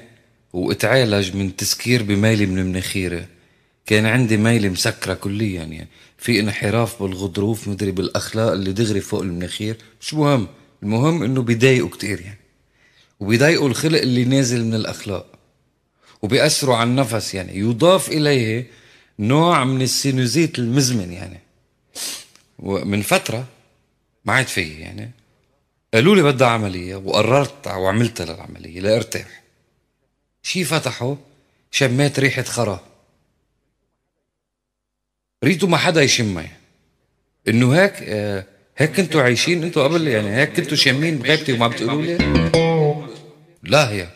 واتعالج 0.54 1.36
من 1.36 1.56
تسكير 1.56 2.04
بميلي 2.04 2.46
من 2.46 2.66
مناخيري. 2.66 3.26
كان 3.86 4.06
عندي 4.06 4.38
ميلة 4.38 4.70
مسكرة 4.70 5.14
كليا 5.14 5.64
يعني. 5.64 5.88
في 6.26 6.40
انحراف 6.40 7.04
بالغضروف 7.04 7.68
مدري 7.68 7.92
بالأخلاق 7.92 8.52
اللي 8.52 8.72
دغري 8.72 9.02
فوق 9.02 9.22
المناخير. 9.22 9.78
مش 10.02 10.14
مهم. 10.14 10.48
المهم 10.84 11.24
إنه 11.24 11.42
بيضايقوا 11.42 11.90
كتير 11.90 12.22
يعني. 12.22 12.40
وبيضايقوا 13.20 13.68
الخلق 13.70 14.02
اللي 14.02 14.26
نازل 14.26 14.66
من 14.66 14.74
الأخلاق. 14.74 15.26
وبيأثروا 16.22 16.76
على 16.76 16.90
النفس 16.90 17.34
يعني. 17.34 17.58
يضاف 17.58 18.10
إليه 18.10 18.68
نوع 19.20 19.64
من 19.64 19.82
السينوزيت 19.82 20.60
المزمن 20.60 21.12
يعني. 21.12 21.40
ومن 22.60 23.02
فترة 23.02 23.46
ما 24.26 24.34
عاد 24.34 24.48
في 24.48 24.62
يعني. 24.62 25.12
قالوا 25.94 26.16
لي 26.16 26.24
بدها 26.24 26.48
عملية 26.48 26.96
وقررت 26.96 27.68
وعملتها 27.68 28.26
للعملية 28.26 28.80
لارتاح 28.80 29.44
شي 30.44 30.64
فتحوا 30.64 31.16
شميت 31.72 32.20
ريحة 32.20 32.44
خرا. 32.44 32.95
ريتوا 35.46 35.70
ما 35.70 35.78
حدا 35.78 36.02
يشمها 36.02 36.44
يعني. 36.44 36.58
إنه 37.48 37.74
هيك 37.74 37.94
آه 38.04 38.46
هيك 38.78 38.92
كنتوا 38.92 39.22
عايشين 39.22 39.64
أنتوا 39.64 39.84
قبل؟ 39.84 40.08
يعني 40.08 40.36
هيك 40.36 40.54
كنتوا 40.54 40.78
شامين 40.78 41.18
بغيبتي 41.18 41.54
وما 41.54 41.68
بتقولوا 41.68 42.02
لي؟ 42.02 42.18
لا 43.64 43.92
هي. 43.92 44.08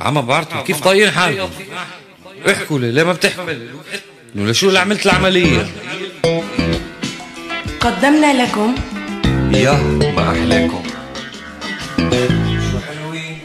عم 0.00 0.20
بعرفوا 0.20 0.62
كيف 0.62 0.80
طايقين 0.80 1.10
حالكم. 1.10 1.48
احكوا 2.50 2.78
لي 2.78 2.92
ليه 2.92 3.02
ما 3.02 3.12
بتحكوا؟ 3.12 3.52
إنه 4.36 4.50
لشو 4.50 4.68
اللي 4.68 4.78
عملت 4.78 5.06
العملية؟ 5.06 5.66
قدمنا 7.80 8.42
لكم. 8.42 8.74
يا 9.54 9.72
ما 10.16 10.32
أحلاكم. 10.32 10.82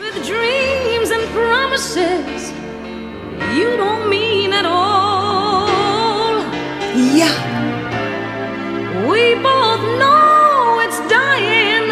With 0.01 0.17
dreams 0.31 1.09
and 1.15 1.25
promises 1.37 2.41
you 3.57 3.69
don't 3.81 4.05
mean 4.13 4.18
both 9.47 9.83
know 10.01 10.79
it's 10.85 10.99
dying. 11.17 11.87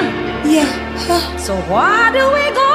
Yeah. 0.55 0.71
So 1.45 1.53
why 1.71 2.11
do 2.17 2.23
we 2.37 2.45
go 2.63 2.73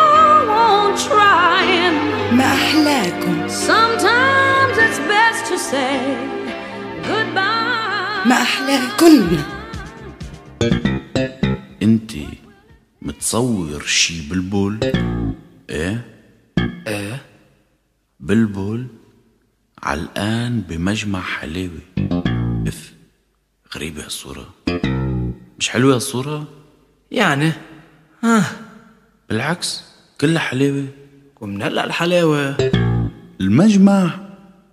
on 0.65 0.97
trying? 1.07 1.97
ما 2.33 2.45
أحلاكم 2.55 3.49
Sometimes 3.49 4.77
it's 4.87 4.99
best 5.13 5.43
to 5.51 5.59
say 5.59 6.01
goodbye. 7.09 8.27
ما 8.27 8.43
أحلاكن 8.43 9.39
انت 11.83 12.13
متصور 13.03 13.83
شي 13.87 14.29
بلبل 14.31 14.79
إيه 15.71 16.05
إيه 16.87 17.23
بلبل 18.21 18.87
علقان 19.83 20.61
بمجمع 20.61 21.21
حلاوة 21.21 21.81
اف 22.67 22.92
غريبة 23.75 24.05
هالصورة 24.05 24.47
مش 25.59 25.69
حلوة 25.69 25.95
هالصورة 25.95 26.45
يعني. 27.11 27.53
ها. 28.25 28.45
بالعكس 29.29 29.85
كلها 30.21 30.41
حلاوة. 30.41 30.87
ومن 31.41 31.63
هلا 31.63 31.85
الحلاوة. 31.85 32.57
المجمع؟ 33.41 34.11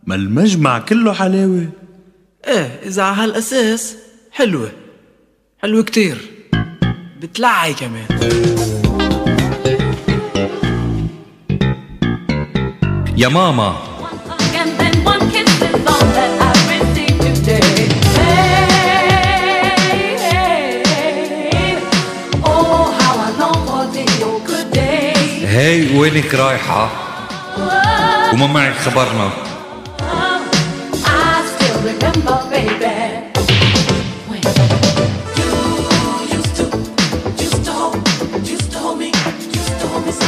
ما 0.03 0.15
المجمع 0.15 0.79
كله 0.79 1.13
حلاوة. 1.13 1.69
إيه 2.47 2.79
إذا 2.83 3.03
على 3.03 3.21
هالأساس 3.21 3.95
حلوة. 4.31 4.71
حلوة 5.61 5.83
كتير. 5.83 6.17
بتلعي 7.21 7.73
كمان. 7.73 8.07
يا 13.17 13.27
ماما. 13.27 13.89
Used 25.99 26.21
to 38.73 39.87
hold 39.87 40.05
me 40.05 40.11
so 40.11 40.27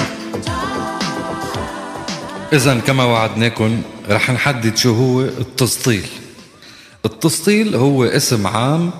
إذا 2.53 2.79
كما 2.79 3.03
وعدناكم 3.03 3.81
رح 4.09 4.31
نحدد 4.31 4.77
شو 4.77 4.93
هو 4.93 5.21
التسطيل. 5.21 6.07
التسطيل 7.05 7.75
هو 7.75 8.03
اسم 8.03 8.47
عام 8.47 8.91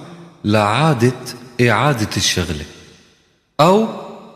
لعادة 0.45 1.13
إعادة 1.61 2.09
الشغلة 2.17 2.65
أو 3.59 3.87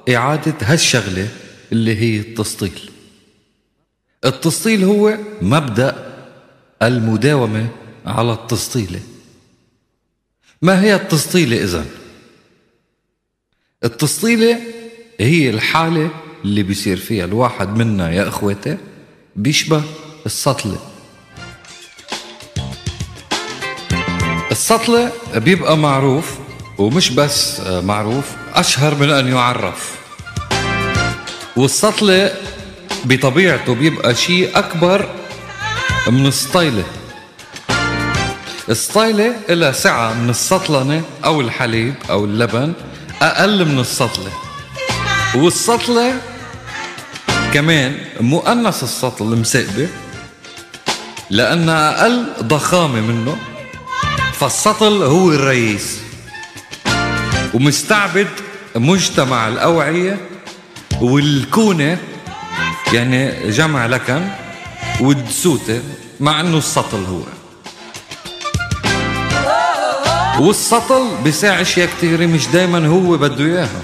إعادة 0.10 0.54
هالشغلة 0.62 1.28
اللي 1.72 1.95
هي 1.97 2.20
التسطيل. 2.20 2.89
التسطيل 4.26 4.84
هو 4.84 5.18
مبدأ 5.41 6.16
المداومة 6.82 7.68
على 8.05 8.34
التسطيلة 8.34 8.99
ما 10.61 10.82
هي 10.82 10.95
التسطيلة 10.95 11.63
إذن؟ 11.63 11.86
التسطيلة 13.84 14.59
هي 15.20 15.49
الحالة 15.49 16.09
اللي 16.45 16.63
بيصير 16.63 16.97
فيها. 16.97 17.26
الواحد 17.26 17.78
منا 17.78 18.11
يا 18.11 18.28
إخوتي 18.28 18.78
بيشبه 19.36 19.84
السطلة 20.26 20.78
السطلة 24.51 25.11
بيبقى 25.36 25.78
معروف 25.78 26.38
ومش 26.78 27.09
بس 27.11 27.59
معروف 27.61 28.32
أشهر 28.53 28.95
من 28.95 29.09
أن 29.09 29.28
يعرف. 29.28 29.95
والسطلة 31.56 32.32
بطبيعته 33.06 33.76
بيبقى 33.76 34.16
شيء 34.16 34.60
أكبر 34.60 35.10
من 36.08 36.26
السطيلة 36.26 36.84
السطيلة 38.70 39.36
لها 39.49 39.72
سعة 39.72 40.14
من 40.14 40.30
السطلنة 40.30 41.03
أو 41.26 41.41
الحليب 41.41 41.93
أو 42.10 42.26
اللبن 42.26 42.74
أقل 43.22 43.66
من 43.66 43.80
السطلة. 43.80 44.32
والسطلة 45.36 46.22
كمان 47.53 47.97
مؤنث 48.20 48.84
السطل 48.84 49.26
مسقبة 49.26 49.88
لأنها 51.30 52.01
أقل 52.01 52.26
ضخامة 52.41 53.01
منه 53.01 53.38
فالسطل 54.34 55.03
هو 55.03 55.32
الرئيس. 55.32 55.99
ومستعبد 57.53 58.28
مجتمع 58.76 59.47
الأوعية 59.47 60.18
والكونة 61.02 61.98
يعني 62.93 63.52
جمع 63.52 63.86
لكن 63.86 64.28
والدسوتة 65.00 65.82
مع 66.20 66.39
إنه 66.39 66.58
السطل 66.58 67.04
هو. 67.10 67.22
والسطل 70.39 71.08
بيساع 71.24 71.62
أشياء 71.62 71.88
كثيرة 71.88 72.26
مش 72.26 72.48
دايما 72.48 72.88
هو 72.88 73.18
بده 73.18 73.46
إياها. 73.46 73.82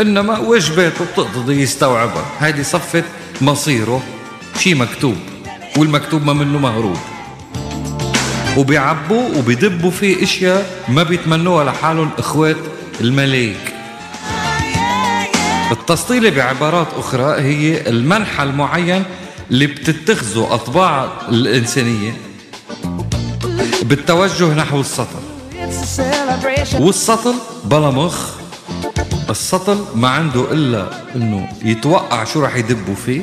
إنما 0.00 0.38
واجباته 0.38 1.04
بتقتضي 1.04 1.62
يستوعبها. 1.62 2.24
هيدي 2.40 2.64
صفة 2.64 3.04
مصيره 3.40 4.02
شي 4.58 4.74
مكتوب 4.74 5.16
والمكتوب 5.76 6.24
ما 6.24 6.32
منه 6.32 6.58
مهروب 6.58 6.96
وبيعبوا 8.56 9.28
وبيدبوا 9.38 9.90
فيه 9.90 10.22
أشياء 10.22 10.84
ما 10.88 11.02
بيتمنوها 11.02 11.64
لحالهم 11.64 12.10
إخوات 12.18 12.56
الملايك 13.00 13.75
التسطيلة 15.72 16.30
بعبارات 16.30 16.86
أخرى 16.96 17.40
هي 17.40 17.88
المنحى 17.88 18.42
المعين 18.42 19.04
اللي 19.50 19.66
بتتخذه 19.66 20.54
أطباع 20.54 21.08
الإنسانية 21.28 22.12
بالتوجه 23.82 24.54
نحو 24.54 24.80
السطل 24.80 25.20
والسطل 26.80 27.34
بلا 27.64 27.90
مخ 27.90 28.30
السطل 29.30 29.84
ما 29.94 30.08
عنده 30.08 30.52
إلا 30.52 30.90
إنه 31.16 31.48
يتوقع 31.64 32.24
شو 32.24 32.40
راح 32.40 32.56
يدبوا 32.56 32.94
فيه 32.94 33.22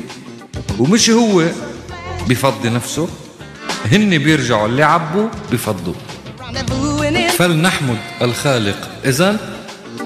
ومش 0.78 1.10
هو 1.10 1.44
بفضي 2.28 2.68
نفسه 2.68 3.08
هن 3.92 4.18
بيرجعوا 4.18 4.66
اللي 4.66 4.82
عبوا 4.82 5.28
بفضوه 5.52 5.94
فلنحمد 7.38 7.98
الخالق 8.22 8.88
إذن 9.04 9.38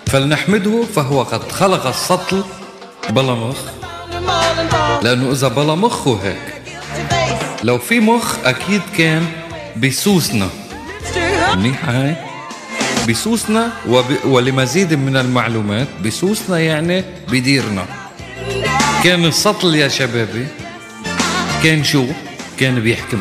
فلنحمده 0.09 0.85
فهو 0.95 1.23
قد 1.23 1.53
خلق 1.53 1.87
السطل 1.87 2.45
بلا 3.11 3.35
مخ 3.35 3.57
لأنه 5.03 5.33
إذا 5.33 5.49
بلا 5.49 5.75
مخ 5.75 6.09
هو 6.09 6.17
هيك. 6.17 6.39
لو 7.65 7.79
في 7.79 8.01
مخ 8.01 8.37
أكيد 8.45 8.83
كان 8.99 9.27
بيسوسنا 9.77 10.49
منيحة 11.57 11.93
هاي 11.93 12.17
بيسوسنا 13.07 13.73
وب... 13.89 14.05
ولمزيد 14.25 14.95
من 14.95 15.17
المعلومات 15.17 15.89
بيسوسنا 16.01 16.59
يعني 16.59 17.05
بديرنا. 17.29 17.85
كان 19.05 19.25
السطل 19.25 19.75
يا 19.75 19.89
شبابي 19.89 20.47
كان 21.63 21.85
شو؟ 21.85 22.07
كان 22.59 22.81
بيحكم. 22.81 23.21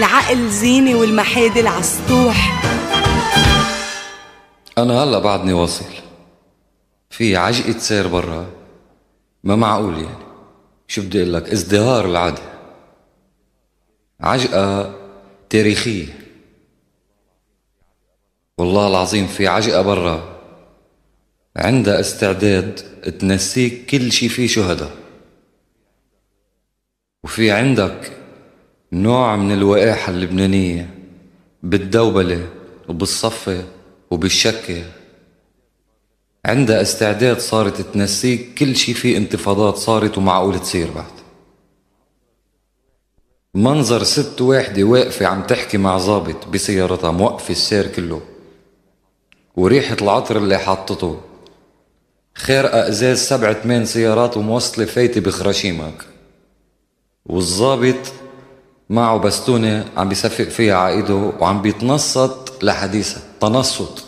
العقل 0.00 0.50
زينة 0.50 0.98
والمحادل 0.98 1.66
عالسطوح 1.66 2.62
أنا 4.78 5.02
هلا 5.02 5.18
بعدني 5.18 5.52
واصل. 5.52 5.84
في 7.10 7.36
عجقة 7.36 7.78
سير 7.78 8.08
برا. 8.08 8.46
ما 9.44 9.56
معقول 9.56 9.94
يعني. 9.94 10.24
شو 10.88 11.02
بدي 11.02 11.22
أقول 11.22 11.34
لك؟ 11.34 11.48
ازدهار 11.48 12.04
العادة 12.04 12.42
عجقة 14.20 14.94
تاريخية. 15.50 16.18
والله 18.58 18.86
العظيم 18.86 19.26
في 19.26 19.48
عجقة 19.48 19.82
برا. 19.82 20.40
عندها 21.56 22.00
استعداد 22.00 22.74
تنسيك 23.20 23.86
كل 23.90 24.12
شي 24.12 24.28
فيه 24.28 24.46
شهداء. 24.46 24.96
وفي 27.24 27.50
عندك 27.50 28.19
نوع 28.92 29.36
من 29.36 29.52
الوقاحة 29.52 30.12
اللبنانية 30.12 30.90
بالدوبلة 31.62 32.48
وبالصفة 32.88 33.64
وبالشكة. 34.10 34.84
عندها 36.44 36.82
استعداد 36.82 37.38
صارت 37.38 37.80
تنسيك 37.80 38.54
كل 38.58 38.76
شي 38.76 38.94
فيه 38.94 39.16
انتفاضات 39.16 39.76
صارت 39.76 40.18
ومعقول 40.18 40.60
تصير 40.60 40.90
بعد. 40.90 41.12
منظر 43.54 44.02
ست 44.02 44.40
واحدة 44.40 44.82
واقفة 44.82 45.26
عم 45.26 45.42
تحكي 45.42 45.78
مع 45.78 45.98
ظابط 45.98 46.48
بسيارتها 46.48 47.10
موقفة 47.10 47.52
السير 47.52 47.86
كله 47.86 48.20
وريحة 49.56 49.96
العطر 50.02 50.36
اللي 50.36 50.58
حطته. 50.58 51.20
خارقة 52.34 52.88
أزاز 52.88 53.18
سبع 53.18 53.52
ثمان 53.52 53.84
سيارات 53.84 54.36
وموصلة 54.36 54.84
فايتة 54.84 55.20
بخراشيمك. 55.20 56.04
والظابط 57.26 58.12
معه 58.90 59.18
بستونة 59.18 59.84
عم 59.96 60.08
بيصفق 60.08 60.44
فيها 60.44 60.76
على 60.76 60.94
ايده 60.94 61.32
وعم 61.40 61.62
بيتنصت 61.62 62.52
لحديثها 62.62 63.22
تنصت. 63.40 64.04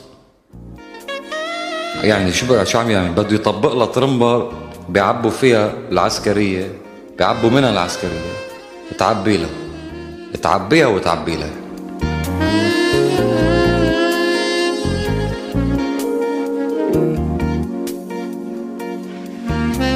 يعني 2.02 2.32
شو 2.32 2.64
شو 2.64 2.78
عم 2.78 2.90
يعمل؟ 2.90 3.06
يعني 3.06 3.16
بده 3.16 3.34
يطبق 3.34 3.74
لها 3.74 3.86
ترمبة 3.86 4.52
بيعبوا 4.88 5.30
فيها 5.30 5.72
العسكرية 5.92 6.72
بيعبوا 7.18 7.50
منها 7.50 7.70
العسكرية. 7.70 8.32
تعبي 8.98 9.36
لها. 9.36 9.48
تعبيها 10.42 10.86
وتعبي 10.86 11.36
لها. 11.36 11.50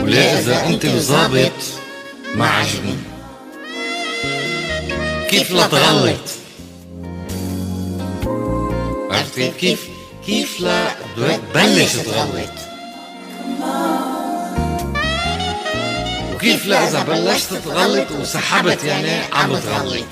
ولا 0.02 0.38
إذا 0.40 0.66
أنت 0.66 0.84
وظابط 0.84 1.52
ما 2.36 2.46
عجبني 2.46 3.05
كيف 5.30 5.50
لا 5.50 5.66
تغلط. 5.66 6.20
عرفتي 9.10 9.50
كيف؟ 9.50 9.88
كيف 10.26 10.60
لا 10.60 10.88
تبلش 11.16 11.92
تغلط. 11.92 12.50
وكيف 16.34 16.66
لا 16.66 16.88
إذا 16.88 17.02
بلشت 17.02 17.54
تغلط 17.54 18.10
وسحبت 18.20 18.84
يعني 18.84 19.34
عم 19.34 19.58
تغلط. 19.58 20.06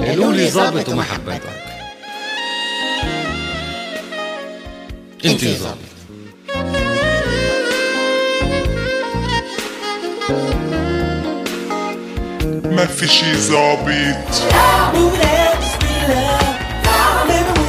قالوا 0.00 0.32
لي 0.32 0.50
ظابط 0.50 0.88
وما 0.88 1.02
حبيتك 1.02 1.62
انت 5.24 5.44
ظابط. 5.44 5.91
ما 12.76 12.86
في 12.86 13.08
شي 13.08 13.34
ظابط 13.34 14.32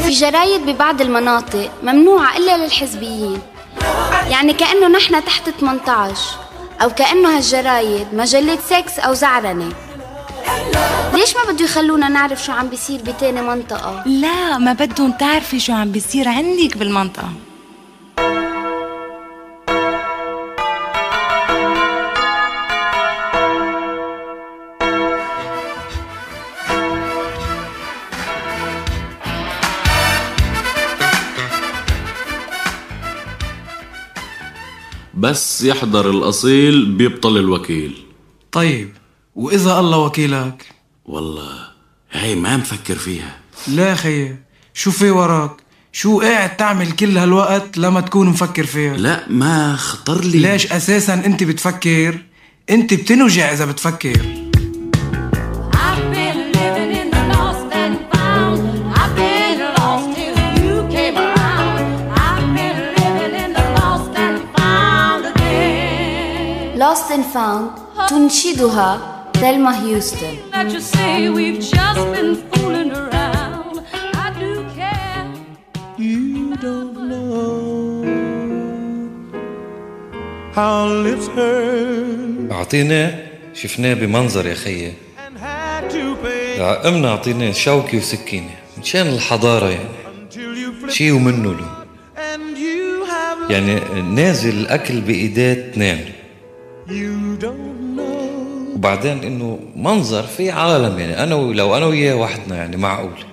في 0.03 0.09
جرايد 0.09 0.65
ببعض 0.65 1.01
المناطق 1.01 1.71
ممنوعة 1.83 2.37
إلا 2.37 2.57
للحزبيين. 2.57 3.39
يعني 4.29 4.53
كأنه 4.53 4.87
نحن 4.87 5.25
تحت 5.25 5.49
18 5.49 6.15
أو 6.81 6.89
كأنه 6.89 7.37
هالجرايد 7.37 8.07
مجلة 8.13 8.57
سكس 8.69 8.99
أو 8.99 9.13
زعرنة. 9.13 9.69
ليش 11.13 11.35
ما 11.35 11.53
بده 11.53 11.65
يخلونا 11.65 12.09
نعرف 12.09 12.43
شو 12.43 12.51
عم 12.51 12.67
بيصير 12.67 13.01
بتاني 13.01 13.41
منطقة؟ 13.41 14.03
لا 14.05 14.57
ما 14.57 14.73
بدهم 14.73 15.11
تعرفي 15.11 15.59
شو 15.59 15.73
عم 15.73 15.91
بيصير 15.91 16.27
عندك 16.27 16.77
بالمنطقة. 16.77 17.29
بس 35.23 35.63
يحضر 35.63 36.09
الأصيل 36.09 36.85
بيبطل 36.85 37.37
الوكيل. 37.37 37.93
طيب 38.51 38.89
وإذا 39.35 39.79
الله 39.79 39.97
وكيلك؟ 39.97 40.65
والله 41.05 41.67
هاي 42.11 42.35
ما 42.35 42.57
مفكر 42.57 42.95
فيها. 42.95 43.39
لا 43.67 43.95
خيي 43.95 44.37
شو 44.73 44.91
في 44.91 45.09
وراك؟ 45.09 45.51
شو 45.91 46.21
قاعد 46.21 46.57
تعمل 46.57 46.91
كل 46.91 47.17
هالوقت 47.17 47.77
لما 47.77 48.01
تكون 48.01 48.27
مفكر 48.27 48.65
فيها؟ 48.65 48.97
لا 48.97 49.25
ما 49.29 49.75
خطر 49.75 50.21
لي. 50.21 50.37
ليش 50.39 50.71
أساسا 50.71 51.13
أنت 51.13 51.43
بتفكر؟ 51.43 52.17
أنت 52.69 52.93
بتنوجع 52.93 53.53
إذا 53.53 53.65
بتفكر. 53.65 54.19
Austin 66.93 67.23
Found 67.33 67.79
تنشدها 68.09 68.89
تلما 69.33 69.85
هيوستن 69.85 70.37
أعطينا 82.51 83.15
شفناه 83.53 83.93
بمنظر 83.93 84.45
يا 84.45 84.55
خيي. 84.55 84.93
عقمنا 86.59 87.09
أعطيناه 87.09 87.51
شوكة 87.51 87.97
وسكينة. 87.97 88.55
من 88.77 88.83
شان 88.83 89.07
الحضارة 89.07 89.69
يعني؟ 89.69 89.89
شي 90.89 91.11
ومنه 91.11 91.53
له. 91.53 91.83
يعني 93.49 94.01
نازل 94.01 94.49
الأكل 94.49 95.01
بإيدات 95.01 95.77
نامري 95.77 96.22
وبعدين 98.75 99.23
إنه 99.23 99.59
منظر 99.75 100.23
في 100.23 100.51
عالم 100.51 100.99
يعني 100.99 101.23
أنا 101.23 101.35
و- 101.35 101.51
لو 101.51 101.77
أنا 101.77 101.85
وياه 101.85 102.15
وحدنا 102.15 102.55
يعني 102.55 102.77
معقول. 102.77 103.23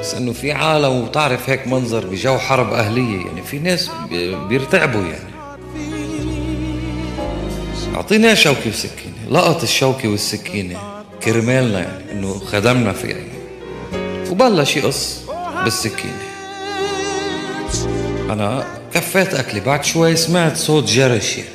بس 0.00 0.14
إنه 0.14 0.32
في 0.32 0.52
عالم 0.52 0.88
وبتعرف 1.02 1.50
هيك 1.50 1.66
منظر 1.66 2.06
بجو 2.06 2.38
حرب 2.38 2.72
أهلية 2.72 3.26
يعني 3.26 3.42
في 3.42 3.58
ناس 3.58 3.90
بي- 4.10 4.34
بيرتعبوا 4.48 5.00
يعني. 5.02 5.30
أعطيناه 7.94 8.34
شوكة 8.34 8.68
وسكينة 8.70 9.14
لقط 9.30 9.62
الشوكة 9.62 10.08
والسكينة 10.08 10.78
كرمالنا 11.24 11.78
يعني 11.80 12.12
إنه 12.12 12.32
خدمنا 12.38 12.92
فيها 12.92 13.16
يعني. 13.16 13.30
وبلش 14.30 14.76
يقص 14.76 15.20
بالسكينة. 15.64 16.22
أنا 18.30 18.64
كفيت 18.94 19.34
أكلي 19.34 19.60
بعد 19.60 19.84
شوي 19.84 20.16
سمعت 20.16 20.56
صوت 20.56 20.84
جرش 20.84 21.36
يعني. 21.36 21.48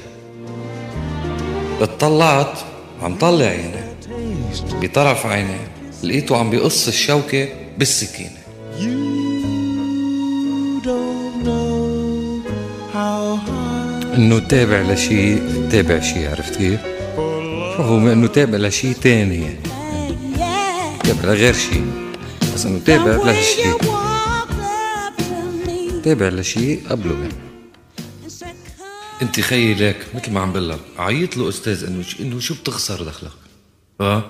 اطلعت 1.82 2.60
عم 3.02 3.16
طلع 3.16 3.46
عيني. 3.46 3.96
بطرف 4.82 5.26
عيني. 5.26 5.58
لقيته 6.04 6.38
عم 6.38 6.50
بيقص 6.50 6.88
الشوكة 6.88 7.48
بالسكينة. 7.78 8.46
إنه 14.18 14.40
تابع 14.40 14.82
لشيء 14.82 15.42
تابع 15.72 16.00
شيء 16.00 16.30
عرفت 16.30 16.56
كيف؟ 16.56 16.80
رغم 17.80 18.08
إنه 18.08 18.28
تابع 18.28 18.58
لشيء 18.58 18.94
تاني 18.94 19.42
يعني. 19.42 19.60
تابع 21.04 21.24
لغير 21.24 21.54
شيء 21.54 21.86
بس 22.54 22.66
إنه 22.66 22.80
تابع 22.86 23.32
لشيء 23.32 23.74
تابع 26.04 26.28
لشيء 26.28 26.80
قبله 26.90 27.14
يعني. 27.14 27.45
انت 29.22 29.40
خيي 29.40 29.74
لك 29.74 30.08
مثل 30.16 30.32
ما 30.32 30.40
عم 30.40 30.52
بقول 30.52 30.70
لك 30.70 30.80
عيط 30.98 31.38
له 31.38 31.50
أستاذ 31.50 31.84
إنه 31.84 32.04
إنه 32.20 32.40
شو 32.40 32.54
بتخسر 32.54 33.04
دخلك؟ 33.04 33.32
آه 34.02 34.24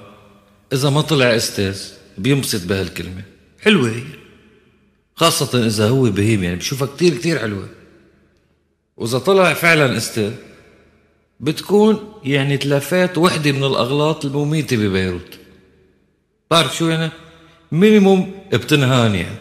إذا 0.73 0.89
ما 0.89 1.01
طلع 1.01 1.35
أستاذ 1.35 1.81
بينبسط 2.17 2.67
بهالكلمة. 2.67 3.21
حلوة 3.61 3.89
هي. 3.89 4.03
خاصة 5.15 5.65
إذا 5.65 5.89
هو 5.89 6.03
بهيم 6.03 6.43
يعني 6.43 6.55
بشوفها 6.55 6.87
كتير 6.87 7.17
كتير 7.17 7.39
حلوة. 7.39 7.69
وإذا 8.97 9.19
طلع 9.19 9.53
فعلا 9.53 9.97
أستاذ 9.97 10.31
بتكون 11.39 12.13
يعني 12.23 12.57
تلافات 12.57 13.17
وحدة 13.17 13.51
من 13.51 13.63
الأغلاط 13.63 14.25
المميتة 14.25 14.77
ببيروت. 14.77 15.39
بعرف 16.51 16.77
شو 16.77 16.87
يعني؟ 16.87 17.11
مينيموم 17.71 18.31
بتنهان 18.53 19.15
يعني. 19.15 19.37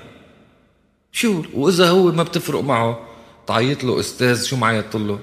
شو؟ 1.13 1.43
وإذا 1.55 1.91
هو 1.91 2.13
ما 2.13 2.23
بتفرق 2.23 2.61
معه 2.61 3.09
تعيط 3.47 3.85
له 3.85 4.01
أستاذ 4.01 4.45
شو 4.45 4.57
معيط 4.57 4.97
له؟ 4.97 5.19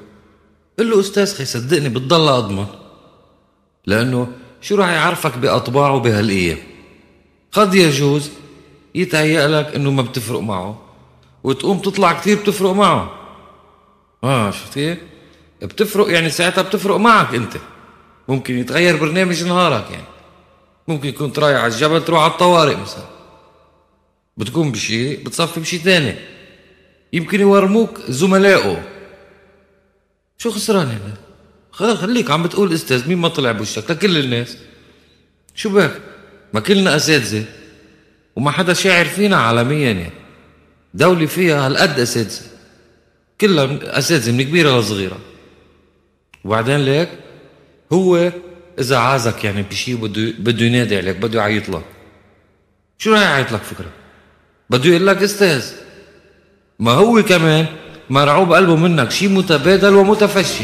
قل 0.81 0.89
له 0.89 0.99
أستاذ 0.99 1.35
خي 1.35 1.45
صدقني 1.45 1.89
بتضل 1.89 2.27
أضمن. 2.27 2.65
لأنه 3.85 4.27
شو 4.61 4.75
راح 4.75 4.89
يعرفك 4.89 5.37
بأطباعه 5.37 5.99
بهالأيام 5.99 6.57
قد 7.51 7.73
يجوز 7.73 8.29
يتهيأ 8.95 9.47
لك 9.47 9.75
إنه 9.75 9.91
ما 9.91 10.01
بتفرق 10.01 10.39
معه. 10.39 10.81
وتقوم 11.43 11.79
تطلع 11.79 12.13
كتير 12.13 12.37
بتفرق 12.37 12.71
معه. 12.71 13.11
آه 14.23 14.51
شفت 14.51 14.73
كيف؟ 14.73 14.97
بتفرق 15.61 16.11
يعني 16.11 16.29
ساعتها 16.29 16.61
بتفرق 16.61 16.95
معك 16.95 17.35
أنت. 17.35 17.57
ممكن 18.27 18.59
يتغير 18.59 18.97
برنامج 18.97 19.43
نهارك 19.43 19.91
يعني. 19.91 20.07
ممكن 20.87 21.11
كنت 21.11 21.39
رايح 21.39 21.57
على 21.57 21.73
الجبل 21.73 22.05
تروح 22.05 22.21
على 22.21 22.31
الطوارئ 22.31 22.75
مثلا. 22.75 23.05
بتكون 24.37 24.71
بشيء 24.71 25.23
بتصفي 25.23 25.59
بشيء 25.59 25.81
تاني. 25.83 26.15
يمكن 27.13 27.41
يورموك 27.41 27.99
زملائه. 28.09 28.90
شو 30.41 30.51
خسران 30.51 30.87
هنا؟ 30.87 31.95
خليك 31.95 32.31
عم 32.31 32.43
بتقول 32.43 32.73
أستاذ 32.73 33.09
مين 33.09 33.17
ما 33.17 33.27
طلع 33.27 33.51
بوشك؟ 33.51 33.91
لكل 33.91 34.17
الناس. 34.17 34.57
شو 35.55 35.69
بك؟ 35.69 36.01
ما 36.53 36.59
كلنا 36.59 36.95
أساتذة. 36.95 37.45
وما 38.35 38.51
حدا 38.51 38.73
شاعر 38.73 39.05
فينا 39.05 39.35
عالميا 39.35 39.91
يعني. 39.91 40.11
دولة 40.93 41.25
فيها 41.25 41.67
هالقد 41.67 41.99
أساتذة. 41.99 42.41
كلها 43.41 43.97
أساتذة 43.97 44.31
من 44.31 44.43
كبيرة 44.43 44.79
لصغيرة. 44.79 45.19
وبعدين 46.43 46.85
ليك؟ 46.85 47.09
هو 47.93 48.31
إذا 48.79 48.97
عازك 48.97 49.43
يعني 49.43 49.61
بشيء 49.61 49.95
بده 49.95 50.33
بده 50.39 50.65
ينادي 50.65 50.97
عليك 50.97 51.17
بده 51.17 51.39
يعيط 51.39 51.69
لك. 51.69 51.85
شو 52.97 53.13
راح 53.13 53.21
يعيط 53.21 53.51
لك 53.51 53.61
فكرة؟ 53.61 53.91
بده 54.69 54.89
يقول 54.89 55.07
لك 55.07 55.23
أستاذ 55.23 55.71
ما 56.79 56.91
هو 56.91 57.23
كمان 57.23 57.65
مرعوب 58.11 58.53
قلبه 58.53 58.75
منك. 58.75 59.11
شيء 59.11 59.29
متبادل 59.29 59.95
ومتفشي. 59.95 60.63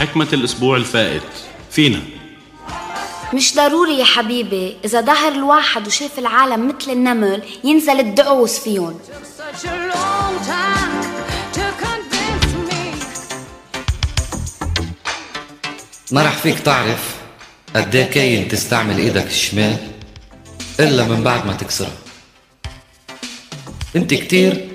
حكمة 0.00 0.28
الأسبوع 0.32 0.76
الفائت. 0.76 1.22
فينا. 1.70 2.19
مش 3.34 3.54
ضروري 3.54 3.98
يا 3.98 4.04
حبيبي. 4.04 4.76
إذا 4.84 5.00
ظهر 5.00 5.32
الواحد 5.32 5.86
وشاف 5.86 6.18
العالم 6.18 6.68
مثل 6.68 6.90
النمل 6.90 7.42
ينزل 7.64 8.00
الدعوس 8.00 8.58
فيهم. 8.58 9.00
ما 16.12 16.22
رح 16.22 16.36
فيك 16.36 16.58
تعرف 16.58 17.14
قد 17.76 17.94
إيه 17.94 18.04
كاين 18.04 18.48
تستعمل 18.48 18.98
إيدك 18.98 19.26
الشمال 19.26 19.76
إلا 20.80 21.04
من 21.04 21.22
بعد 21.22 21.46
ما 21.46 21.52
تكسرها 21.52 21.98
أنت 23.96 24.14
كتير 24.14 24.68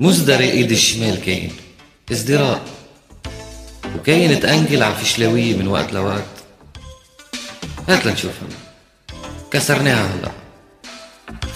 مزدري 0.00 0.50
إيد 0.50 0.70
الشمال 0.70 1.20
كاين. 1.24 1.52
ازدراء. 2.12 2.60
وكاين 3.98 4.40
تأنجل 4.40 4.82
على 4.82 4.94
الفشلاوية 4.94 5.56
من 5.56 5.68
وقت 5.68 5.92
لوقت. 5.92 6.35
هات 7.88 8.06
لنشوفها 8.06 8.48
كسرناها 9.50 10.06
هلا. 10.14 10.30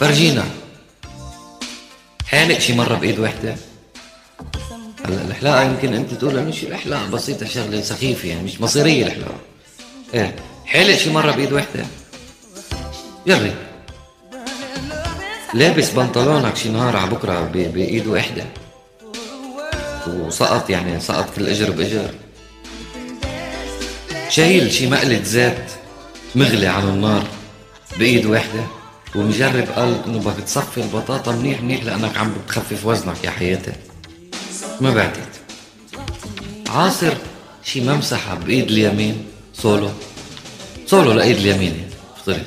فرجينا. 0.00 0.44
حالق 2.26 2.58
شي 2.58 2.72
مرة 2.74 2.94
بإيد 2.94 3.18
وحدة؟ 3.18 3.56
هلا 5.06 5.22
الحلاقة 5.22 5.62
يمكن 5.62 5.94
أنت 5.94 6.14
تقول 6.14 6.54
شي 6.54 6.68
الحلاقة 6.68 7.06
بسيطة 7.10 7.46
شغلة 7.46 7.80
سخيفة 7.80 8.28
يعني 8.28 8.42
مش 8.42 8.60
مصيرية 8.60 9.06
الحلاقة 9.06 9.38
إيه 10.14 10.34
حالق 10.66 10.96
شي 10.96 11.10
مرة 11.12 11.30
بإيد 11.32 11.52
وحدة؟ 11.52 11.84
يلا. 13.26 13.54
لابس 15.54 15.90
بنطلونك 15.90 16.56
شي 16.56 16.68
نهار 16.68 16.96
على 16.96 17.10
بكرة 17.10 17.40
ب- 17.40 17.52
بإيد 17.72 18.06
وحدة؟ 18.06 18.44
وسقط 20.06 20.70
يعني 20.70 21.00
سقط 21.00 21.34
كل 21.36 21.46
إجر 21.48 21.70
بإجر. 21.70 22.10
شايل 24.28 24.72
شي 24.72 24.86
مقلة 24.90 25.22
زيت. 25.22 25.70
مغلي 26.34 26.66
على 26.66 26.88
النار 26.88 27.26
بإيد 27.98 28.26
واحدة 28.26 28.66
ومجرب 29.14 29.68
قال 29.76 30.04
إنه 30.06 30.18
بدك 30.18 30.44
تصفي 30.44 30.80
البطاطا 30.80 31.32
منيح 31.32 31.62
منيح 31.62 31.84
لأنك 31.84 32.16
عم 32.16 32.32
بتخفف 32.44 32.86
وزنك 32.86 33.24
يا 33.24 33.30
حياتي. 33.30 33.72
ما 34.80 34.94
بعتت 34.94 35.28
عاصر 36.68 37.14
شي 37.64 37.80
ممسحة 37.80 38.34
بإيد 38.34 38.70
اليمين 38.70 39.24
سولو 39.54 39.90
سولو 40.86 41.12
لإيد 41.12 41.36
اليمين 41.36 41.90
افترض. 42.16 42.44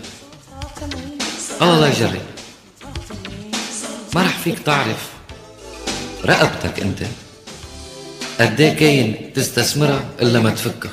الله 1.61 1.88
يجرب 1.88 2.21
ما 4.15 4.21
رح 4.21 4.38
فيك 4.38 4.59
تعرف 4.59 5.09
رقبتك 6.25 6.79
أنت. 6.79 7.03
قد 8.39 8.61
إيه 8.61 8.73
كاين 8.73 9.34
تستثمرها 9.34 10.03
إلا 10.21 10.39
ما 10.39 10.49
تفكها. 10.49 10.91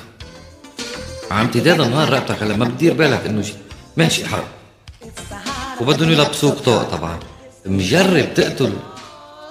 عم 1.31 1.51
تداد 1.51 1.81
نهار 1.81 2.09
رقبتك 2.09 2.43
هلا 2.43 2.57
ما 2.57 2.64
بتدير 2.64 2.93
بالك 2.93 3.26
إنه 3.26 3.43
شي 3.43 3.53
ماشي 3.97 4.26
حرب 4.26 4.45
وبدهم 5.81 6.11
يلبسوك 6.11 6.59
طوق 6.59 6.83
طبعا. 6.83 7.18
مجرب 7.66 8.35
تقتل 8.35 8.72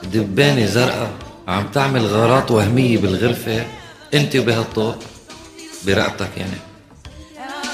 دبانة 0.03 0.65
زرقاء. 0.65 1.11
عم 1.47 1.67
تعمل 1.67 2.05
غارات 2.05 2.51
وهمية 2.51 2.97
بالغرفة. 2.97 3.65
أنت 4.13 4.35
وبهالطوق 4.35 4.95
برقبتك 5.85 6.29
يعني. 6.37 6.57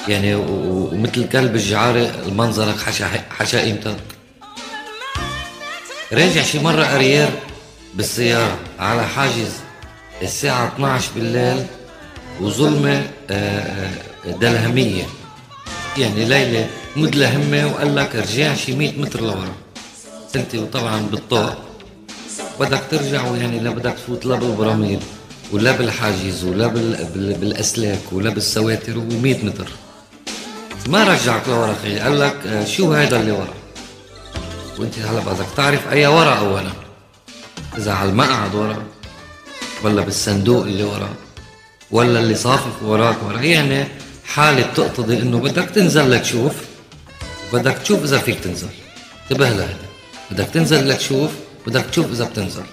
يعني 0.07 0.35
ومثل 0.35 1.29
كلب 1.29 1.55
الجعارة 1.55 2.11
منظرك 2.31 2.79
حشا 2.79 3.07
حشا 3.29 3.61
قيمتك. 3.61 3.95
راجع 6.13 6.43
شي 6.43 6.59
مرة 6.59 6.83
أريير 6.83 7.29
بالسيارة 7.93 8.57
على 8.79 9.07
حاجز 9.07 9.53
الساعة 10.21 10.67
12 10.67 11.09
بالليل. 11.15 11.65
وظلمة 12.41 13.07
آه، 13.29 13.89
آه، 14.25 14.31
دلهمية. 14.31 15.03
يعني 15.97 16.25
ليلة 16.25 16.67
مدلهمة 16.95 17.67
وقال 17.67 17.95
لك 17.95 18.15
ارجع 18.15 18.55
شي 18.55 18.75
100 18.75 18.99
متر 18.99 19.21
لورا. 19.21 19.53
أنت 20.35 20.55
طبعا 20.55 21.01
بالطوق. 21.01 21.53
بدك 22.59 22.81
ترجع 22.91 23.31
ويعني 23.31 23.59
لا 23.59 23.69
بدك 23.69 23.93
تفوت 23.93 24.25
لا 24.25 24.35
بالبراميل 24.35 24.99
ولا 25.51 25.71
بالحاجز 25.71 26.43
ولا 26.43 26.67
بال... 26.67 27.07
بال... 27.13 27.33
بالأسلاك 27.33 27.99
ولا 28.11 28.29
بالسواتر 28.29 28.93
و100 28.93 29.43
متر. 29.43 29.67
ما 30.87 31.03
رجعك 31.03 31.47
لورا 31.47 31.75
خي 31.83 31.99
قال 31.99 32.19
لك 32.19 32.35
آه، 32.47 32.65
شو 32.65 32.93
هيدا 32.93 33.19
اللي 33.19 33.31
ورا؟ 33.31 33.53
وأنت 34.79 34.99
هلا 34.99 35.19
بدك 35.19 35.45
تعرف 35.57 35.91
أي 35.91 36.07
ورا 36.07 36.33
اولا؟ 36.35 36.71
إذا 37.77 37.93
على 37.93 38.09
المقعد 38.09 38.55
ورا 38.55 38.83
ولا 39.83 40.01
بالصندوق 40.01 40.63
اللي 40.63 40.83
ورا؟ 40.83 41.09
ولا 41.91 42.19
اللي 42.19 42.35
صافف 42.35 42.83
وراك 42.83 43.23
ورا 43.23 43.41
يعني 43.41 43.87
حالة 44.25 44.67
بتقتضي 44.67 45.17
إنه 45.17 45.39
بدك 45.39 45.69
تنزل 45.69 46.11
لتشوف. 46.11 46.53
بدك 47.53 47.77
تشوف 47.77 48.03
إذا 48.03 48.17
فيك 48.17 48.39
تنزل. 48.39 48.69
انتبه 49.23 49.49
لهذا. 49.49 49.77
بدك 50.31 50.47
تنزل 50.53 50.89
لتشوف 50.89 51.31
بدك 51.67 51.85
تشوف 51.91 52.11
إذا 52.11 52.25
بتنزل. 52.25 52.63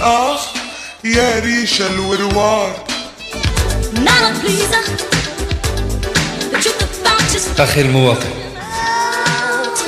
آه 0.00 0.38
يا 1.04 1.38
ريش 1.38 1.82
الوروار. 1.82 2.86
just 7.36 7.60
أخي 7.60 7.80
المواطن 7.80 8.30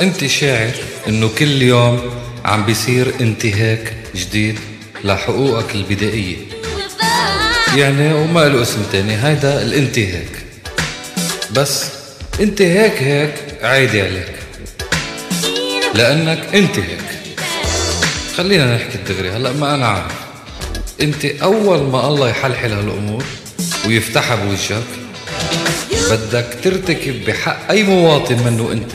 أنت 0.01 0.25
شاعر 0.25 0.73
إنه 1.07 1.29
كل 1.37 1.61
يوم 1.61 2.11
عم 2.45 2.65
بيصير 2.65 3.15
انتهاك 3.21 3.97
جديد. 4.15 4.59
لحقوقك 5.03 5.75
البدائية. 5.75 6.37
يعني 7.75 8.13
وما 8.13 8.39
له 8.39 8.61
اسم 8.61 8.83
تاني. 8.91 9.15
هيدا 9.23 9.61
الانتهاك. 9.61 10.31
بس 11.51 11.85
انتهاك 12.39 13.03
هيك 13.03 13.33
عادي 13.61 14.01
عليك. 14.01 14.35
لأنك 15.93 16.55
انتهاك. 16.55 17.19
خلينا 18.37 18.75
نحكي 18.75 18.95
الدغري. 18.95 19.29
هلأ 19.29 19.51
ما 19.51 19.75
أنا 19.75 19.87
عارف. 19.87 20.11
أنت 21.01 21.25
أول 21.25 21.79
ما 21.79 22.07
الله 22.07 22.29
يحلحل 22.29 22.71
هالأمور 22.71 23.23
ويفتحها 23.87 24.35
بوجهك 24.35 24.83
بدك 26.11 26.57
ترتكب 26.63 27.25
بحق 27.25 27.71
أي 27.71 27.83
مواطن 27.83 28.35
منه 28.35 28.71
أنت 28.71 28.91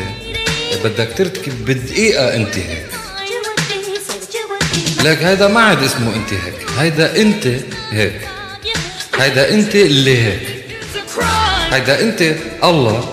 بدك 0.84 1.08
ترتكب 1.16 1.64
بدقيقة 1.64 2.36
انتهاك. 2.36 2.86
لك 5.04 5.22
هيدا 5.22 5.48
ما 5.48 5.60
عاد 5.60 5.82
اسمه 5.82 6.14
انتهاك 6.14 6.54
هيدا 6.78 7.16
انت 7.16 7.46
هيك. 7.90 8.20
هيدا 9.18 9.54
انت 9.54 9.74
اللي 9.74 10.22
هيك. 10.24 10.64
هيدا 11.70 12.00
انت 12.00 12.22
الله 12.64 13.12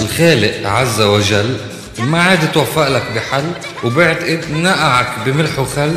الخالق 0.00 0.68
عز 0.68 1.00
وجل. 1.00 1.56
ما 1.98 2.22
عاد 2.22 2.52
توفق 2.52 2.88
لك 2.88 3.02
بحل 3.14 3.52
وبعتقد 3.84 4.44
نقعك 4.50 5.18
بملح 5.26 5.58
وخل 5.58 5.94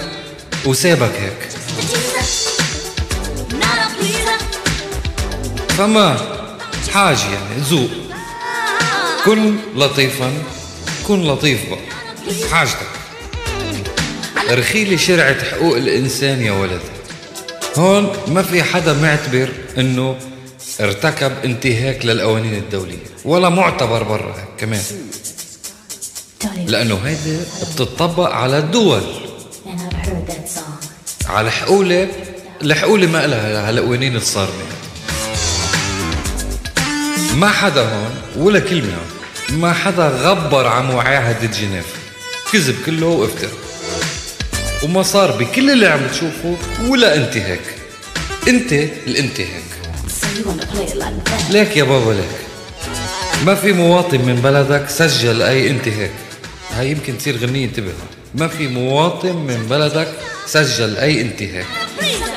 وسابك 0.66 1.12
هيك. 1.20 1.50
فما 5.78 6.18
حاجة 6.94 7.18
يعني 7.24 7.62
ذوق. 7.70 7.90
كن 9.26 9.56
لطيفا 9.76 10.34
كن 11.08 11.22
لطيف 11.24 11.60
بقى. 11.70 11.80
حاجتك. 12.52 13.03
رخيلي 14.54 14.98
شرعة 14.98 15.44
حقوق 15.44 15.78
الإنسان 15.78 16.42
يا 16.42 16.52
ولد. 16.52 16.82
هون 17.78 18.14
ما 18.28 18.42
في 18.42 18.64
حدا 18.64 18.94
معتبر 18.94 19.50
إنه 19.78 20.16
ارتكب 20.80 21.32
انتهاك 21.46 22.06
للقوانين 22.06 22.54
الدولية 22.54 22.98
ولا 23.26 23.50
معتبر 23.50 24.04
برا 24.04 24.36
كمان. 24.58 24.82
لأنه 26.68 27.00
هيدي 27.06 27.38
بتطبق 27.74 28.30
على 28.30 28.58
الدول. 28.58 29.02
على 31.26 31.52
حقولة 31.52 32.08
الحقولة 32.62 33.08
ما 33.08 33.28
لها 33.28 33.70
هالقوانين 33.70 34.16
الصارمة. 34.16 34.64
ما 37.36 37.50
حدا 37.50 37.82
هون 37.82 38.12
ولا 38.38 38.60
كلمة 38.60 38.98
هون 39.50 39.60
ما 39.60 39.74
حدا 39.74 40.08
غبر 40.08 40.68
عن 40.68 40.92
معاهدة 40.96 41.48
جنيف. 41.48 41.86
كذب 42.52 42.76
كله 42.86 43.08
وافتراء 43.08 43.63
وما 44.84 45.04
صار 45.04 45.32
بكل 45.32 45.70
اللي 45.72 45.88
عم 45.88 46.08
تشوفه 46.08 46.58
ولا 46.88 47.16
انتهاك 47.16 47.60
انت 48.48 48.74
الانتهاك? 49.08 49.64
ليك 51.50 51.78
يا 51.78 51.84
بابا 51.84 52.12
ليك. 52.12 52.26
ما 53.46 53.56
في 53.56 53.72
مواطن 53.74 54.18
من 54.22 54.36
بلدك 54.36 54.90
سجل 54.90 55.42
أي 55.42 55.70
انتهاك 55.70 56.12
هاي 56.72 56.92
يمكن 56.92 57.18
تصير 57.18 57.38
غنية 57.38 57.66
انتبه. 57.66 57.92
ما 58.36 58.48
في 58.48 58.68
مواطن 58.68 59.36
من 59.36 59.68
بلدك 59.70 60.08
سجل 60.48 60.98
أي 60.98 61.22
انتهاك 61.22 61.66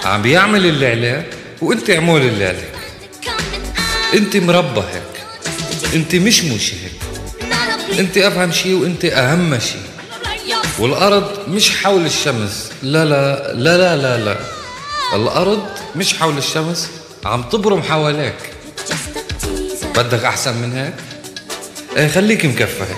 عم 0.04 0.22
بيعمل 0.22 0.66
اللي 0.66 0.86
عليه 0.86 1.26
وانت 1.62 1.90
اعمل 1.90 2.20
اللي 2.22 2.46
عليك. 2.46 2.76
انت 4.14 4.36
مربى 4.36 4.80
هيك. 4.80 5.24
انت 5.94 6.14
مش 6.14 6.44
مش 6.44 6.72
هيك. 6.74 6.92
انت 7.98 8.18
أفهم 8.18 8.52
شيء 8.52 8.74
وانت 8.74 9.04
أهم 9.04 9.58
شيء 9.58 9.85
والأرض 10.78 11.48
مش 11.48 11.70
حول 11.82 12.06
الشمس. 12.06 12.72
لا 12.82 13.04
لا 13.04 13.54
لا 13.54 13.76
لا 13.76 13.96
لا 13.96 14.24
لا. 14.24 14.36
الأرض 15.14 15.66
مش 15.96 16.14
حول 16.14 16.38
الشمس 16.38 16.90
عم 17.24 17.42
تبرم 17.42 17.82
حواليك. 17.82 18.52
بدك 19.96 20.24
أحسن 20.24 20.54
من 20.56 20.72
هيك؟ 20.72 20.94
إيه 21.96 22.08
خليك 22.08 22.46
مكفى 22.46 22.82
هيك. 22.82 22.96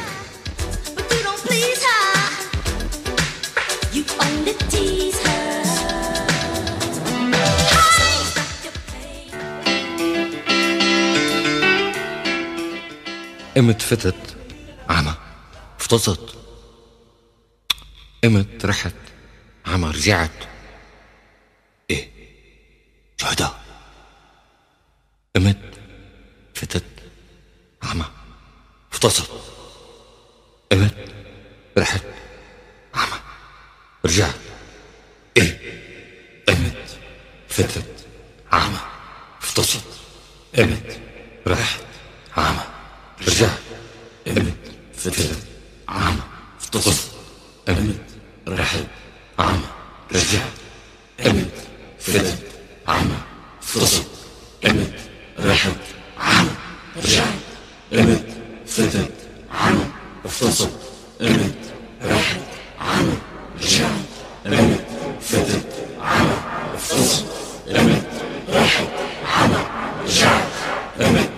قمت 13.56 13.82
فتت. 13.82 14.14
عمى 14.88 15.14
افتزت 15.80 16.37
قمت 18.24 18.64
رحت 18.64 18.94
عمى 19.66 19.90
رجعت 19.90 20.30
إيه؟ 21.90 22.10
شو 23.20 23.26
هدا 23.26 23.50
قمت 25.36 25.58
فتت 26.54 26.84
عمى. 27.82 28.04
افتزت 28.92 29.30
قمت 30.72 31.14
رحت 31.78 32.04
عمى. 32.94 33.20
رجعت. 34.04 34.34
إيه؟ 35.36 35.60
قمت 36.48 36.98
فتت 37.48 38.06
عمى. 38.52 38.78
افتزت 39.42 39.84
قمت 40.56 41.00
رحت 41.46 41.80
عمى. 42.36 42.64
رجعت. 43.28 43.58
قمت 44.26 44.72
فتت 44.94 45.46
عمى. 45.88 46.22
افتزت 46.60 47.10
قمت 47.68 48.07
رحب 48.48 48.86
عمى 49.38 49.68
رجع 50.12 50.40
امد 51.26 51.50
فتن 52.00 52.36
عمى 52.88 53.18
فصل 53.62 54.02
امد 54.66 54.92
رحب 55.38 55.76
عمى 56.18 56.50
رجع 56.96 57.24
امد 57.92 58.22
فتن 58.66 59.06
عمى 59.50 59.84
فصل 60.28 60.70
امد 61.20 61.54
رحب 62.04 62.40
عمى 62.80 63.16
رجع 63.62 63.86
امد 64.46 64.84
فتن 65.20 65.60
عمى 66.00 66.36
فصل 66.78 67.24
امد 67.70 68.02
رحب 68.48 68.88
عمى 69.36 69.66
رجع 70.06 70.40
امد 71.00 71.37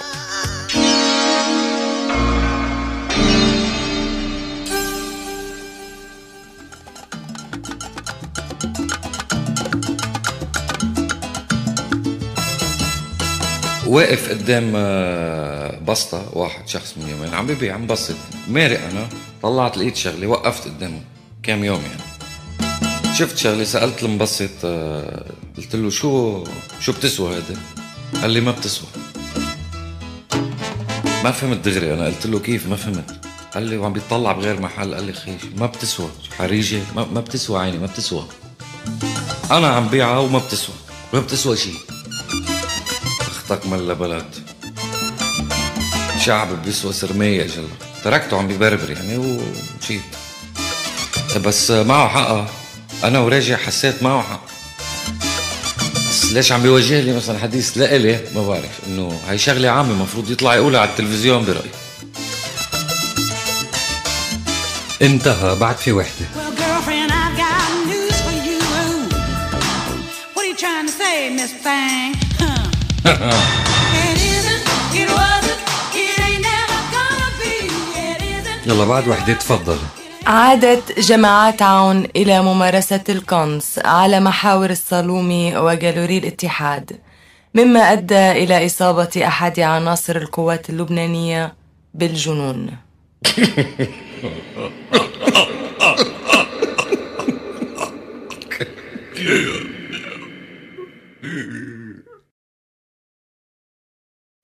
واقف 13.91 14.29
قدام 14.29 14.73
آه، 14.75 15.79
بسطة 15.87 16.37
واحد 16.37 16.67
شخص 16.67 16.93
من 16.97 17.09
يومين 17.09 17.33
عم 17.33 17.47
ببيع 17.47 17.73
عم 17.73 17.87
بسط. 17.87 18.15
مارق 18.47 18.79
أنا 18.83 19.09
طلعت 19.43 19.77
لقيت 19.77 19.95
شغلة 19.95 20.27
وقفت 20.27 20.67
قدامه 20.67 21.01
كام 21.43 21.63
يوم 21.63 21.81
يعني. 21.81 23.15
شفت 23.15 23.37
شغلة 23.37 23.63
سألت 23.63 24.03
المبسط 24.03 24.49
آه، 24.65 25.25
قلت 25.57 25.75
له 25.75 25.89
شو 25.89 26.43
شو 26.79 26.91
بتسوى 26.91 27.37
هذا؟ 27.37 27.55
قال 28.21 28.29
لي 28.29 28.41
ما 28.41 28.51
بتسوى. 28.51 28.87
ما 31.23 31.31
فهمت 31.31 31.57
دغري 31.57 31.93
أنا 31.93 32.05
قلت 32.05 32.25
له 32.25 32.39
كيف 32.39 32.67
ما 32.67 32.75
فهمت؟ 32.75 33.25
قال 33.53 33.63
لي 33.63 33.77
وعم 33.77 33.93
بيطلع 33.93 34.31
بغير 34.31 34.61
محل 34.61 34.95
قال 34.95 35.03
لي 35.03 35.13
خيش 35.13 35.41
ما 35.57 35.65
بتسوى. 35.65 36.09
حريجة 36.37 36.79
ما, 36.95 37.05
ما 37.13 37.21
بتسوى 37.21 37.59
عيني 37.59 37.77
ما 37.77 37.85
بتسوى. 37.85 38.25
أنا 39.51 39.67
عم 39.67 39.87
بيعها 39.87 40.17
وما 40.17 40.39
بتسوى 40.39 40.75
ما 41.13 41.19
بتسوى 41.19 41.57
شيء 41.57 41.75
أختك 43.51 43.67
ملا 43.67 43.93
بلد 43.93 44.35
شعب 46.19 46.63
بيسوى 46.63 46.93
سرمية 46.93 47.43
جل. 47.43 47.67
تركته 48.03 48.37
عم 48.37 48.47
ببربر 48.47 48.91
يعني 48.91 49.17
ومشيت 49.17 50.01
بس 51.45 51.71
معه 51.71 52.07
حقها 52.07 52.47
أنا 53.03 53.19
وراجع 53.19 53.57
حسيت 53.57 54.03
معه 54.03 54.21
حق. 54.21 54.45
بس 56.09 56.31
ليش 56.31 56.51
عم 56.51 56.61
بيوجه 56.61 57.01
لي 57.01 57.13
مثلا 57.13 57.39
حديث 57.39 57.77
لإلي 57.77 58.19
ما 58.35 58.47
بعرف 58.47 58.79
إنه 58.87 59.21
هي 59.27 59.37
شغلة 59.37 59.69
عامة 59.69 59.91
المفروض 59.91 60.31
يطلع 60.31 60.55
يقولها 60.55 60.79
على 60.79 60.89
التلفزيون 60.89 61.45
برأيي. 61.45 61.71
انتهى 65.01 65.55
بعد 65.55 65.75
في 65.75 65.91
وحدة. 65.91 66.25
Miss 71.41 71.53
Thing? 71.63 72.20
يلا 78.65 78.85
بعد 78.85 79.07
وحدة 79.07 79.33
تفضل. 79.33 79.77
عادت 80.27 80.99
جماعات 80.99 81.61
عون 81.61 82.07
إلى 82.15 82.41
ممارسة 82.41 83.03
القنص 83.09 83.79
على 83.79 84.19
محاور 84.19 84.69
الصالومي 84.69 85.57
وجالوري 85.57 86.17
الاتحاد 86.17 86.99
مما 87.55 87.79
أدى 87.79 88.31
إلى 88.31 88.65
إصابة 88.65 89.27
أحد 89.27 89.59
عناصر 89.59 90.15
القوات 90.15 90.69
اللبنانية 90.69 91.53
بالجنون. 91.93 92.71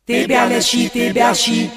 تابع 0.08 0.60
شي 0.60 1.70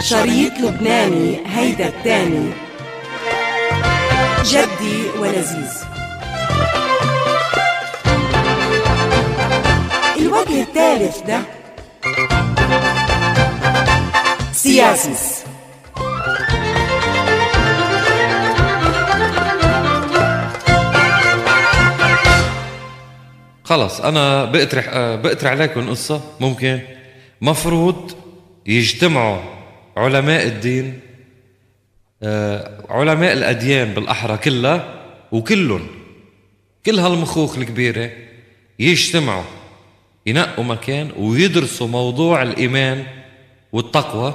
شريط 0.00 0.52
لبناني 0.58 1.40
هيدا 1.46 1.88
التاني 1.88 2.50
جدي 4.44 5.10
ولذيذ. 5.18 5.72
الوجه 10.18 10.62
الثالث 10.62 11.18
ده. 11.20 11.40
سياسيس 14.52 15.51
خلص 23.72 24.00
أنا 24.00 24.44
بقترح 24.44 24.88
بقترح 24.96 25.50
عليكم 25.50 25.90
قصة 25.90 26.20
ممكن. 26.40 26.80
مفروض 27.40 28.12
يجتمعوا 28.66 29.38
علماء 29.96 30.46
الدين 30.46 31.00
آه، 32.22 32.84
علماء 32.90 33.32
الأديان 33.32 33.94
بالأحرى 33.94 34.36
كلها 34.36 35.04
وكلهم 35.32 35.86
كل 36.86 36.98
هالمخوخ 36.98 37.58
الكبيرة 37.58 38.10
يجتمعوا 38.78 39.44
ينقوا 40.26 40.64
مكان 40.64 41.10
ويدرسوا 41.18 41.86
موضوع 41.86 42.42
الإيمان 42.42 43.04
والتقوى 43.72 44.34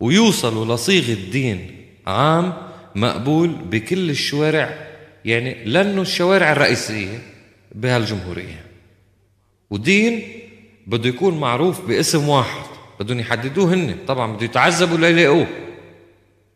ويوصلوا 0.00 0.74
لصيغه 0.74 1.30
دين 1.32 1.86
عام 2.06 2.52
مقبول 2.94 3.48
بكل 3.48 4.10
الشوارع. 4.10 4.74
يعني 5.24 5.64
لأنه 5.64 6.02
الشوارع 6.02 6.52
الرئيسية 6.52 7.18
بهالجمهورية. 7.74 8.64
ودين 9.70 10.22
بده 10.86 11.08
يكون 11.08 11.40
معروف 11.40 11.86
باسم 11.86 12.28
واحد. 12.28 12.70
بدهم 13.00 13.20
يحددوه 13.20 13.74
هن. 13.74 13.96
طبعا 14.06 14.32
بده 14.32 14.44
يتعذبوا 14.44 14.98
ليلاقوه 14.98 15.46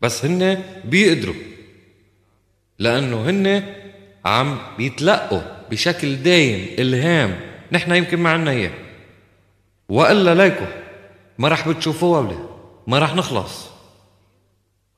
بس 0.01 0.25
هن 0.25 0.63
بيقدروا. 0.85 1.35
لأنه 2.79 3.29
هن 3.29 3.63
عم 4.25 4.57
بيتلقوا 4.77 5.41
بشكل 5.71 6.15
دايم 6.15 6.67
إلهام. 6.79 7.39
نحن 7.71 7.95
يمكن 7.95 8.19
ما 8.19 8.29
عنا 8.29 8.51
إياه. 8.51 8.71
وإلا 9.89 10.35
ليكو 10.35 10.65
ما 11.37 11.47
رح 11.47 11.69
بتشوفوها 11.69 12.19
ولا 12.19 12.37
ما 12.87 12.99
رح 12.99 13.15
نخلص. 13.15 13.69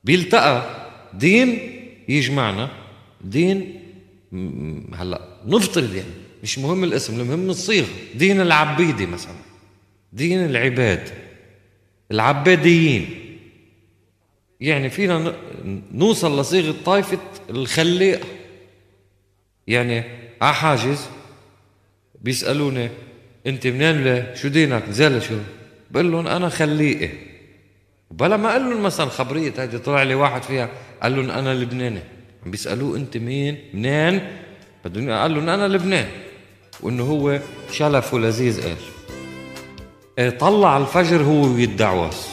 بيلتقى. 0.04 0.88
دين 1.14 1.60
يجمعنا. 2.10 2.70
دين 3.22 3.82
هلا 4.94 5.22
نفترض 5.46 5.96
يعني 5.96 6.10
مش 6.44 6.60
مهم 6.60 6.84
الاسم 6.84 7.20
المهم 7.20 7.50
الصيغة. 7.50 7.88
دين 8.16 8.42
العبيدي 8.42 9.06
مثلا. 9.06 9.36
دين 10.14 10.46
العباد. 10.46 11.10
العباديين. 12.12 13.10
يعني 14.62 14.90
فينا 14.90 15.36
نوصل 15.94 16.40
لصيغة 16.40 16.76
طائفة 16.86 17.20
الخلاقه 17.50 18.28
يعني 19.68 20.04
على 20.42 20.54
حاجز. 20.54 21.06
بيسألوني 22.22 22.90
أنت 23.48 23.68
منين 23.68 24.02
ولا 24.02 24.36
شو 24.36 24.48
دينك؟ 24.48 24.90
زال 24.90 25.24
شو 25.24 25.36
بقول 25.92 26.12
لهم 26.12 26.28
أنا 26.28 26.50
خليقه 26.50 27.10
بلا 28.12 28.38
ما 28.38 28.52
قال 28.52 28.62
لهم 28.62 28.84
مثلا 28.84 29.06
خبرية 29.06 29.54
هيدي 29.58 29.78
طلع 29.78 30.04
لي 30.04 30.16
واحد 30.16 30.44
فيها 30.44 30.70
قال 31.04 31.16
لهم 31.16 31.30
أنا 31.30 31.54
لبناني. 31.54 32.00
عم 32.48 32.52
بيسألوه 32.52 32.98
أنت 32.98 33.18
مين؟ 33.18 33.58
منين؟ 33.74 34.22
بدهم 34.86 35.10
قال 35.10 35.36
لهم 35.36 35.50
أنا 35.50 35.68
لبنان. 35.68 36.08
وإنه 36.82 37.04
هو 37.04 37.40
شلف 37.72 38.14
ولذيذ 38.14 38.62
قال 38.62 38.76
إيه، 40.20 40.30
طلع 40.30 40.78
الفجر 40.78 41.24
هو 41.24 41.54
ويدعوس. 41.54 42.28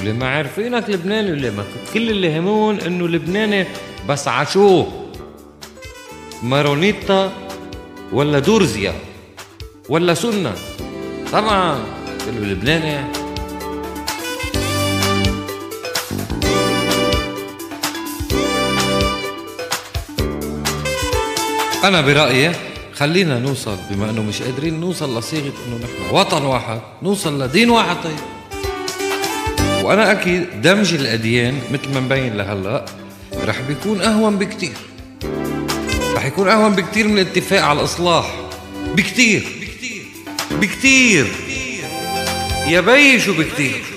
اللي 0.00 0.12
ما 0.12 0.28
عارفينك 0.28 0.90
لبناني 0.90 1.32
ولا 1.32 1.50
ما 1.50 1.64
كل 1.94 2.10
اللي 2.10 2.38
همون 2.38 2.80
إنه 2.80 3.08
لبناني 3.08 3.66
بس 4.08 4.28
عاشوه. 4.28 5.10
مارونيتا 6.42 7.32
ولا 8.12 8.38
دورزيا 8.38 8.94
ولا 9.88 10.14
سنة. 10.14 10.54
طبعا. 11.32 11.84
قال 12.26 13.23
أنا 21.88 22.00
برأيي 22.00 22.52
خلينا 22.94 23.38
نوصل 23.38 23.76
بما 23.90 24.10
أنه 24.10 24.22
مش 24.22 24.42
قادرين 24.42 24.80
نوصل 24.80 25.18
لصيغة 25.18 25.52
أنه 25.68 25.76
نحن 25.76 26.14
وطن 26.14 26.42
واحد 26.42 26.80
نوصل 27.02 27.42
لدين 27.42 27.70
واحد. 27.70 27.96
طيب. 28.04 28.16
وأنا 29.84 30.12
أكيد 30.12 30.62
دمج 30.62 30.94
الأديان 30.94 31.58
مثل 31.72 31.94
ما 31.94 32.00
مبين 32.00 32.36
لهلأ 32.36 32.84
رح 33.44 33.60
بيكون 33.60 34.00
أهون 34.00 34.36
بكتير. 34.36 34.72
رح 36.14 36.24
يكون 36.24 36.48
أهون 36.48 36.74
بكتير 36.74 37.08
من 37.08 37.18
الاتفاق 37.18 37.62
على 37.62 37.80
الإصلاح. 37.80 38.34
بكتير. 38.94 39.46
بكتير. 40.50 41.26
يا 42.68 42.80
بي 42.80 43.20
شو 43.20 43.34
بكتير. 43.34 43.93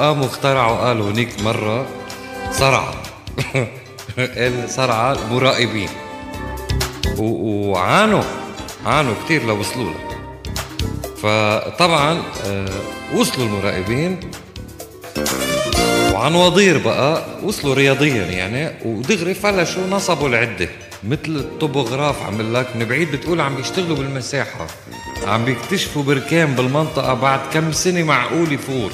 وقاموا 0.00 0.26
اخترعوا 0.26 0.76
قالوا 0.76 1.10
هنيك 1.10 1.42
مرة 1.42 1.86
صرعة 2.52 2.94
قال 4.36 4.70
صرعة 4.70 5.16
مراقبين. 5.30 5.88
وعانوا. 7.18 8.22
عانوا 8.86 9.14
كتير 9.24 9.46
لوصلوا 9.46 9.90
لها 9.90 10.20
فطبعا 11.22 12.22
آه، 12.46 12.68
وصلوا 13.14 13.46
المراقبين. 13.46 14.20
وعن 16.12 16.34
وضير 16.34 16.78
بقى 16.78 17.22
وصلوا 17.42 17.74
رياضيا 17.74 18.24
يعني. 18.24 18.70
ودغري 18.84 19.34
فلشوا 19.34 19.86
نصبوا 19.86 20.28
العدة. 20.28 20.68
مثل 21.04 21.36
الطوبوغراف 21.36 22.22
عمل 22.22 22.54
لك 22.54 22.76
من 22.76 22.84
بعيد 22.84 23.12
بتقول 23.12 23.40
عم 23.40 23.56
بيشتغلوا 23.56 23.96
بالمساحة. 23.96 24.66
عم 25.26 25.44
بيكتشفوا 25.44 26.02
بركان 26.02 26.54
بالمنطقة 26.54 27.14
بعد 27.14 27.40
كم 27.52 27.72
سنة 27.72 28.02
معقول 28.02 28.52
يفور. 28.52 28.90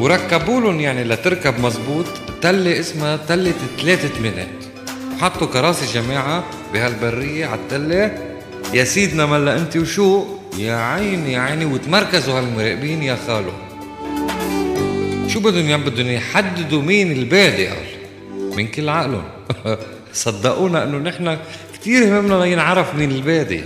وركبوا 0.00 0.60
لهم 0.60 0.80
يعني 0.80 1.04
لتركب 1.04 1.60
مزبوط 1.60 2.06
تلة 2.42 2.80
اسمها 2.80 3.16
تلة 3.16 3.54
ثلاثة 3.80 4.08
ثمانات 4.08 4.48
وحطوا 5.16 5.46
كراسي 5.46 6.00
جماعة 6.00 6.44
بهالبرية 6.72 7.46
على 7.46 7.60
التلة. 7.60 8.18
يا 8.74 8.84
سيدنا 8.84 9.26
ملا 9.26 9.58
انت 9.58 9.76
وشو؟ 9.76 10.24
يا 10.58 10.74
عيني 10.74 11.32
يا 11.32 11.40
عيني 11.40 11.64
وتمركزوا 11.64 12.38
هالمراقبين 12.38 13.02
يا 13.02 13.18
خالو. 13.26 13.52
شو 15.28 15.40
بدهم 15.40 15.68
يعني؟ 15.68 15.84
بدهم 15.84 16.08
يحددوا 16.08 16.82
مين 16.82 17.12
البادئ. 17.12 17.70
من 18.56 18.66
كل 18.66 18.88
عقلهم. 18.88 19.24
صدقونا 20.12 20.84
انه 20.84 20.98
نحن 20.98 21.38
كثير 21.74 22.02
يهمنا 22.02 22.44
ينعرف 22.44 22.94
مين 22.94 23.10
البادئ 23.10 23.62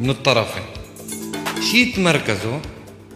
من 0.00 0.10
الطرفين. 0.10 0.62
شي 1.70 1.84
تمركزوا؟ 1.84 2.58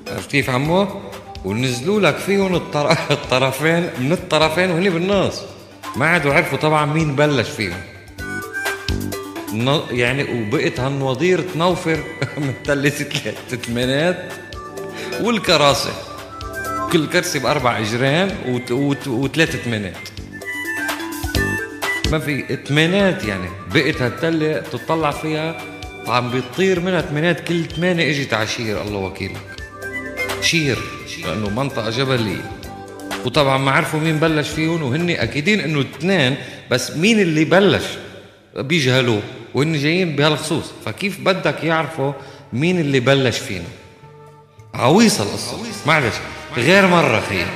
عرفت 0.08 0.30
كيف 0.30 0.50
عمو؟ 0.50 1.11
ونزلوا 1.45 2.01
لك 2.01 2.16
فيهم 2.16 2.55
الطر... 2.55 2.90
الطرفين 3.11 3.90
من 3.99 4.12
الطرفين 4.12 4.70
وهني 4.70 4.90
بالنص. 4.90 5.43
ما 5.97 6.07
عادوا 6.07 6.34
عرفوا 6.34 6.59
طبعا 6.59 6.86
مين 6.86 7.16
بلش 7.16 7.49
فيهم. 7.49 7.80
يعني 9.90 10.22
وبقت 10.22 10.80
هالنوضير 10.80 11.40
تنوفر 11.40 11.99
من 12.38 12.55
تلة 12.64 12.88
ثلاث 12.88 13.64
ثمانات 13.66 14.32
والكراسي 15.20 15.93
كل 16.93 17.09
كرسي 17.09 17.38
بأربع 17.38 17.78
إجرام 17.78 18.30
وت... 18.49 18.72
وت... 18.72 19.09
وثلاث 19.09 19.57
ثمانات 19.57 20.09
ما 22.12 22.18
في 22.18 22.59
ثمانات 22.68 23.24
يعني. 23.24 23.49
بقت 23.74 24.03
هالتلة 24.03 24.59
تطلع 24.59 25.11
فيها 25.11 25.61
عم 26.07 26.30
بيطير 26.30 26.80
منها 26.80 27.01
ثمانات 27.01 27.49
كل 27.49 27.64
ثمانية 27.64 28.11
إجت 28.11 28.34
عشير 28.34 28.82
الله 28.82 28.99
وكيلك. 28.99 29.40
شير. 30.40 31.01
لأنه 31.26 31.50
منطقة 31.50 31.90
جبلية. 31.90 32.50
وطبعا 33.24 33.58
ما 33.58 33.70
عرفوا 33.70 34.00
مين 34.00 34.18
بلش 34.18 34.48
فيهم 34.48 34.82
وهن 34.82 35.10
أكيدين 35.10 35.60
إنه 35.60 35.80
اثنين 35.80 36.36
بس 36.70 36.90
مين 36.90 37.20
اللي 37.20 37.44
بلش 37.44 37.84
بيجهلوه؟ 38.56 39.22
وهن 39.54 39.72
جايين 39.72 40.16
بهالخصوص. 40.16 40.72
فكيف 40.84 41.20
بدك 41.20 41.64
يعرفوا 41.64 42.12
مين 42.52 42.80
اللي 42.80 43.00
بلش 43.00 43.38
فينا؟ 43.38 43.64
عويصة 44.74 45.24
القصة. 45.24 45.56
معلش 45.86 46.14
غير 46.56 46.86
مرة 46.86 47.20
خير 47.20 47.46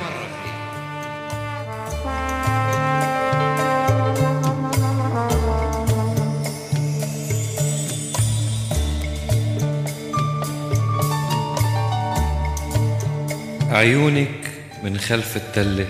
عيونك 13.77 14.51
من 14.83 14.99
خلف 14.99 15.37
التلة 15.37 15.87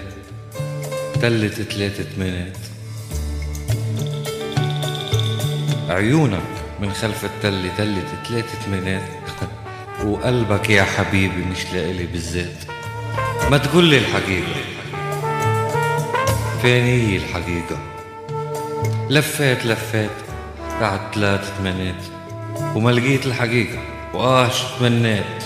تلة 1.21 1.49
ثلاثة 1.49 2.03
ثمانات 2.03 2.57
عيونك 5.89 6.43
من 6.81 6.93
خلف 6.93 7.25
التلة 7.25 7.71
تلة 7.79 8.03
ثلاثة 8.29 8.59
ثمانات 8.67 9.09
وقلبك 10.07 10.71
يا 10.71 10.83
حبيبي 10.83 11.45
مش 11.45 11.73
لإلي 11.73 12.07
بالذات. 12.07 12.65
ما 13.51 13.59
تقول 13.59 13.85
لي 13.85 13.99
الحقيقة. 13.99 14.55
فين 16.63 16.85
هي 16.85 17.17
الحقيقة. 17.17 17.79
لفيت 19.11 19.67
لفيت 19.67 20.11
بعد 20.81 21.01
ثلاث 21.15 21.53
ثمانات 21.59 22.03
وما 22.75 22.91
لقيت 22.91 23.27
الحقيقة. 23.27 23.79
وآه 24.15 24.49
شو 24.49 24.65
تمنيت. 24.79 25.43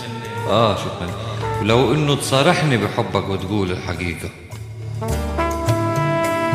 آه 0.49 0.77
شو 0.77 0.89
تمنيت. 1.01 1.30
ولو 1.61 1.95
إنه 1.95 2.15
تصارحني 2.15 2.77
بحبك 2.77 3.29
وتقول 3.29 3.71
الحقيقة. 3.71 4.29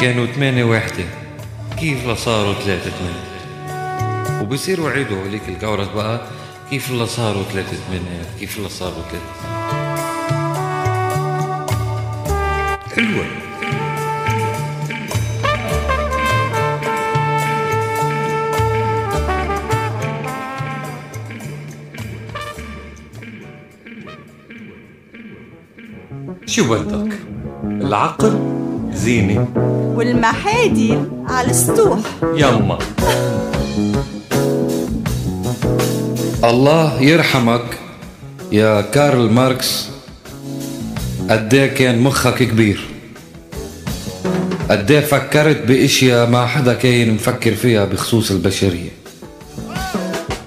كانوا 0.02 0.26
ثمانية 0.26 0.64
واحدة. 0.64 1.06
كيف 1.80 2.08
لصاروا 2.08 2.54
ثلاثة 2.54 2.92
ثمانية 2.92 3.36
وبصيروا 4.42 4.90
عيدوا 4.90 5.18
هوليك 5.24 5.42
الجورس 5.48 5.88
بقى. 5.88 6.22
كيف 6.70 6.92
اللي 6.92 7.06
صاروا 7.06 7.44
ثلاثة 7.44 7.78
ثمانيات 7.88 8.28
كيف 8.40 8.58
اللي 8.58 8.70
صاروا 8.70 9.02
ثلاثة 9.12 9.56
حلوة. 12.96 13.26
شو 26.56 26.64
بدك 26.64 27.14
العقل؟ 27.64 28.40
زينة. 28.94 29.48
والمحادي 29.96 30.98
على 31.28 31.50
السطوح. 31.50 32.00
يما. 32.36 32.78
الله 36.44 37.02
يرحمك 37.02 37.80
يا 38.52 38.82
كارل 38.82 39.32
ماركس. 39.32 39.90
قديه 41.30 41.66
كان 41.66 42.00
مخك 42.00 42.44
كبير. 42.44 42.86
قديه 44.70 45.00
فكرت 45.00 45.68
بإشياء 45.68 46.30
ما 46.30 46.46
حدا 46.46 46.74
كان 46.74 47.14
مفكر 47.14 47.54
فيها 47.56 47.86
بخصوص 47.86 48.32
البشرية. 48.32 48.92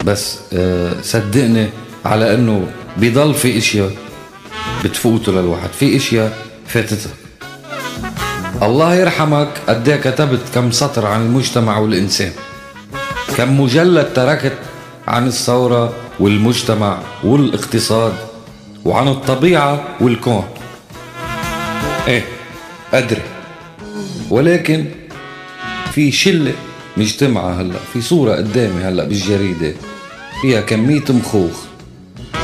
بس 0.05 0.39
آه، 0.53 0.93
صدقني 1.03 1.67
على 2.05 2.35
إنه 2.35 2.67
بيضل 2.97 3.35
في 3.35 3.59
إشياء 3.59 4.08
بتفوتوا 4.85 5.33
للواحد. 5.33 5.69
في 5.73 5.97
إشياء 5.97 6.39
فاتتها 6.67 7.13
الله 8.63 8.95
يرحمك 8.95 9.49
قد 9.69 10.01
كتبت 10.05 10.41
كم 10.55 10.71
سطر 10.71 11.07
عن 11.07 11.21
المجتمع 11.27 11.79
والإنسان. 11.79 12.33
كم 13.37 13.61
مجلد 13.61 14.13
تركت 14.15 14.59
عن 15.09 15.27
الثورة 15.27 15.93
والمجتمع 16.21 16.99
والاقتصاد 17.25 18.13
وعن 18.85 19.09
الطبيعة 19.09 19.85
والكون. 20.01 20.45
إيه 22.09 22.25
أدري. 22.95 23.23
ولكن 24.31 24.85
في 25.93 26.13
شلة 26.13 26.53
مجتمعة 26.97 27.61
هلأ 27.61 27.79
في 27.93 28.01
صورة 28.01 28.33
قدامي 28.33 28.85
هلأ 28.85 29.05
بالجريدة. 29.05 29.75
فيها 30.43 30.61
كمية 30.61 31.05
مخوخ. 31.11 31.57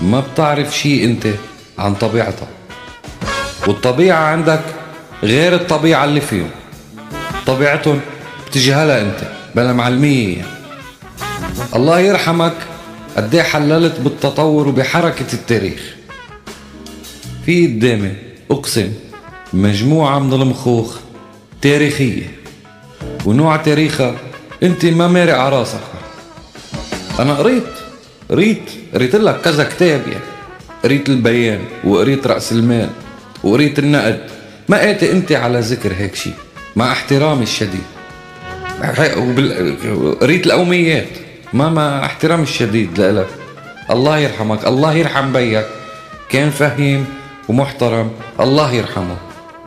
ما 0.03 0.20
بتعرف 0.20 0.76
شيء 0.76 1.05
أنت. 1.05 1.26
عن 1.79 1.95
طبيعتها. 1.95 2.49
والطبيعة 3.66 4.25
عندك 4.25 4.61
غير 5.22 5.55
الطبيعة 5.55 6.05
اللي 6.05 6.20
فيهم. 6.20 6.51
طبيعتهم 7.47 8.01
بتجهلها 8.47 9.03
انت 9.03 9.29
بلا 9.55 9.72
معلمية. 9.72 10.37
يعني. 10.37 10.49
الله 11.75 12.01
يرحمك 12.01 12.55
قد 13.16 13.39
حللت 13.39 14.01
بالتطور 14.01 14.68
وبحركة 14.68 15.33
التاريخ. 15.33 15.95
في 17.47 17.66
قدامي 17.66 18.12
أقسم 18.51 18.93
مجموعة 19.53 20.18
من 20.18 20.33
المخوخ 20.33 20.97
تاريخية. 21.62 22.35
ونوع 23.25 23.57
تاريخها 23.57 24.14
انت 24.62 24.87
ما 24.87 25.09
مارق 25.09 25.39
على 25.39 25.57
راسك. 25.57 25.81
أنا 27.20 27.35
قريت 27.35 27.64
قريت 28.31 28.70
قريت 28.95 29.14
لك 29.14 29.41
كذا 29.41 29.64
كتاب 29.64 30.03
يعني. 30.09 30.34
قريت 30.85 31.09
البيان 31.09 31.61
وقريت 31.85 32.26
رأس 32.26 32.53
المال 32.53 32.91
وقريت 33.45 33.78
النقد 33.78 34.20
ما 34.68 34.78
قاتي 34.78 35.12
أنت 35.12 35.32
على 35.32 35.61
ذكر 35.61 35.93
هيك 35.99 36.14
شيء 36.14 36.32
مع 36.76 36.93
احترامي 36.93 37.43
الشديد. 37.43 37.87
قريت 40.20 40.47
القوميات 40.47 41.07
ما 41.53 41.68
مع 41.68 42.05
احترامي 42.05 42.43
الشديد 42.43 43.01
لك 43.01 43.26
الله 43.91 44.18
يرحمك 44.18 44.66
الله 44.66 44.95
يرحم 44.95 45.32
بيك. 45.32 45.66
كان 46.30 46.51
فهيم 46.51 47.07
ومحترم 47.49 48.11
الله 48.41 48.72
يرحمه. 48.72 49.16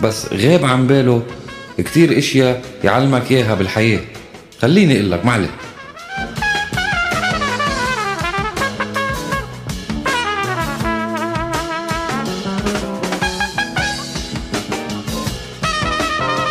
بس 0.01 0.33
غاب 0.33 0.65
عن 0.65 0.87
باله 0.87 1.23
كتير 1.77 2.17
إشياء 2.17 2.61
يعلمك 2.83 3.31
إياها 3.31 3.55
بالحياة. 3.55 3.99
خليني 4.61 4.93
أقول 4.93 5.11
لك 5.11 5.25
معلش 5.25 5.49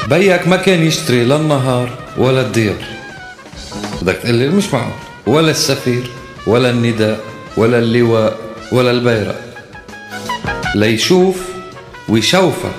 بيك 0.09 0.49
ما 0.49 0.57
كان 0.57 0.83
يشتري 0.83 1.25
لا 1.25 1.37
النهار 1.37 1.91
ولا 2.19 2.41
الديار 2.41 2.85
بدك 4.03 4.17
تقول 4.17 4.35
لي 4.35 4.49
مش 4.49 4.75
معقول. 4.75 4.93
ولا 5.27 5.51
السفير 5.51 6.11
ولا 6.47 6.71
النداء 6.71 7.21
ولا 7.57 7.79
اللواء 7.79 8.39
ولا 8.73 8.91
البيرق 8.91 9.41
ليشوف 10.75 11.37
ويشوفك. 12.09 12.71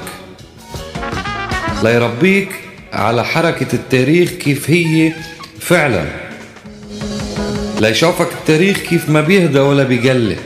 ليربيك 1.83 2.49
على 2.93 3.25
حركة 3.25 3.67
التاريخ 3.73 4.29
كيف 4.29 4.69
هي 4.69 5.13
فعلا. 5.59 6.05
ليشوفك 7.79 8.27
التاريخ 8.41 8.77
كيف 8.77 9.09
ما 9.09 9.21
بيهدى 9.21 9.59
ولا 9.59 9.83
بيقلي 9.83 10.37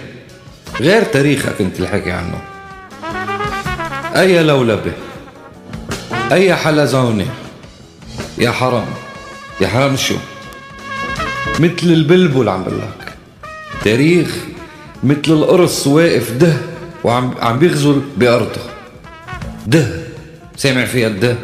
غير 0.79 1.03
تاريخك 1.03 1.61
انت 1.61 1.79
الحكي 1.79 2.11
عنه. 2.11 2.41
أي 4.15 4.43
لولبة؟ 4.43 4.91
أي 6.31 6.55
حلزونة 6.55 7.25
يا 8.37 8.51
حرام 8.51 8.85
يا 9.61 9.67
حرام 9.67 9.95
شو 9.97 10.15
مثل 11.59 11.83
البلبل 11.83 12.49
عم 12.49 12.63
بقلك 12.63 13.13
تاريخ 13.83 14.35
مثل 15.03 15.21
القرص 15.27 15.87
واقف 15.87 16.31
ده 16.31 16.57
وعم 17.03 17.33
عم 17.41 17.59
بيغزل 17.59 18.01
بأرضه. 18.17 18.61
ده 19.67 19.87
سامع 20.57 20.85
فيها 20.85 21.07
الده 21.07 21.35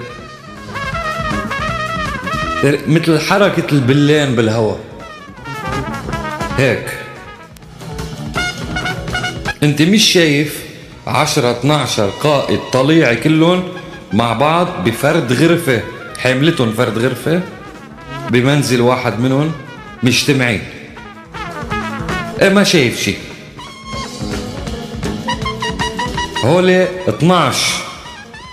مثل 2.87 3.19
حركة 3.19 3.63
البلان 3.71 4.35
بالهواء 4.35 4.79
هيك. 6.57 6.85
انت 9.63 9.81
مش 9.81 10.03
شايف 10.13 10.63
عشرة 11.07 11.51
12 11.51 12.09
قائد 12.09 12.59
طليعي 12.73 13.15
كلهم 13.15 13.63
مع 14.13 14.33
بعض 14.33 14.67
بفرد 14.85 15.33
غرفة. 15.33 15.81
حاملتهم 16.19 16.71
فرد 16.73 16.97
غرفة 16.97 17.41
بمنزل 18.29 18.81
واحد 18.81 19.19
منهم 19.19 19.51
مجتمعين. 20.03 20.61
إيه 22.41 22.49
ما 22.49 22.63
شايف 22.63 22.99
شيء 22.99 23.17
هولي 26.43 26.87
12 27.09 27.65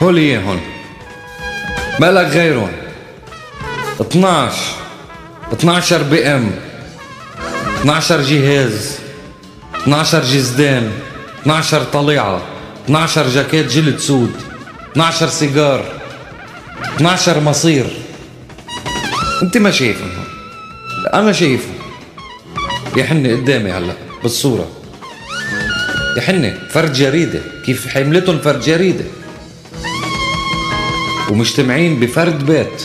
هولي 0.02 0.20
اياهم 0.20 0.60
مالك 2.01 2.26
غيرهم. 2.26 2.72
12 4.01 4.56
12 5.52 6.02
بي 6.02 6.26
إم. 6.26 6.51
12 7.81 8.20
جهاز. 8.22 8.98
12 9.82 10.22
جزدان 10.24 10.90
12 11.43 11.85
طليعة. 11.85 12.43
12 12.85 13.28
جاكيت 13.28 13.66
جلد 13.66 13.98
سود. 13.98 14.32
12 14.95 15.29
سيجار 15.29 15.85
12 16.97 17.41
مصير. 17.41 17.87
انت 19.43 19.57
ما 19.57 19.71
شايفهم؟ 19.71 20.11
أنا 21.15 21.33
شايفهم. 21.33 21.75
يحن 22.97 23.27
قدامي 23.27 23.71
هلا 23.71 23.95
بالصورة. 24.23 24.69
يحن 26.16 26.55
فرد 26.71 26.93
جريدة. 26.93 27.41
كيف 27.66 27.89
حملتهم 27.89 28.39
فرد 28.39 28.61
جريدة؟ 28.61 29.05
ومجتمعين 31.31 32.01
بفرد 32.01 32.47
بيت. 32.47 32.83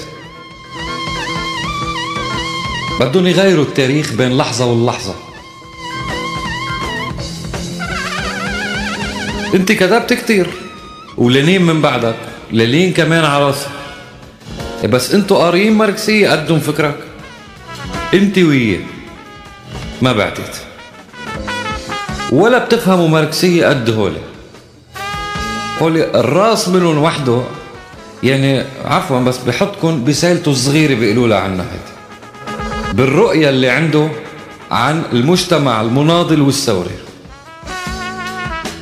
بدهم 3.00 3.28
يغيروا 3.28 3.66
التاريخ 3.66 4.14
بين 4.14 4.38
لحظة 4.38 4.66
واللحظة. 4.66 5.16
انت 9.54 9.72
كذبت 9.72 10.14
كتير. 10.14 10.69
ولينين 11.20 11.62
من 11.62 11.82
بعدك 11.82 12.16
لينين 12.52 12.94
كمان 12.94 13.26
على 13.26 13.46
راسك. 13.46 13.70
بس 14.84 15.14
أنتوا 15.14 15.38
قاريين 15.38 15.74
ماركسية 15.74 16.30
قدهم 16.30 16.60
فكرك. 16.60 16.96
انت 18.14 18.38
وياه 18.38 18.80
ما 20.02 20.14
بعتت 20.14 20.56
ولا 22.32 22.58
بتفهموا 22.58 23.08
ماركسية 23.08 23.68
قد 23.68 23.90
هولي 23.90 24.22
هولي 25.82 26.20
الراس 26.20 26.70
منهم 26.70 26.98
وحده. 26.98 27.42
يعني 28.24 28.64
عفوا 28.86 29.20
بس 29.20 29.38
بحطكم 29.38 30.04
بسالته 30.06 30.52
الصغيرة 30.52 30.94
بيقولوا 30.94 31.28
لها 31.28 31.40
عنها 31.40 31.66
هيدي 31.66 31.94
بالرؤية 32.94 33.50
اللي 33.50 33.70
عنده 33.70 34.10
عن 34.72 35.04
المجتمع 35.14 35.82
المناضل 35.82 36.42
والثوري. 36.42 36.98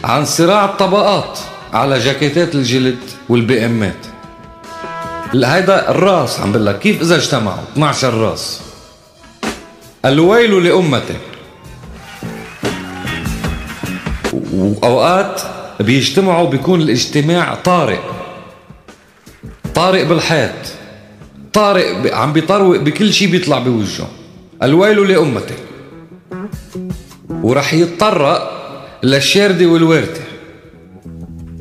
عن 0.04 0.26
صراع 0.26 0.66
الطبقات. 0.66 1.40
على 1.74 2.00
جاكيتات 2.00 2.56
الجلد 2.56 3.00
وال 3.30 3.66
BM 3.66 3.92
ات 3.92 4.06
هيدا 5.34 5.92
الراس 5.92 6.40
عم 6.40 6.52
بقول 6.52 6.66
لك 6.66 6.80
كيف 6.80 7.02
إذا 7.02 7.16
اجتمعوا؟ 7.16 7.64
12 7.74 8.14
راس. 8.14 8.62
الويل 10.06 10.64
لامته 10.68 11.16
وأوقات 14.54 15.42
بيجتمعوا 15.80 16.50
بيكون 16.50 16.82
الاجتماع 16.82 17.56
طارئ. 17.56 18.00
طارئ 19.76 20.06
بالحياة 20.06 20.64
طارئ 21.54 22.14
عم 22.14 22.34
بيطروق 22.34 22.78
بكل 22.78 23.14
شيء 23.14 23.32
بيطلع 23.32 23.60
بوجهه. 23.60 24.10
الويل 24.64 25.12
لأمته 25.12 25.56
ورح 27.30 27.74
يتطرق 27.74 28.52
للشاردة 29.04 29.66
والوردة. 29.66 30.27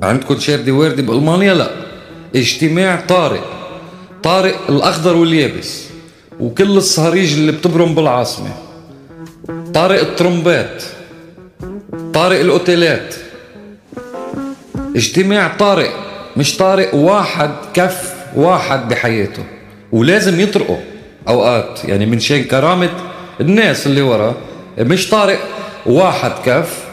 عندكم 0.02 0.38
شاردة 0.38 0.72
وردة 0.72 1.02
بألمانيا؟ 1.02 1.54
لا. 1.54 1.70
اجتماع 2.36 3.00
طارئ. 3.08 3.40
طارئ 4.22 4.54
الأخضر 4.68 5.16
واليابس. 5.16 5.84
وكل 6.40 6.76
الصهاريج 6.76 7.32
اللي 7.32 7.52
بتبرم 7.52 7.94
بالعاصمة. 7.94 8.50
طارئ 9.74 10.02
الترمبات 10.02 10.82
طارق 12.14 12.40
الأوتيلات. 12.40 13.14
اجتماع 14.96 15.56
طارق 15.58 15.90
مش 16.36 16.56
طارق 16.56 16.94
واحد 16.94 17.50
كف 17.74 18.14
واحد 18.36 18.88
بحياته. 18.88 19.44
ولازم 19.92 20.40
يطرقوا 20.40 20.80
أوقات. 21.28 21.84
يعني 21.84 22.06
من 22.06 22.20
شان 22.20 22.44
كرامة 22.44 22.90
الناس 23.40 23.86
اللي 23.86 24.02
وراه 24.02 24.34
مش 24.78 25.08
طارق 25.10 25.38
واحد 25.86 26.32
كف 26.44 26.85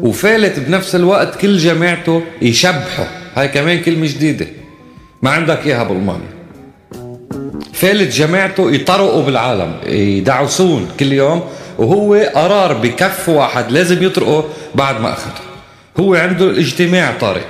وفالت 0.00 0.58
بنفس 0.58 0.94
الوقت 0.94 1.40
كل 1.40 1.56
جماعته 1.58 2.22
يشبحوا 2.42 3.04
هاي 3.34 3.48
كمان 3.48 3.80
كلمة 3.80 4.06
جديدة. 4.06 4.46
ما 5.22 5.30
عندك 5.30 5.66
إياها 5.66 5.84
بألمانيا. 5.84 6.38
فالت 7.72 8.14
جماعته 8.14 8.70
يطرقوا 8.70 9.22
بالعالم 9.22 9.72
يدعسون 9.86 10.88
كل 11.00 11.12
يوم 11.12 11.42
وهو 11.78 12.14
قرار 12.34 12.72
بكف 12.72 13.28
واحد 13.28 13.72
لازم 13.72 14.02
يطرقه 14.02 14.44
بعد 14.74 15.00
ما 15.00 15.12
اخذه 15.12 15.32
هو 16.00 16.14
عنده 16.14 16.44
الاجتماع 16.44 17.14
طارق 17.20 17.46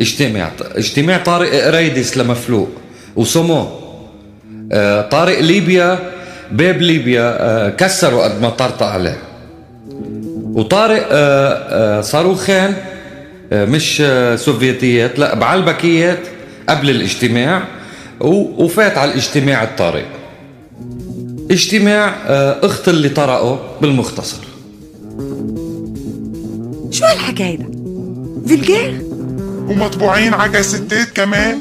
اجتماع 0.00 0.50
اجتماع 0.60 1.18
طارق 1.18 1.50
قريدس 1.50 2.16
لمفلوق 2.16 2.68
وسمو 3.16 3.68
آه، 4.72 5.00
طارق 5.00 5.40
ليبيا 5.40 5.98
باب 6.50 6.82
ليبيا 6.82 7.36
آه، 7.40 7.70
كسروا 7.70 8.24
قد 8.24 8.42
ما 8.42 8.48
طرطق 8.48 8.86
عليه. 8.86 9.18
وطارق 10.56 11.08
آه، 11.10 12.00
صاروخين 12.00 12.74
مش 13.52 14.02
سوفيتيات 14.36 15.18
لا 15.18 15.34
بعلبكيات 15.34 16.18
قبل 16.68 16.90
الاجتماع 16.90 17.62
وفات 18.20 18.98
على 18.98 19.10
الاجتماع 19.10 19.62
الطارق 19.62 20.06
اجتماع 21.50 22.14
اخت 22.62 22.88
اللي 22.88 23.08
طرقه 23.08 23.60
بالمختصر 23.80 24.36
شو 26.90 27.04
هالحكي 27.04 27.44
هيدا؟ 27.44 27.70
فيلجير؟ 28.46 29.00
ومطبوعين 29.68 30.34
على 30.34 30.52
كاسيتات 30.52 31.08
كمان 31.08 31.58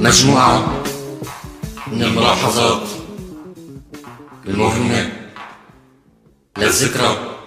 مجموعة 0.00 0.82
من 1.92 2.02
الملاحظات 2.02 2.93
المهمة 4.46 5.12
للذكرى 6.58 7.38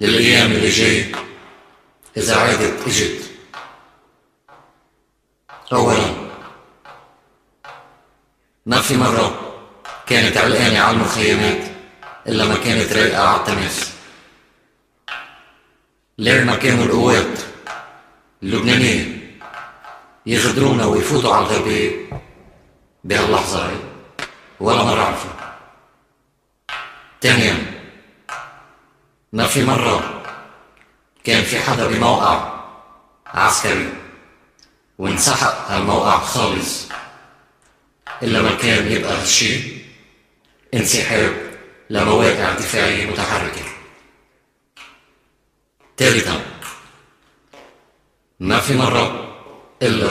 للأيام 0.00 0.52
اللي 0.52 0.68
جاي 0.68 1.12
إذا 2.16 2.36
عادت 2.36 2.86
إجت 2.86 3.30
أولا 5.72 6.14
ما 8.66 8.80
في 8.80 8.96
مرة 8.96 9.58
كانت 10.06 10.36
علقانة 10.36 10.78
على 10.78 10.96
المخيمات 10.96 11.58
إلا 12.26 12.44
ما 12.44 12.54
كانت 12.54 12.92
رايقة 12.92 13.28
على 13.28 13.40
التماس 13.40 13.92
لين 16.18 16.46
ما 16.46 16.56
كانوا 16.56 16.84
القوات 16.84 17.38
اللبنانية 18.42 19.22
يغدرونا 20.26 20.84
ويفوتوا 20.84 21.34
على 21.34 21.46
الغربية؟ 21.46 21.90
بهاللحظة 23.04 23.70
ولا 24.60 24.84
مرة 24.84 25.00
عرفنا. 25.00 25.41
ثانيا 27.22 27.82
ما 29.32 29.46
في 29.46 29.64
مرة 29.64 30.22
كان 31.24 31.44
في 31.44 31.58
حدا 31.58 31.86
بموقع 31.86 32.62
عسكري 33.26 33.92
وانسحق 34.98 35.70
هالموقع 35.70 36.18
خالص 36.18 36.88
إلا 38.22 38.42
ما 38.42 38.54
كان 38.54 38.92
يبقى 38.92 39.20
هالشي 39.20 39.60
انسحاب 40.74 41.32
لمواقع 41.90 42.52
دفاعية 42.52 43.06
متحركة. 43.10 43.62
ثالثا 45.98 46.40
ما 48.40 48.60
في 48.60 48.74
مرة 48.76 49.36
إلا 49.82 50.10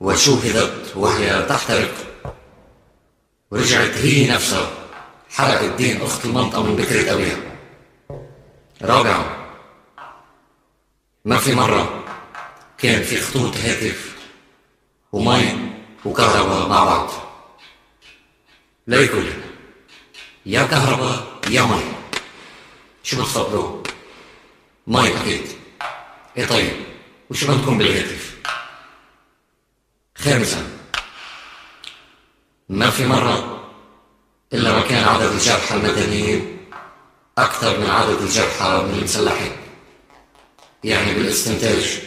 وشوهدت 0.00 0.96
وهي 0.96 1.42
تحترق. 1.42 1.94
ورجعت 3.50 3.90
هي 3.96 4.30
نفسها. 4.30 4.83
حرقت 5.34 5.64
دين 5.64 6.02
أخت 6.02 6.24
المنطقة 6.24 6.62
من 6.62 6.76
بكرة 6.76 7.12
أبيها 7.14 7.36
رابعا 8.82 9.44
ما 11.24 11.38
في 11.38 11.54
مرة 11.54 12.04
كان 12.78 13.02
في 13.02 13.20
خطوط 13.20 13.56
هاتف 13.56 14.16
ومي 15.12 15.70
وكهرباء 16.04 16.68
مع 16.68 16.84
بعض. 16.84 17.10
ليكل 18.86 19.26
يا 20.46 20.62
كهرباء 20.62 21.40
يا 21.50 21.62
مي 21.62 21.82
شو 23.02 23.22
بتفضلوا؟ 23.22 23.82
مي 24.86 25.20
أكيد. 25.20 25.46
إيه 26.36 26.46
طيب 26.46 26.76
وشو 27.30 27.46
بدكم 27.46 27.78
بالهاتف؟ 27.78 28.36
خامسا 30.16 30.70
ما 32.68 32.90
في 32.90 33.06
مرة 33.06 33.53
عدد 35.04 35.32
الجرحى 35.32 35.74
المدنيين. 35.76 36.56
أكثر 37.38 37.80
من 37.80 37.90
عدد 37.90 38.20
الجرحى 38.22 38.82
من 38.88 38.98
المسلحين. 38.98 39.52
يعني 40.84 41.14
بالاستنتاج 41.14 42.02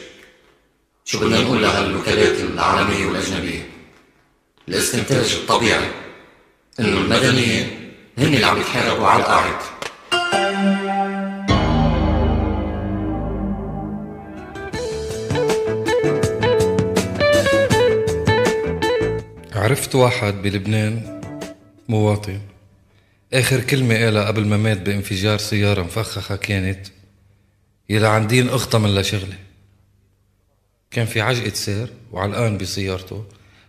شو 1.05 1.19
بدنا 1.19 1.41
نقول 1.41 1.61
لهالوكالات 1.61 2.39
العالمية 2.39 3.05
والأجنبية؟ 3.05 3.69
الاستنتاج 4.69 5.33
الطبيعي 5.33 5.91
إنه 6.79 6.97
المدنيين 6.97 7.93
هن 8.17 8.33
اللي 8.33 8.45
عم 8.45 8.61
يتحاربوا 8.61 9.07
على 9.07 9.23
القاعد. 9.23 9.55
عرفت 19.55 19.95
واحد 19.95 20.41
بلبنان 20.41 21.21
مواطن. 21.89 22.39
آخر 23.33 23.61
كلمة 23.61 23.95
قالها 23.95 24.23
قبل 24.27 24.45
ما 24.45 24.57
مات 24.57 24.81
بانفجار 24.81 25.37
سيارة 25.37 25.83
مفخخة 25.83 26.35
كانت 26.35 26.87
يلا 27.89 28.09
عندين 28.09 28.49
أخطى 28.49 28.79
من 28.79 28.95
لشغلة 28.95 29.37
كان 30.91 31.05
في 31.05 31.21
عجقة 31.21 31.53
سير 31.53 31.89
وعلقان 32.11 32.57
بسيارته. 32.57 33.25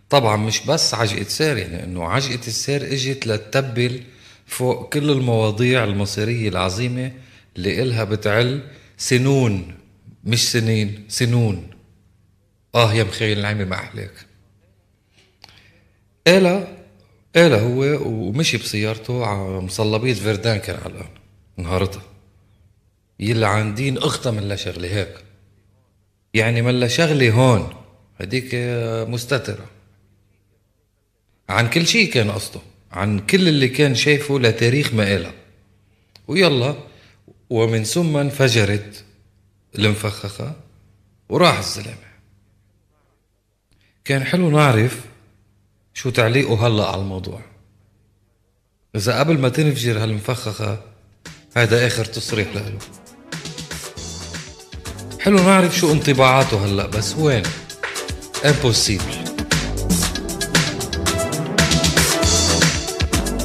طبعا 0.09 0.37
مش 0.37 0.65
بس 0.65 0.93
عجقة 0.93 1.23
سير 1.23 1.57
يعني 1.57 1.83
إنه 1.83 2.03
عجقة 2.03 2.47
السير 2.47 2.93
إجت 2.93 3.27
لتتبل 3.27 4.03
فوق 4.47 4.93
كل 4.93 5.09
المواضيع 5.09 5.83
المصيرية 5.83 6.49
العظيمة 6.49 7.11
اللي 7.57 7.81
إلها 7.81 8.03
بتعل 8.03 8.61
سنون 8.97 9.75
مش 10.23 10.51
سنين 10.51 11.05
سنون. 11.09 11.69
آه 12.75 12.93
يا 12.93 13.03
مخيل 13.03 13.39
العمي 13.39 13.65
ما 13.65 13.75
أحلاك. 13.75 14.13
قالها 17.35 17.59
قالها 17.59 17.59
هو 17.59 18.07
ومشي 18.07 18.57
بسيارته 18.57 19.25
على 19.25 19.59
مصلبية 19.59 20.13
فيردان 20.13 20.57
كان 20.57 20.75
علقان 20.75 21.09
نهارتها 21.57 22.03
يلا 23.19 23.47
عندين 23.47 23.97
اختها 23.97 24.31
من 24.31 24.57
شغلة 24.57 24.87
هيك. 24.87 25.13
يعني 26.33 26.61
ملا 26.61 26.87
شغلة 26.87 27.31
هون 27.31 27.73
هديك 28.19 28.49
مستترة. 29.09 29.65
عن 31.49 31.69
كل 31.69 31.87
شيء 31.87 32.11
كان 32.11 32.31
قصده 32.31 32.61
عن 32.91 33.19
كل 33.19 33.47
اللي 33.47 33.67
كان 33.67 33.95
شايفه 33.95 34.39
لتاريخ 34.39 34.93
ما 34.93 35.03
قالها 35.03 35.33
ويلا 36.27 36.75
ومن 37.49 37.83
ثم 37.83 38.17
انفجرت 38.17 39.03
المفخخة 39.79 40.55
وراح 41.29 41.57
الزلمة. 41.57 42.09
كان 44.05 44.23
حلو 44.23 44.49
نعرف 44.49 45.08
شو 45.99 46.09
تعليقه 46.09 46.67
هلا 46.67 46.85
على 46.85 47.01
الموضوع؟ 47.01 47.41
إذا 48.95 49.19
قبل 49.19 49.39
ما 49.39 49.49
تنفجر 49.49 50.03
هالمفخخة 50.03 50.79
هذا 51.55 51.87
آخر 51.87 52.05
تصريح 52.05 52.55
له 52.55 52.77
حلو 55.19 55.39
نعرف 55.39 55.77
شو 55.77 55.91
انطباعاته 55.91 56.65
هلا 56.65 56.85
بس 56.85 57.15
وين؟ 57.15 57.43
امبوسيبل 58.45 59.23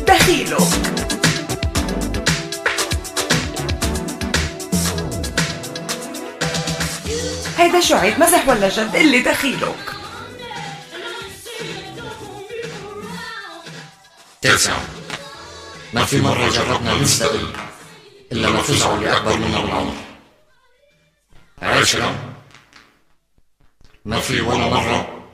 دخيله. 0.08 0.58
هيدا 7.58 7.80
شو 7.80 7.94
عيب 7.94 8.20
مزح 8.20 8.48
ولا 8.48 8.68
جد؟ 8.68 8.96
اللي 8.96 9.20
دخيلك. 9.22 9.93
تاسع. 14.44 14.78
ما 15.94 16.04
في 16.04 16.20
مرة 16.20 16.48
جربنا 16.48 16.94
نستقل 16.94 17.52
إلا 18.32 18.50
ما 18.50 18.62
فزعوا 18.62 18.96
اللي 18.96 19.16
أكبر 19.16 19.36
منا 19.36 19.60
بالعمر 19.60 19.94
عاشرا 21.62 22.34
ما 24.04 24.20
في 24.20 24.40
ولا 24.40 24.68
مرة 24.68 25.28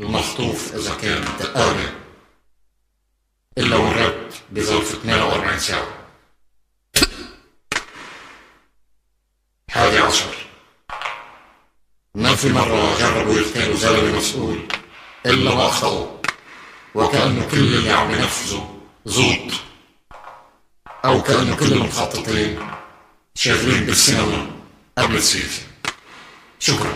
المخطوف 0.00 0.74
إذا 0.74 0.94
كان 0.94 1.24
دقارة 1.40 1.92
إلا 3.58 3.76
والرد 3.76 4.32
بظرف 4.50 5.02
48 5.02 5.58
ساعة. 5.58 5.86
حادي 9.70 9.98
عشر. 9.98 10.34
ما 12.14 12.34
في 12.34 12.48
مرة 12.48 12.98
جربوا 12.98 13.34
يقتلوا 13.34 13.76
زلمة 13.76 14.18
مسؤول 14.18 14.68
إلا 15.26 15.54
ما 15.54 15.68
وكأنه 16.94 17.48
كل 17.50 17.58
اللي 17.58 17.90
عم 17.90 18.10
ينفذوا 18.10 18.64
زوط 19.06 19.52
أو 21.04 21.22
كأنه 21.22 21.56
كل 21.56 21.72
المخططين 21.72 22.58
شغالين 23.34 23.86
بالسينما. 23.86 24.46
قبل 24.98 25.16
السيف 25.16 25.66
شكرا. 26.58 26.92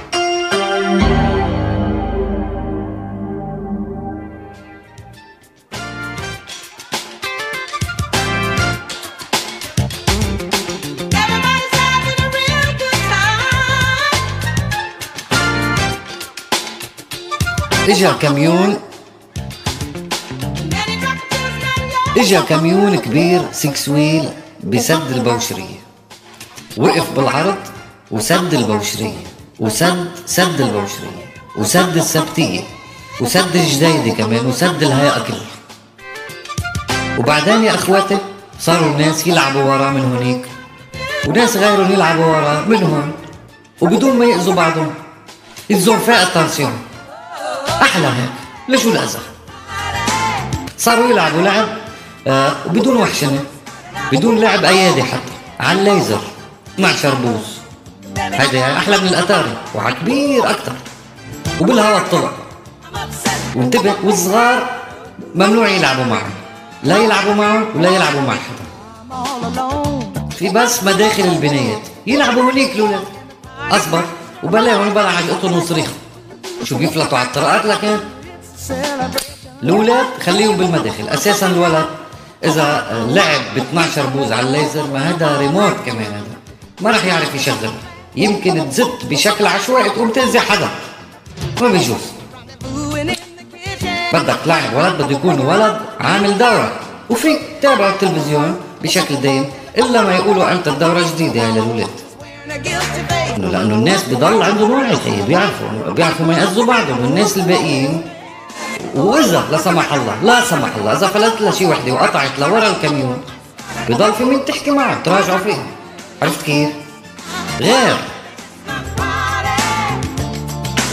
إجا 17.88 18.12
كميون 18.12 18.80
إجا 22.16 22.40
كميون 22.40 22.96
كبير 22.96 23.42
six 23.52 23.88
wheel 23.88 24.28
بسد 24.64 25.10
البوشرية. 25.12 25.80
وقف 26.76 27.10
بالعرض 27.16 27.56
وسد 28.10 28.54
البوشرية. 28.54 29.26
وسد 29.60 30.10
سد 30.26 30.60
البوشرية. 30.60 31.26
وسد 31.56 31.96
السبتية. 31.96 32.60
وسد 33.20 33.56
الجديدة 33.56 34.10
كمان. 34.16 34.46
وسد 34.46 34.82
الهيئة 34.82 35.18
كلها. 35.18 35.56
وبعدين 37.18 37.64
يا 37.64 37.74
أخواتي 37.74 38.18
صاروا 38.60 38.90
الناس 38.92 39.26
يلعبوا 39.26 39.62
وراه 39.62 39.90
من 39.90 40.04
هونيك. 40.12 40.44
وناس 41.26 41.56
غيرهم 41.56 41.92
يلعبوا 41.92 42.24
وراه 42.24 42.60
من 42.60 42.82
هون. 42.82 43.12
وبدون 43.80 44.18
ما 44.18 44.24
يأذوا 44.24 44.54
بعضهم 44.54 44.94
فاق 46.06 46.20
التنسيون 46.20 46.78
أحلى 47.82 48.06
هيك. 48.06 48.30
لشو 48.68 48.90
الأذى؟ 48.90 49.18
صاروا 50.78 51.10
يلعبوا 51.10 51.42
لعب. 51.42 51.85
آه 52.26 52.52
وبدون 52.66 52.96
وحشنه 52.96 53.44
بدون 54.12 54.38
لعب 54.38 54.64
ايادي 54.64 55.02
حتى 55.02 55.32
على 55.60 55.78
الليزر. 55.78 56.20
12 56.74 57.14
بوز 57.14 57.58
هيدا 58.18 58.78
أحلى 58.78 58.98
من 58.98 59.08
الأتاري. 59.08 59.56
وعلى 59.74 59.94
كبير 59.94 60.50
أكثر. 60.50 60.72
وبالهواء 61.60 62.02
طلع 62.12 62.30
وانتبه 63.54 63.94
والصغار 64.04 64.70
ممنوع 65.34 65.68
يلعبوا 65.68 66.04
معه 66.04 66.30
لا 66.82 66.96
يلعبوا 66.96 67.34
معه 67.34 67.64
ولا 67.74 67.90
يلعبوا 67.90 68.20
مع 68.20 68.34
حدا. 68.34 68.66
في 70.38 70.48
بس 70.48 70.82
مداخل 70.82 71.22
البنايات 71.22 71.82
يلعبوا 72.06 72.42
هونيك 72.42 72.72
الاولاد 72.72 73.04
أصبر. 73.70 74.04
وبلاهم 74.42 74.94
بلا 74.94 75.10
عجقتهم 75.10 75.58
وصريخ 75.58 75.86
شو 76.64 76.78
بيفلتوا 76.78 77.18
على 77.18 77.26
الطرقات 77.26 77.66
لكن. 77.66 77.96
الاولاد 79.62 80.06
خليهم 80.26 80.56
بالمداخل. 80.56 81.08
أساسا 81.08 81.46
الولد. 81.46 81.86
إذا 82.44 82.86
لعب 83.08 83.40
ب 83.56 83.58
12 83.58 84.06
بوز 84.06 84.32
على 84.32 84.46
الليزر 84.46 84.86
ما 84.92 85.10
هذا 85.10 85.38
ريموت 85.38 85.74
كمان 85.86 86.06
هذا. 86.06 86.36
ما 86.80 86.90
راح 86.90 87.04
يعرف 87.04 87.34
يشغل. 87.34 87.70
يمكن 88.16 88.70
تزت 88.70 89.04
بشكل 89.10 89.46
عشوائي 89.46 89.90
تقوم 89.90 90.10
تنزع 90.10 90.40
حدا. 90.40 90.68
ما 91.60 91.68
بيجوز. 91.68 91.96
بدك 94.12 94.38
لاعب 94.46 94.74
ولد 94.74 95.02
بده 95.02 95.16
يكون 95.16 95.40
ولد 95.40 95.76
عامل 96.00 96.38
دورة. 96.38 96.72
وفيك 97.10 97.38
تتابع 97.60 97.88
التلفزيون 97.88 98.60
بشكل 98.82 99.16
دايم 99.16 99.44
إلا 99.78 100.02
ما 100.02 100.14
يقولوا 100.14 100.52
أنت 100.52 100.68
الدورة 100.68 101.04
جديدة 101.14 101.40
هاي 101.40 101.52
للاولاد 101.52 101.90
انه 103.36 103.48
لأنه 103.50 103.74
الناس 103.74 104.04
بضل 104.04 104.42
عندهم 104.42 104.70
وعي 104.70 104.96
خيي 104.96 105.22
بيعرفوا 105.22 105.90
بيعرفوا 105.90 106.26
ما 106.26 106.38
يأذوا 106.38 106.66
بعضهم. 106.66 107.00
والناس 107.00 107.36
الباقيين 107.36 108.02
واذا 108.94 109.44
لا 109.50 109.58
سمح 109.58 109.92
الله 109.92 110.14
لا 110.22 110.40
سمح 110.40 110.68
الله 110.78 110.92
اذا 110.92 111.06
فلتت 111.06 111.42
لشي 111.42 111.66
وحدة 111.66 111.92
وقطعت 111.92 112.30
لورا 112.38 112.68
الكاميون. 112.68 113.22
بضل 113.88 114.12
في 114.12 114.24
مين 114.24 114.44
تحكي 114.44 114.70
معه 114.70 115.02
تراجعوا 115.04 115.38
فيه 115.38 115.66
عرفت 116.22 116.42
كيف؟ 116.42 116.68
غير. 117.60 117.96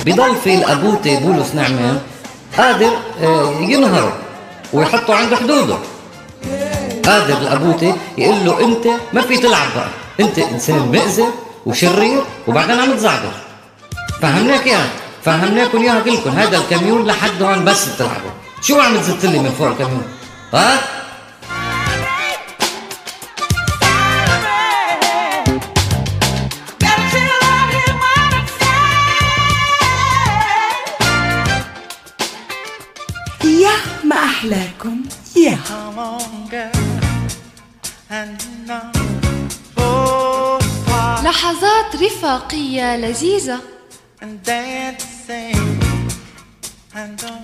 بضل 0.05 0.35
في 0.43 0.55
الابوتي 0.55 1.17
بولس 1.17 1.55
نعمان 1.55 1.99
قادر 2.57 2.91
آه، 3.23 3.53
ينهره 3.59 4.13
ويحطه 4.73 5.15
عند 5.15 5.35
حدوده. 5.35 5.77
قادر 7.05 7.37
الابوتي 7.37 7.93
يقول 8.17 8.45
له 8.45 8.59
أنت 8.65 8.87
ما 9.13 9.21
في 9.21 9.37
تلعب 9.37 9.67
بقى. 9.75 9.87
أنت 10.19 10.39
إنسان 10.39 10.89
مئزر 10.91 11.27
وشرير 11.65 12.21
وبعدين 12.47 12.79
عم 12.79 12.93
تزعجر 12.93 13.31
فهمناك 14.21 14.67
اياها 14.67 14.87
فهمناكم 15.25 15.81
اياها 15.81 15.99
كلكم 15.99 16.29
هذا 16.29 16.57
الكاميون 16.57 17.05
لحد 17.05 17.41
هون 17.41 17.65
بس 17.65 17.85
بتلعبوا 17.89 18.31
شو 18.61 18.79
عم 18.79 18.97
تزت 18.97 19.25
لي 19.25 19.39
من 19.39 19.51
فوق 19.51 19.67
الكاميون؟ 19.67 20.03
ها؟ 20.53 20.79
يا 33.43 33.75
ما 34.03 34.15
أحلاكم 34.15 35.01
يا. 35.35 35.59
لحظات 41.23 41.95
رفاقية 41.95 42.97
لذيذة. 42.97 43.59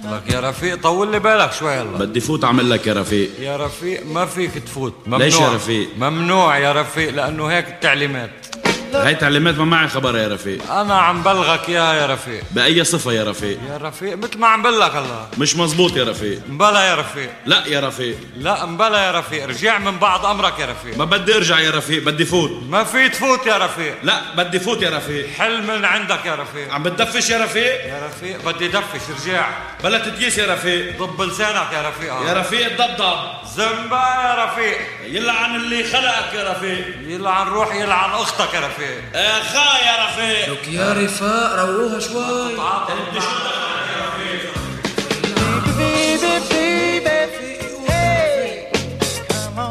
لك 0.04 0.34
يا 0.34 0.40
رفيق 0.40 0.82
طول 0.82 1.12
لي 1.12 1.20
بالك 1.20 1.54
شوي 1.54 1.74
هلا 1.74 1.98
بدي 1.98 2.20
فوت 2.20 2.44
أعمل 2.44 2.70
لك 2.70 2.88
يا 2.88 2.94
رفيق. 2.94 3.30
يا 3.40 3.58
رفيق 3.58 4.06
ما 4.06 4.26
فيك 4.26 4.52
تفوت. 4.52 4.94
ممنوع 5.06 5.26
ليش 5.26 5.36
يا 5.36 5.56
رفيق؟ 5.56 5.90
ممنوع 5.98 6.58
يا 6.58 6.74
رفيق 6.74 7.10
لأنه 7.10 7.48
هيك 7.48 7.68
التعليمات. 7.68 8.49
هاي 8.96 9.16
تعليمات 9.16 9.58
ما 9.58 9.66
معي 9.66 9.88
خبر 9.88 10.18
يا 10.18 10.28
رفيق 10.28 10.72
أنا 10.72 10.98
عم 11.02 11.24
بلغك 11.24 11.70
اياها 11.70 11.94
يا 11.94 12.06
رفيق 12.06 12.44
بأي 12.52 12.84
صفة 12.84 13.12
يا 13.12 13.24
رفيق 13.24 13.60
يا 13.70 13.78
رفيق 13.78 14.18
مثل 14.18 14.38
ما 14.40 14.48
عم 14.48 14.62
بلغك 14.64 14.92
هلا 14.96 15.28
مش 15.38 15.56
مزبوط 15.56 15.98
يا 15.98 16.04
رفيق 16.04 16.40
مبلا 16.50 16.90
يا 16.90 16.96
رفيق 16.96 17.30
لا 17.46 17.66
يا 17.68 17.80
رفيق 17.80 18.18
لا 18.38 18.66
مبلا 18.66 19.06
يا 19.06 19.12
رفيق 19.12 19.46
رجع 19.46 19.78
من 19.78 19.98
بعض 19.98 20.26
امرك 20.26 20.60
يا 20.60 20.66
رفيق 20.66 20.98
ما 20.98 21.06
بدي 21.06 21.36
ارجع 21.36 21.60
يا 21.60 21.72
رفيق 21.72 22.04
بدي 22.04 22.26
فوت 22.26 22.52
ما 22.70 22.84
في 22.84 23.10
تفوت 23.10 23.46
يا 23.46 23.58
رفيق 23.58 23.96
لا 24.04 24.22
بدي 24.38 24.60
فوت 24.60 24.82
يا 24.82 24.90
رفيق 24.98 25.30
حل 25.38 25.64
من 25.64 25.86
عندك 25.86 26.26
يا 26.26 26.36
رفيق 26.36 26.74
عم 26.74 26.84
بتدفش 26.84 27.30
يا 27.30 27.44
رفيق 27.44 27.86
يا 27.86 28.06
رفيق 28.08 28.52
بدي 28.52 28.68
دفش 28.68 29.02
رجع 29.22 29.50
بلا 29.84 29.98
تتقيس 29.98 30.38
يا 30.38 30.54
رفيق 30.54 31.00
ضب 31.00 31.22
لسانك 31.22 31.68
يا 31.74 31.90
رفيق 31.90 32.14
يا 32.28 32.34
رفيق 32.34 32.78
ضبضب 32.78 33.18
زنبا 33.56 33.98
يا 34.24 34.46
رفيق 34.46 34.78
يلعن 35.06 35.56
اللي 35.56 35.84
خلقك 35.84 36.34
يا 36.34 36.52
رفيق 36.52 36.86
يلعن 37.08 37.48
روح 37.48 37.76
يلعن 37.76 38.10
أختك 38.10 38.54
يا 38.54 38.60
رفيق 38.60 38.79
اخا 39.16 39.78
يا 39.86 40.06
رفيق. 40.06 40.54
لك 40.54 40.68
يا 40.68 40.94
رفاق 40.94 41.60
روقوها 41.60 42.00
شوي. 42.00 42.56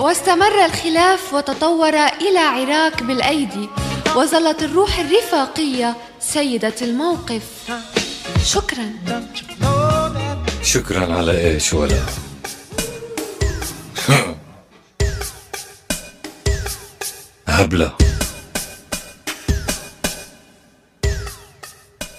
واستمر 0.01 0.65
الخلاف 0.65 1.35
وتطور 1.35 1.95
إلى 1.95 2.39
عراك 2.39 3.03
بالأيدي 3.03 3.69
وظلت 4.17 4.63
الروح 4.63 4.99
الرفاقية 4.99 5.97
سيدة 6.21 6.75
الموقف. 6.83 7.43
شكرا. 8.45 8.91
شكرا 10.63 11.15
على 11.17 11.45
إيش 11.55 11.73
ولد 11.75 12.05
هبلة. 17.49 18.08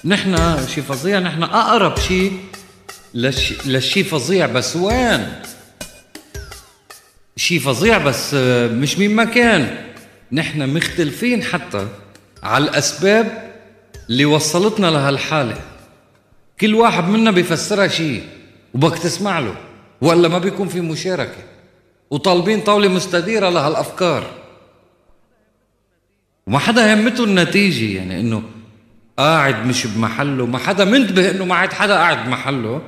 نحن 0.06 0.58
شي 0.68 0.82
فظيع 0.82 1.20
نحن 1.20 1.44
أقرب 1.44 1.98
شي 1.98 2.32
لش... 3.14 3.54
لشي 3.66 4.04
فظيع 4.04 4.46
بس 4.46 4.76
وين؟ 4.76 5.42
شي 7.36 7.60
فظيع 7.60 7.98
بس 7.98 8.34
آه، 8.34 8.68
مش 8.68 8.98
مين 8.98 9.16
ما 9.16 9.26
كان. 9.26 9.86
نحن 10.32 10.74
مختلفين 10.74 11.44
حتى 11.44 11.88
على 12.44 12.64
الأسباب 12.64 13.52
اللي 14.10 14.26
وصلتنا 14.26 14.88
لهالحاله 14.88 15.58
كل 16.62 16.76
واحد 16.76 17.04
منا 17.04 17.32
بيفسرها 17.32 17.88
شيء 17.88 18.24
وبك 18.74 18.98
تسمع 19.00 19.40
له 19.40 19.56
ولا 20.02 20.28
ما 20.28 20.38
بيكون 20.38 20.68
في 20.68 20.82
مشاركة. 20.82 21.44
وطالبين 22.12 22.62
طاولة 22.62 22.88
مستديرة 22.88 23.50
لهالأفكار 23.50 24.32
وما 26.48 26.60
حدا 26.60 26.94
همته 26.94 27.24
النتيجة 27.24 27.98
يعني 27.98 28.20
إنه 28.20 28.44
قاعد 29.20 29.66
مش 29.66 29.88
بمحله 29.88 30.46
ما 30.46 30.58
حدا 30.58 30.86
منتبه 30.86 31.32
إنه 31.32 31.46
ما 31.46 31.56
عاد 31.56 31.74
حدا 31.74 31.94
قاعد 31.94 32.26
بمحله. 32.26 32.82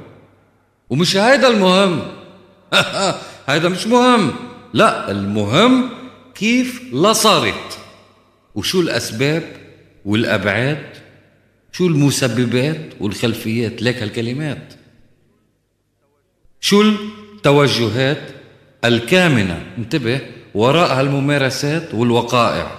ومش 0.89 1.17
هيدا 1.17 1.47
المهم. 1.47 2.01
هذا 3.49 3.69
مش 3.69 3.87
مهم. 3.87 4.33
لا 4.73 5.11
المهم 5.11 5.89
كيف 6.35 6.81
لا 6.93 7.13
صارت 7.13 7.79
وشو 8.55 8.81
الأسباب 8.81 9.43
والأبعاد 10.05 10.85
شو 11.71 11.87
المسببات 11.87 12.89
والخلفيات. 12.99 13.81
لك 13.81 14.03
هالكلمات. 14.03 14.73
شو 16.59 16.81
التوجهات 16.81 18.21
الكامنة؟ 18.85 19.65
انتبه 19.77 20.21
وراء 20.53 20.99
هالممارسات 20.99 21.93
والوقائع. 21.93 22.71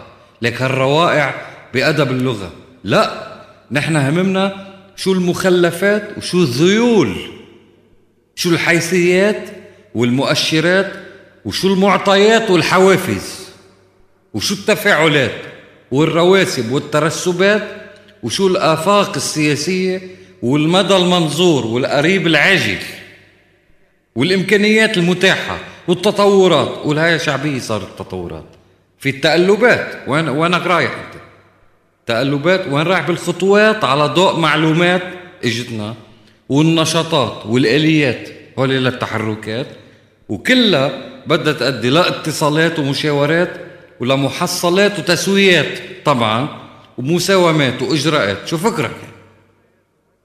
لك 0.42 0.62
هالروائع 0.62 1.34
بأدب 1.74 2.10
اللغة. 2.10 2.52
لا. 2.84 3.31
نحن 3.72 3.96
هممنا 3.96 4.66
شو 4.96 5.12
المخلفات 5.12 6.18
وشو 6.18 6.38
الذيول 6.42 7.16
شو 8.34 8.50
الحيثيات 8.50 9.42
والمؤشرات 9.94 10.92
وشو 11.44 11.68
المعطيات 11.68 12.50
والحوافز 12.50 13.48
وشو 14.34 14.54
التفاعلات 14.54 15.40
والرواسب 15.90 16.72
والترسبات 16.72 17.62
وشو 18.22 18.46
الآفاق 18.46 19.16
السياسية 19.16 20.00
والمدى 20.42 20.96
المنظور 20.96 21.66
والقريب 21.66 22.26
العاجل 22.26 22.78
والإمكانيات 24.16 24.96
المتاحة 24.96 25.58
والتطورات. 25.88 26.86
والهاي 26.86 27.18
شعبية 27.18 27.58
صارت 27.58 28.00
التطورات 28.00 28.44
في 28.98 29.08
التقلبات 29.08 29.98
وين 30.06 30.28
وينك 30.28 30.66
رايح 30.66 30.90
أنت. 30.90 31.21
تقلبات 32.06 32.66
وين 32.68 32.86
رايح 32.86 33.06
بالخطوات؟ 33.06 33.84
على 33.84 34.04
ضوء 34.04 34.38
معلومات 34.38 35.02
إجتنا 35.44 35.94
والنشاطات 36.48 37.46
والآليات 37.46 38.28
هول 38.58 38.70
للتحركات. 38.70 39.66
وكلها 40.28 40.90
بدها 41.26 41.52
تؤدي 41.52 41.90
لاتصالات 41.90 42.78
ومشاورات 42.78 43.50
ولمحصلات 44.00 44.98
وتسويات 44.98 45.78
طبعا 46.04 46.48
ومساومات 46.98 47.82
وإجراءات. 47.82 48.48
شو 48.48 48.58
فكرك؟ 48.58 48.96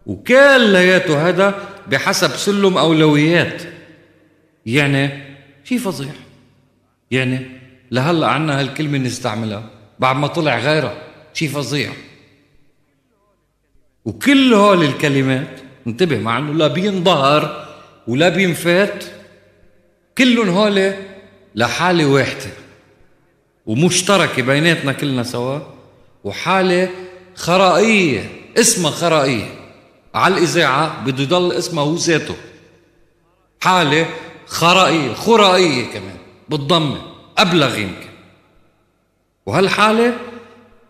وكلياته 0.05 1.29
هذا 1.29 1.55
بحسب 1.87 2.29
سلم 2.29 2.77
أولويات. 2.77 3.61
يعني 4.65 5.09
شي 5.63 5.77
فظيع 5.77 6.11
يعني 7.11 7.45
لهلأ 7.91 8.27
عنا 8.27 8.59
هالكلمة 8.59 8.97
نستعملها 8.97 9.63
بعد 9.99 10.15
ما 10.15 10.27
طلع 10.27 10.57
غيرها. 10.59 11.06
شي 11.37 11.47
فظيع. 11.47 11.93
وكل 14.05 14.53
هول 14.53 14.83
الكلمات 14.83 15.59
انتبه 15.87 16.17
مع 16.17 16.37
إنه 16.37 16.53
لا 16.53 16.67
بينظهر 16.67 17.67
ولا 18.07 18.29
بينفات 18.29 19.03
كلهم 20.17 20.49
هول 20.49 20.93
لحالة 21.55 22.05
واحدة 22.05 22.51
ومشتركة 23.65 24.41
بيناتنا 24.41 24.93
كلنا 24.93 25.23
سوا 25.23 25.59
وحالة 26.23 26.89
خرائية 27.35 28.29
اسمها 28.57 28.91
خرائية. 28.91 29.49
على 30.13 30.37
الإذاعة 30.37 31.05
بده 31.05 31.23
يضل 31.23 31.51
اسمها 31.51 31.83
هو 31.83 31.95
ذاته. 31.95 32.35
حالة 33.61 34.07
خرائية 34.45 35.13
خرائية 35.13 35.85
كمان 35.85 36.17
بالضمة 36.49 37.01
أبلغ 37.37 37.77
يمكن. 37.77 38.09
وهالحالة 39.45 40.17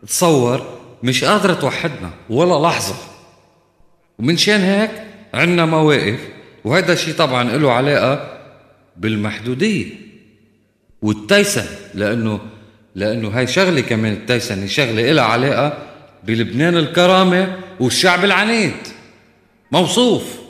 تصور 0.07 0.77
مش 1.03 1.23
قادرة 1.23 1.53
توحدنا 1.53 2.09
ولا 2.29 2.67
لحظة. 2.67 2.95
ومن 4.19 4.37
شان 4.37 4.61
هيك 4.61 4.91
عندنا 5.33 5.65
مواقف 5.65 6.19
وهذا 6.65 6.93
الشيء 6.93 7.13
طبعا 7.13 7.43
له 7.43 7.71
علاقة 7.71 8.39
بالمحدودية 8.97 9.85
والتيسن 11.01 11.65
لأنه 11.93 12.39
لأنه 12.95 13.29
هاي 13.29 13.47
شغلة 13.47 13.81
كمان 13.81 14.13
التيسن 14.13 14.67
شغلة 14.67 15.11
لها 15.11 15.23
علاقة 15.23 15.77
بلبنان 16.23 16.77
الكرامة 16.77 17.57
والشعب 17.79 18.25
العنيد. 18.25 18.73
موصوف. 19.71 20.46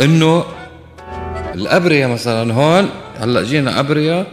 إنه 0.00 0.44
الأبرية 1.54 2.06
مثلا 2.06 2.54
هون 2.54 2.90
هلأ 3.18 3.42
جينا 3.42 3.80
أبرية 3.80 4.26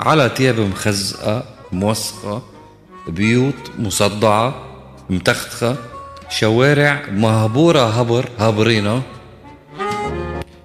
على 0.00 0.28
تياب 0.28 0.60
مخزقة 0.60 1.44
موسخه 1.72 2.42
بيوت 3.08 3.70
مصدعة 3.78 4.54
متختخه 5.10 5.76
شوارع 6.28 7.02
مهبورة 7.12 7.86
هبر 8.00 8.28
هابرينا 8.38 9.02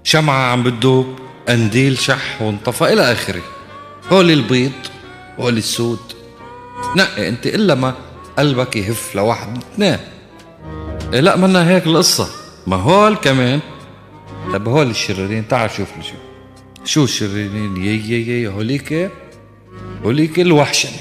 شمعة 0.04 0.52
عم 0.52 0.64
بتدوب 0.64 1.20
قنديل 1.48 2.00
شح 2.00 2.42
وانطفى 2.42 2.94
إلى 2.94 3.12
آخره. 3.12 3.42
هول 4.12 4.32
البيض 4.32 4.72
هول 5.40 5.58
السود. 5.58 6.00
نقي 6.96 7.30
أنت 7.30 7.48
إلا 7.48 7.76
ما 7.76 7.94
قلبك 8.38 8.76
يهف 8.76 9.16
لواحد 9.16 9.58
اثنين 9.58 9.98
إيه 11.14 11.20
لأ 11.20 11.36
منا 11.36 11.70
هيك 11.70 11.88
القصة. 11.88 12.30
ما 12.68 12.76
هول 12.76 13.16
كمان 13.16 13.60
طب 14.54 14.68
هول 14.68 14.90
الشريرين 14.90 15.48
تعال 15.48 15.72
شوف 15.72 15.90
شو. 16.02 16.16
شو 16.86 17.04
الشريرين؟ 17.04 17.78
يي 17.78 18.12
يي 18.12 18.28
يي 18.28 18.48
هوليك 18.48 19.12
هوليك 20.04 20.40
الوحشنة 20.40 21.00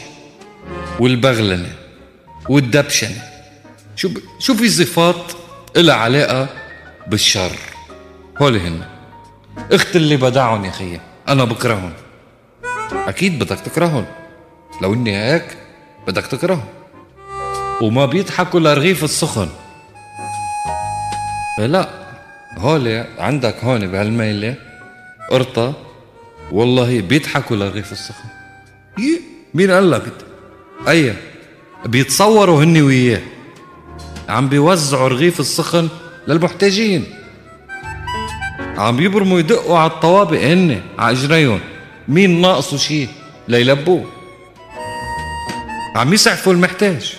والبغلنة 1.01 1.73
والدبشنة. 2.49 3.23
شو 3.97 4.09
ب... 4.09 4.19
شو 4.39 4.55
في 4.55 4.69
صفات 4.69 5.33
إلها 5.77 5.95
علاقة 5.95 6.49
بالشر؟ 7.07 7.57
هول 8.43 8.57
هن. 8.57 8.83
اخت 9.73 9.97
اللي 9.97 10.17
بدعهم 10.17 10.65
يا 10.65 10.71
خيي 10.71 11.01
أنا 11.29 11.45
بكرههم. 11.45 11.93
أكيد 12.93 13.39
بدك 13.39 13.61
تكرههم. 13.61 14.05
لو 14.83 14.95
إني 14.95 15.17
هيك 15.17 15.57
بدك 16.07 16.27
تكرههم. 16.27 16.69
وما 17.83 18.07
بيضحكوا 18.07 18.61
لرغيف 18.61 19.05
السخن. 19.05 19.49
إيه 21.59 21.67
لا. 21.67 22.08
هول 22.57 23.05
عندك 23.19 23.65
هون 23.65 23.87
بهالميلة 23.87 24.55
قرطة؟ 25.31 25.75
والله 26.53 27.01
بيضحكوا 27.01 27.57
لرغيف 27.57 27.93
السخن. 27.93 28.29
يي 28.99 29.21
مين 29.55 29.71
قال 29.71 29.91
لك؟ 29.91 30.03
اي 30.89 31.15
بيتصوروا 31.87 32.65
هني 32.65 32.83
وياه. 32.83 33.21
عم 34.29 34.49
بيوزعوا 34.49 35.09
رغيف 35.09 35.41
السخن 35.41 35.89
للمحتاجين. 36.29 37.05
عم 38.79 39.01
يبرموا 39.01 39.39
يدقوا 39.41 39.79
على 39.79 39.91
الطوابق 39.91 40.41
هن 40.41 40.81
على 40.99 41.17
إجريهم. 41.17 41.61
مين 42.09 42.41
ناقصه 42.41 42.77
شيء 42.77 43.09
ليلبوه؟ 43.49 44.05
عم 45.97 46.15
يسعفوا 46.15 46.53
المحتاج. 46.53 47.17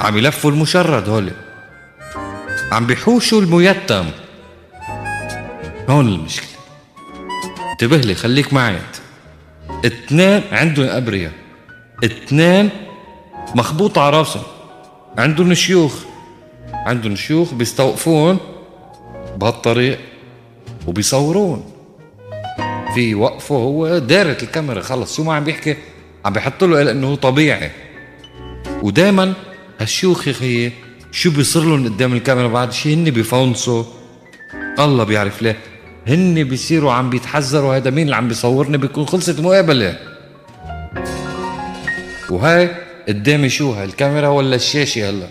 عم 0.00 0.18
يلفوا 0.18 0.50
المشرد 0.50 1.08
هول 1.08 1.30
عم 2.72 2.86
بيحوشوا 2.86 3.40
الميتم. 3.40 4.10
هون 5.88 6.08
المشكلة. 6.08 6.48
انتبه 7.72 7.96
لي 7.96 8.14
خليك 8.14 8.52
معي 8.52 8.78
اثنين 9.86 10.42
عندهم 10.52 10.86
أبرياء. 10.86 11.32
اثنين 12.04 12.70
مخبوط 13.54 13.98
على 13.98 14.18
راسهم. 14.18 14.42
عندهم 15.18 15.54
شيوخ. 15.54 15.94
عندهم 16.72 17.16
شيوخ 17.16 17.54
بيستوقفون 17.54 18.38
بهالطريق 19.36 19.98
وبيصورون. 20.86 21.64
في 22.94 23.14
وقفه 23.14 23.54
هو 23.54 23.98
دارت 23.98 24.42
الكاميرا. 24.42 24.80
خلص 24.80 25.16
شو 25.16 25.24
ما 25.24 25.34
عم 25.34 25.44
بيحكي؟ 25.44 25.76
عم 26.24 26.32
بيحط 26.32 26.64
له 26.64 26.90
إنه 26.90 27.06
هو 27.06 27.14
طبيعي. 27.14 27.70
ودائما 28.82 29.34
هالشيوخ 29.80 30.28
يا 30.28 30.32
خيي 30.32 30.72
شو 31.12 31.30
بيصير 31.30 31.62
لهم 31.62 31.84
قدام 31.84 32.12
الكاميرا 32.12 32.48
بعد؟ 32.48 32.72
شيء 32.72 32.94
هن 32.94 33.04
بيفونسوا. 33.04 33.84
الله 34.78 35.04
بيعرف 35.04 35.42
ليه. 35.42 35.71
هن 36.08 36.44
بيصيروا 36.44 36.92
عم 36.92 37.10
بيتحذروا 37.10 37.76
هذا 37.76 37.90
مين 37.90 38.04
اللي 38.04 38.16
عم 38.16 38.28
بيصورني؟ 38.28 38.78
بيكون 38.78 39.06
خلصت 39.06 39.38
المقابله 39.38 39.98
وهاي 42.30 42.70
قدامي 43.08 43.48
شو؟ 43.48 43.72
هاي 43.72 43.84
الكاميرا 43.84 44.28
ولا 44.28 44.56
الشاشة 44.56 45.10
هلا؟ 45.10 45.26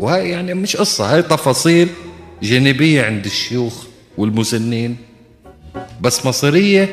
وهاي 0.00 0.30
يعني 0.30 0.54
مش 0.54 0.76
قصة 0.76 1.14
هاي 1.14 1.22
تفاصيل 1.22 1.88
جانبية 2.42 3.04
عند 3.04 3.24
الشيوخ 3.24 3.84
والمسنين. 4.18 4.96
بس 6.00 6.26
مصيرية 6.26 6.88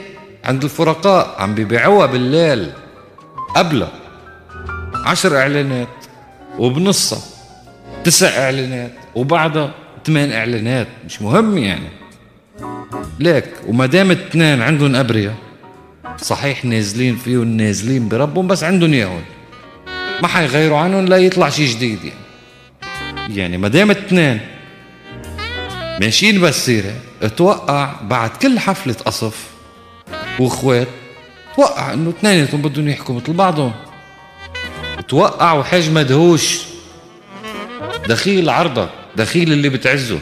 عند 0.45 0.63
الفرقاء 0.63 1.35
عم 1.41 1.55
بيبيعوها 1.55 2.05
بالليل. 2.05 2.72
قبلها 3.55 3.91
عشر 5.05 5.38
إعلانات 5.38 5.88
وبنصها 6.59 7.19
تسع 8.03 8.27
إعلانات 8.27 8.91
وبعدها 9.15 9.72
ثمان 10.05 10.31
إعلانات. 10.31 10.88
مش 11.05 11.22
مهم 11.22 11.57
يعني. 11.57 12.01
ليك 13.19 13.45
وما 13.68 13.85
دام 13.85 14.11
اثنين 14.11 14.61
عندهم 14.61 14.95
أبرياء 14.95 15.35
صحيح 16.18 16.65
نازلين 16.65 17.15
فيهم 17.15 17.47
نازلين 17.47 18.09
بربهم 18.09 18.47
بس 18.47 18.63
عندهم 18.63 18.93
إياهم. 18.93 19.22
ما 20.22 20.27
حيغيروا 20.27 20.77
عنهم 20.77 21.05
لا 21.05 21.18
يطلع 21.18 21.49
شيء 21.49 21.68
جديد 21.68 21.99
يعني. 22.03 22.22
يعني 23.38 23.57
ما 23.57 23.68
دام 23.68 23.91
اثنين 23.91 24.39
ماشيين 26.01 26.41
بالسيرة 26.41 26.93
أتوقع 27.22 28.01
بعد 28.01 28.30
كل 28.30 28.59
حفلة 28.59 28.93
قصف 28.93 29.47
واخوات 30.39 30.88
توقع 31.55 31.93
إنه 31.93 32.09
اثنيناتهم 32.09 32.61
بدهم 32.61 32.88
يحكوا 32.88 33.15
مثل 33.15 33.34
بعضهم. 33.34 33.73
توقع 35.07 35.53
وحاج 35.53 35.89
مدهوش 35.89 36.61
دخيل 38.07 38.49
عرضك 38.49 38.89
دخيل 39.15 39.53
اللي 39.53 39.69
بتعزه. 39.69 40.19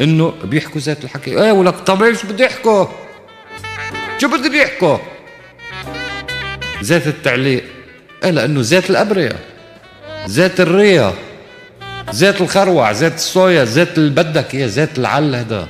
إنه 0.00 0.34
بيحكوا 0.44 0.80
ذات 0.80 1.04
الحكي. 1.04 1.42
إيه 1.42 1.52
ولك 1.52 1.74
طب 1.74 2.14
شو 2.14 2.28
بده 2.28 2.44
يحكوا؟ 2.44 2.86
شو 4.18 4.28
بدهم 4.28 4.54
يحكوا؟ 4.54 4.98
ذات 6.82 7.06
التعليق. 7.06 7.64
إيه 8.24 8.30
لأنه 8.30 8.60
ذات 8.62 8.90
الأبرياء 8.90 9.40
ذات 10.28 10.60
الريا 10.60 11.14
ذات 12.14 12.40
الخروع 12.40 12.90
ذات 12.90 13.14
الصويا 13.14 13.64
ذات 13.64 13.98
اللي 13.98 14.10
بدك 14.10 14.54
اياه 14.54 14.66
ذات 14.66 14.98
العل 14.98 15.34
هذا. 15.34 15.68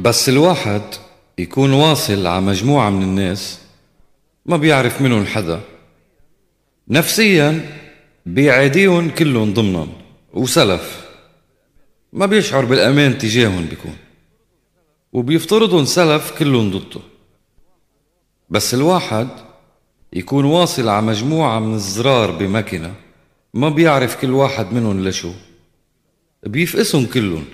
بس 0.00 0.28
الواحد 0.28 0.82
يكون 1.38 1.72
واصل 1.72 2.26
على 2.26 2.40
مجموعة 2.40 2.90
من 2.90 3.02
الناس 3.02 3.58
ما 4.48 4.56
بيعرف 4.56 5.02
منهم 5.02 5.26
حدا. 5.26 5.60
نفسيا 6.88 7.78
بيعاديهم 8.26 9.10
كلهم 9.10 9.54
ضمنا. 9.54 9.86
وسلف. 10.32 11.08
ما 12.12 12.26
بيشعر 12.26 12.64
بالأمان 12.64 13.18
تجاههم 13.18 13.66
بيكون. 13.66 13.96
وبيفترضهم 15.12 15.84
سلف 15.84 16.38
كلهم 16.38 16.70
ضده. 16.70 17.00
بس 18.50 18.74
الواحد 18.74 19.28
يكون 20.12 20.44
واصل 20.44 20.88
على 20.88 21.06
مجموعة 21.06 21.58
من 21.58 21.74
الزرار 21.74 22.30
بمكنة 22.30 22.94
ما 23.54 23.68
بيعرف 23.68 24.20
كل 24.20 24.30
واحد 24.30 24.72
منهم 24.72 25.08
لشو. 25.08 25.32
بيفقسهم 26.42 27.06
كلهم. 27.06 27.44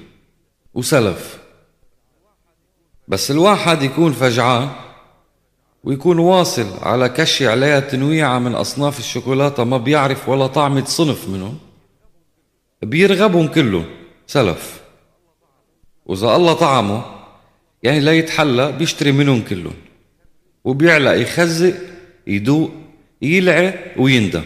وسلف. 0.75 1.39
بس 3.09 3.31
الواحد 3.31 3.83
يكون 3.83 4.13
فجعان 4.13 4.71
ويكون 5.85 6.19
واصل 6.19 6.67
على 6.83 7.09
كشي 7.09 7.49
عليها 7.49 7.81
تنويعة 7.81 8.39
من 8.39 8.55
أصناف 8.55 8.99
الشوكولاتة 8.99 9.65
ما 9.65 9.79
بيعرف 9.79 10.29
ولا 10.29 10.47
طعمة 10.47 10.85
صنف 10.85 11.29
منهم 11.29 11.59
بيرغبهم 12.83 13.49
كلهم 13.49 13.85
سلف. 14.27 14.81
وإذا 16.07 16.37
الله 16.37 16.53
طعمه 16.53 17.05
يعني 17.83 18.01
لا 18.01 18.13
يتحلى 18.13 18.73
بيشتري 18.73 19.13
منهم 19.13 19.43
كلهم. 19.43 19.75
وبيعلق 20.65 21.13
يخزق 21.13 21.75
يدوق 22.27 22.71
يلعى 23.23 23.75
ويندم. 23.97 24.45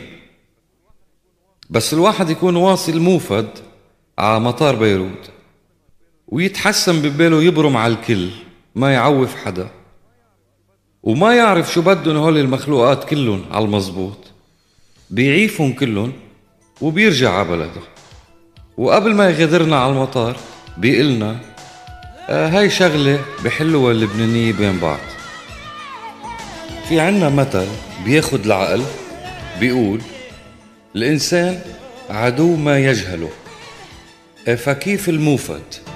بس 1.71 1.95
الواحد 1.95 2.31
يكون 2.31 2.57
واصل 2.57 3.01
موفد 3.01 3.49
على 4.19 4.41
مطار 4.41 4.77
بيروت 4.77 5.31
ويتحسن 6.29 7.03
بباله 7.03 7.43
يبرم 7.43 7.77
على 7.77 7.93
الكل 7.93 8.29
ما 8.75 8.93
يعوف 8.93 9.37
حدا. 9.37 9.78
وما 11.03 11.35
يعرف 11.35 11.73
شو 11.73 11.83
بدهم 11.83 12.17
هول 12.17 12.39
المخلوقات 12.39 13.05
كلهم 13.05 13.45
على 13.51 13.65
المزبوط 13.65 14.17
بيعيفهم 15.11 15.73
كلهم 15.73 16.13
وبيرجع 16.81 17.31
على 17.33 17.49
بلده. 17.49 17.81
وقبل 18.79 19.15
ما 19.15 19.31
يغادرنا 19.31 19.77
على 19.81 19.93
المطار 19.93 20.37
بيقلنا 20.77 21.41
آه 22.29 22.49
هاي 22.49 22.71
شغلة 22.71 23.21
بحلوها 23.45 23.93
اللبنانية 23.93 24.53
بين 24.53 24.79
بعض. 24.79 24.99
في 26.89 27.01
عنا 27.01 27.29
مثل 27.29 27.67
بياخد 28.05 28.45
العقل 28.45 28.83
بيقول 29.61 30.01
الإنسان 30.97 31.61
عدو 32.11 32.57
ما 32.57 32.79
يجهله. 32.79 33.31
آه 34.49 34.55
فكيف 34.55 35.09
الموفد؟ 35.09 35.88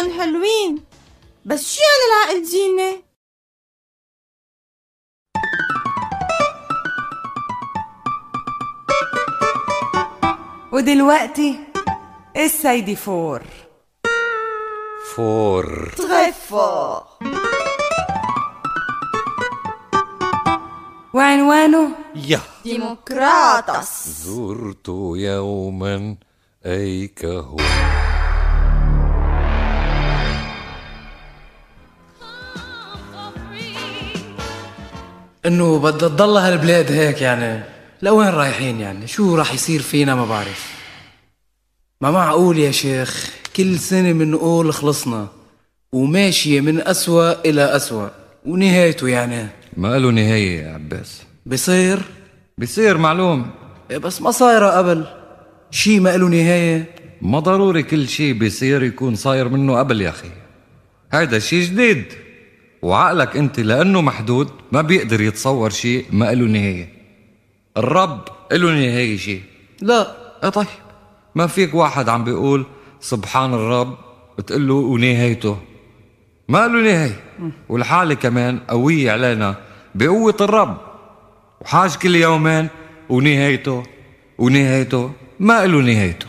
سمعتهم 0.00 0.20
حلوين. 0.20 0.84
بس 1.44 1.74
شو 1.74 1.80
يعني 1.82 2.32
العقل 2.32 2.44
زينة؟ 2.44 3.02
ودلوقتي 10.72 11.58
السيدي 12.36 12.96
فور؟ 12.96 13.42
فور. 15.14 15.92
تغفى 15.96 17.00
وعنوانه 21.14 21.88
يا. 22.14 22.40
ديمقراطس 22.64 24.08
زرت 24.08 24.88
يوما 25.16 26.16
أيكه 26.66 27.56
إنه 35.46 35.78
بدها 35.78 36.08
تضل 36.08 36.36
هالبلاد 36.36 36.92
هيك 36.92 37.22
يعني. 37.22 37.62
لوين 38.02 38.28
رايحين 38.28 38.80
يعني؟ 38.80 39.06
شو 39.06 39.36
راح 39.36 39.54
يصير 39.54 39.82
فينا 39.82 40.14
ما 40.14 40.24
بعرف. 40.24 40.74
ما 42.00 42.10
معقول 42.10 42.58
يا 42.58 42.70
شيخ؟ 42.70 43.30
كل 43.56 43.78
سنة 43.78 44.12
بنقول 44.12 44.72
خلصنا 44.72 45.28
وماشية 45.92 46.60
من 46.60 46.80
أسوأ 46.80 47.44
إلى 47.44 47.76
أسوأ 47.76 48.08
ونهايته 48.46 49.08
يعني. 49.08 49.46
ما 49.76 49.98
له 49.98 50.10
نهاية 50.10 50.62
يا 50.62 50.74
عباس. 50.74 51.22
بصير؟ 51.46 52.00
بصير 52.58 52.98
معلوم. 52.98 53.50
إيه 53.90 53.98
بس 53.98 54.22
ما 54.22 54.30
صايرة 54.30 54.70
قبل. 54.70 55.04
شي 55.70 56.00
ما 56.00 56.16
له 56.16 56.28
نهاية. 56.28 56.94
ما 57.22 57.38
ضروري 57.38 57.82
كل 57.82 58.08
شيء 58.08 58.32
بيصير 58.32 58.82
يكون 58.82 59.14
صاير 59.14 59.48
منه 59.48 59.78
قبل 59.78 60.00
يا 60.00 60.08
أخي. 60.08 60.30
هيدا 61.12 61.38
شيء 61.38 61.64
جديد. 61.64 62.04
وعقلك 62.82 63.36
أنت 63.36 63.60
لأنه 63.60 64.00
محدود 64.00 64.48
ما 64.72 64.82
بيقدر 64.82 65.20
يتصور 65.20 65.70
شيء 65.70 66.04
ما 66.12 66.32
له 66.34 66.46
نهاية. 66.46 66.92
الرب 67.76 68.28
له 68.52 68.70
نهاية 68.70 69.16
شيء. 69.16 69.42
لا 69.80 70.16
آه 70.42 70.48
طيب. 70.48 70.66
ما 71.34 71.46
فيك 71.46 71.74
واحد 71.74 72.08
عم 72.08 72.24
بيقول 72.24 72.66
سبحان 73.00 73.54
الرب 73.54 73.96
بتقول 74.38 74.68
له 74.68 74.74
ونهايته. 74.74 75.58
ما 76.48 76.68
له 76.68 76.82
نهاية. 76.82 77.20
والحالة 77.68 78.14
كمان 78.14 78.58
قوية 78.58 79.12
علينا 79.12 79.54
بقوة 79.94 80.36
الرب. 80.40 80.76
وحاج 81.60 81.94
كل 81.96 82.16
يومين 82.16 82.68
ونهايته 83.08 83.82
ونهايته 84.38 85.12
ما 85.40 85.66
له 85.66 85.78
نهايته. 85.80 86.26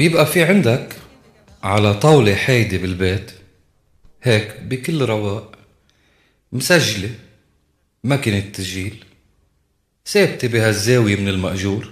بيبقى 0.00 0.26
في 0.26 0.44
عندك 0.44 0.96
على 1.62 1.94
طاولة 1.94 2.34
حايدة 2.34 2.78
بالبيت 2.78 3.32
هيك 4.22 4.60
بكل 4.60 5.04
رواق 5.04 5.58
مسجلة 6.52 7.10
ماكينة 8.04 8.40
تسجيل 8.40 9.04
ثابتة 10.06 10.48
بهالزاوية 10.48 11.16
من 11.16 11.28
المأجور 11.28 11.90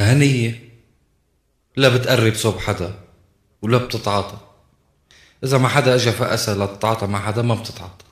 هنية 0.00 0.62
لا 1.76 1.88
بتقرب 1.88 2.34
صوب 2.34 2.58
حدا 2.58 2.94
ولا 3.62 3.78
بتتعاطى. 3.78 4.38
إذا 5.44 5.58
ما 5.58 5.68
حدا 5.68 5.94
أجا 5.94 6.10
فقسة 6.10 6.64
لتتعاطى 6.64 7.06
مع 7.06 7.26
حدا 7.26 7.42
ما 7.42 7.54
بتتعاطى. 7.54 8.04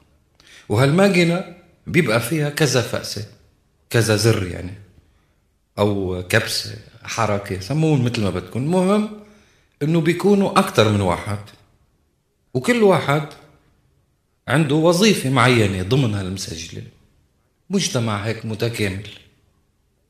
وهالماكينة 0.69 1.57
بيبقى 1.87 2.21
فيها 2.21 2.51
كذا 2.51 2.83
فقسة 2.83 3.27
كذا 3.91 4.17
زر 4.17 4.47
يعني 4.47 4.75
أو 5.79 6.23
كبسة 6.29 6.77
حركة 7.07 7.61
سموهم 7.61 8.05
مثل 8.05 8.23
ما 8.23 8.31
بدكم. 8.31 8.61
المهم 8.61 9.09
إنه 9.83 10.01
بيكونوا 10.01 10.59
أكتر 10.59 10.93
من 10.93 11.01
واحد 11.01 11.39
وكل 12.55 12.83
واحد 12.83 13.29
عنده 14.49 14.75
وظيفة 14.75 15.31
معينة 15.31 15.83
ضمن 15.83 16.15
هالمسجلة 16.15 16.83
مجتمع 17.71 18.17
هيك 18.25 18.47
متكامل 18.47 19.09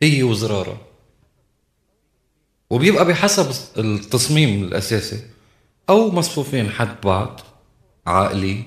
هي 0.03 0.23
وزرارة. 0.23 0.81
وبيبقى 2.71 3.05
بحسب 3.05 3.51
التصميم 3.79 4.65
الأساسي 4.65 5.21
أو 5.91 6.11
مصفوفين 6.11 6.71
حد 6.71 7.01
بعض 7.05 7.41
عائلي 8.07 8.63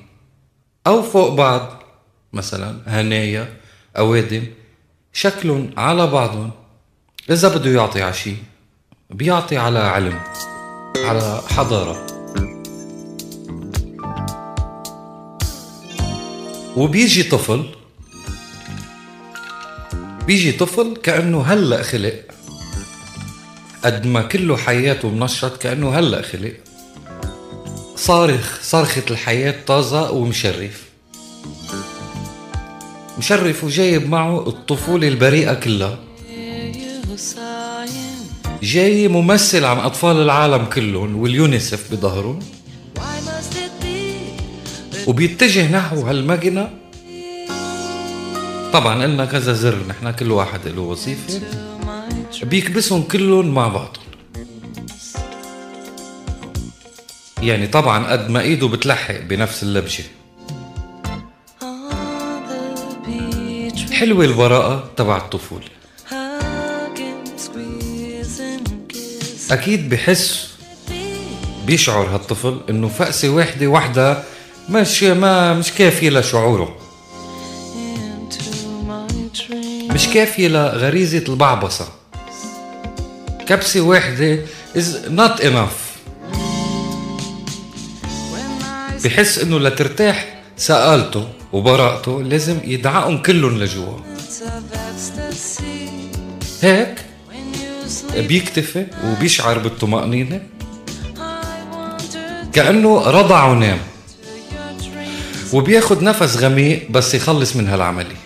أو 0.87 1.01
فوق 1.01 1.33
بعض 1.33 1.83
مثلا 2.33 2.81
هنايا 3.01 3.57
أوادم 3.97 4.43
شكلهم 5.13 5.71
على 5.77 6.07
بعضهم 6.07 6.51
إذا 7.31 7.47
بده 7.47 7.69
يعطي 7.69 8.01
على 8.01 8.13
شيء 8.13 8.37
بيعطي 9.09 9.57
على 9.57 9.79
علم 9.79 10.19
على 10.97 11.41
حضارة. 11.49 12.05
وبيجي 16.77 17.23
طفل 17.23 17.65
بيجي 20.27 20.51
طفل 20.51 20.97
كأنه 21.03 21.41
هلأ 21.41 21.83
خلق. 21.83 22.13
قد 23.85 24.05
ما 24.05 24.21
كله 24.21 24.57
حياته 24.57 25.09
منشط 25.09 25.57
كأنه 25.57 25.99
هلأ 25.99 26.21
خلق. 26.21 26.53
صارخ 27.95 28.59
صرخة 28.61 29.03
الحياة 29.11 29.55
طازة 29.67 30.11
ومشرف. 30.11 30.83
مشرف 33.17 33.63
وجايب 33.63 34.09
معه 34.09 34.47
الطفولة 34.47 35.07
البريئة 35.07 35.53
كلها. 35.53 36.08
جاي 38.63 39.07
ممثل 39.07 39.65
عن 39.65 39.77
أطفال 39.77 40.17
العالم 40.17 40.65
كلهم 40.65 41.15
واليونيسف 41.15 41.91
بظهرهم. 41.91 42.39
وبيتجه 45.07 45.71
نحو 45.71 46.01
هالمكنة 46.01 46.69
طبعا 48.73 49.03
قلنا 49.03 49.25
كذا 49.25 49.53
زر 49.53 49.77
نحن 49.87 50.11
كل 50.11 50.31
واحد 50.31 50.67
له 50.67 50.81
وظيفة. 50.81 51.41
بيكبسهم 52.43 53.03
كلهم 53.03 53.53
مع 53.53 53.67
بعضهم. 53.67 54.03
يعني 57.41 57.67
طبعا 57.67 58.11
قد 58.11 58.29
ما 58.29 58.41
إيده 58.41 58.67
بتلحق 58.67 59.19
بنفس 59.19 59.63
اللبجة 59.63 60.03
حلوة 63.91 64.25
البراءة 64.25 64.89
تبع 64.97 65.17
الطفولة. 65.17 65.78
أكيد 69.51 69.89
بحس 69.89 70.47
بيشعر 71.65 72.15
هالطفل 72.15 72.59
إنه 72.69 72.87
فأسة 72.87 73.29
واحدة 73.29 73.67
واحدة 73.67 74.23
مش 74.69 75.03
ما 75.03 75.53
مش 75.53 75.71
كافية 75.71 76.09
لشعوره. 76.09 76.75
مش 79.91 80.07
كافية 80.07 80.47
لغريزة 80.47 81.23
البعبصة. 81.29 81.87
كبسة 83.47 83.81
واحدة 83.81 84.45
is 84.75 85.09
not 85.17 85.41
enough. 85.41 85.79
بحس 89.05 89.39
إنه 89.39 89.59
لترتاح 89.59 90.41
سآلته 90.57 91.27
وبراءته 91.53 92.23
لازم 92.23 92.57
يدعقهم 92.63 93.21
كلهم 93.21 93.57
لجوا. 93.57 93.97
هيك؟ 96.61 97.08
بيكتفي 98.15 98.85
وبيشعر 99.05 99.57
بالطمأنينة. 99.57 100.41
كأنه 102.53 103.03
رضع 103.03 103.45
ونام. 103.45 103.79
وبياخد 105.53 106.03
نفس 106.03 106.37
غميق 106.37 106.91
بس 106.91 107.13
يخلص 107.13 107.55
من 107.55 107.67
هالعملية. 107.67 108.19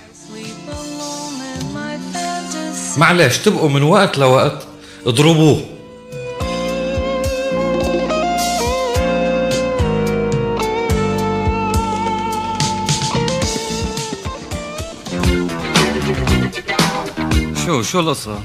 معلش 2.98 3.38
تبقوا 3.38 3.70
من 3.70 3.84
وقت 3.84 4.18
لوقت 4.18 4.68
اضربوه. 5.06 5.66
شو 17.66 17.82
شو 17.82 18.00
القصة؟ 18.00 18.40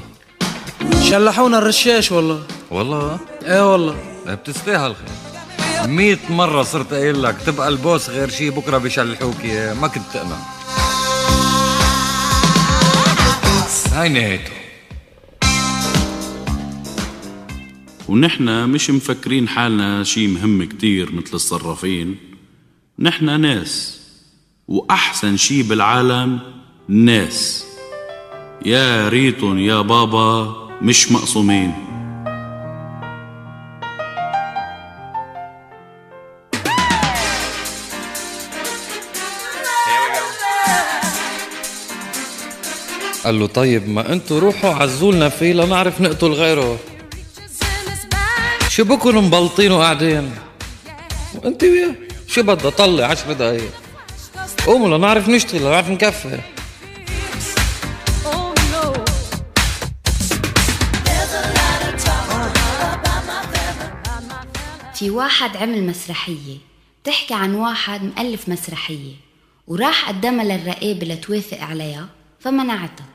شلحونا 1.11 1.59
الرشاش 1.59 2.13
والله. 2.13 2.43
والله؟ 2.71 3.19
إيه 3.43 3.73
والله. 3.73 3.97
بتستاهل 4.27 4.95
خير 4.95 5.89
مية 5.89 6.19
مرة 6.31 6.63
صرت 6.63 6.95
قايل 6.95 7.23
لك 7.23 7.37
تبقى 7.47 7.69
البوس 7.69 8.11
غير 8.11 8.29
شي 8.29 8.51
بكرة 8.51 8.79
بيشلحوك. 8.79 9.41
إياه، 9.45 9.75
ما 9.75 9.89
كنت 9.89 10.05
تقنع 10.15 10.37
هاي 13.93 14.09
نهايته. 14.09 14.53
ونحن 18.09 18.69
مش 18.69 18.91
مفكرين 18.91 19.49
حالنا 19.49 20.05
شي 20.05 20.27
مهم 20.27 20.65
كتير 20.65 21.13
مثل 21.13 21.35
الصرافين. 21.35 22.17
نحن 22.99 23.41
ناس 23.41 24.01
وأحسن 24.69 25.37
شي 25.37 25.63
بالعالم 25.63 26.39
ناس. 26.89 27.65
يا 28.67 29.09
ريتن 29.09 29.59
يا 29.59 29.81
بابا 29.81 30.68
مش 30.83 31.13
مقسومين. 31.13 31.75
قال 43.25 43.39
له 43.41 43.47
طيب 43.47 43.89
ما 43.89 44.13
أنتوا 44.13 44.41
روحوا 44.41 44.75
عزولنا 44.75 45.29
فيه 45.29 45.53
لنعرف 45.53 46.01
نقتل 46.01 46.33
غيره. 46.33 46.79
شو 48.69 48.85
بكون 48.85 49.15
مبلطين 49.15 49.73
وقاعدين؟ 49.73 50.31
وانت 51.35 51.63
وياه؟ 51.63 51.95
شو 52.29 52.43
بدها؟ 52.43 52.71
طلع 52.71 53.07
عشر 53.07 53.33
دقايق. 53.33 53.73
قوموا 54.67 54.99
لنعرف 54.99 55.29
نشتغل 55.29 55.61
لنعرف 55.61 55.89
نكفي. 55.89 56.39
في 64.99 65.11
واحد 65.11 65.57
عمل 65.57 65.87
مسرحية 65.87 66.57
بتحكي 67.03 67.35
عن 67.35 67.55
واحد 67.55 68.03
مؤلف 68.03 68.49
مسرحية 68.49 69.15
وراح 69.67 70.09
قدمها 70.09 70.45
للرقابة 70.45 71.07
لتوافق 71.07 71.61
عليها 71.61 72.09
فمنعتها. 72.41 73.07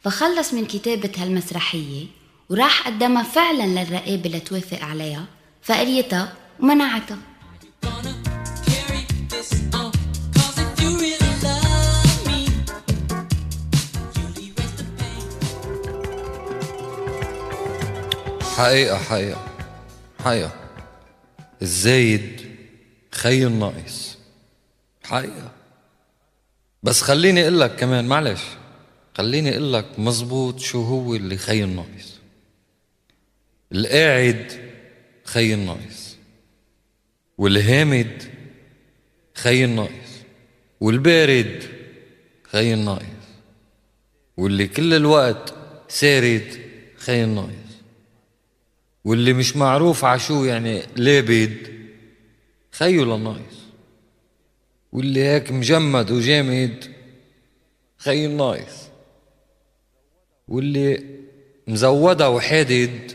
فخلص 0.00 0.54
من 0.54 0.66
كتابة 0.66 1.10
هالمسرحية 1.18 2.06
وراح 2.50 2.86
قدمها 2.88 3.22
فعلا 3.22 3.66
للرقابة 3.66 4.30
لتوافق 4.30 4.84
عليها 4.84 5.24
فقريتها 5.62 6.32
ومنعتها. 6.60 7.18
حقيقة 18.56 18.98
حقيقة. 18.98 19.44
حقيقة. 20.24 20.63
الزايد 21.64 22.40
خي 23.12 23.46
الناقص 23.46 24.18
حقيقة. 25.04 25.52
بس 26.82 27.02
خليني 27.02 27.42
أقول 27.42 27.60
لك 27.60 27.76
كمان 27.76 28.04
معلش 28.04 28.40
خليني 29.14 29.50
أقول 29.50 29.72
لك 29.72 29.98
مزبوط 29.98 30.58
شو 30.60 30.82
هو 30.82 31.14
اللي 31.14 31.36
خي 31.36 31.64
الناقص 31.64 32.14
القاعد 33.72 34.52
خي 35.24 35.54
الناقص 35.54 36.16
والهامد 37.38 38.22
خي 39.34 39.64
الناقص 39.64 40.12
والبارد 40.80 41.62
خي 42.44 42.74
الناقص 42.74 43.04
واللي 44.36 44.66
كل 44.68 44.94
الوقت 44.94 45.54
سارد 45.88 46.60
خي 46.96 47.24
الناقص 47.24 47.63
واللي 49.04 49.32
مش 49.32 49.56
معروف 49.56 50.04
عشو 50.04 50.44
يعني 50.44 50.82
لابد 50.96 51.74
خيو 52.70 53.04
للناقص 53.04 53.64
واللي 54.92 55.24
هيك 55.24 55.52
مجمد 55.52 56.10
وجامد 56.10 56.94
خي 57.98 58.26
الناقص 58.26 58.88
واللي 60.48 61.04
مزودة 61.66 62.30
وحادد 62.30 63.12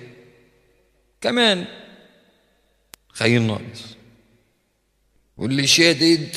كمان 1.22 1.66
خي 3.10 3.38
الناقص 3.38 3.96
واللي 5.38 5.68
شادد 5.68 6.28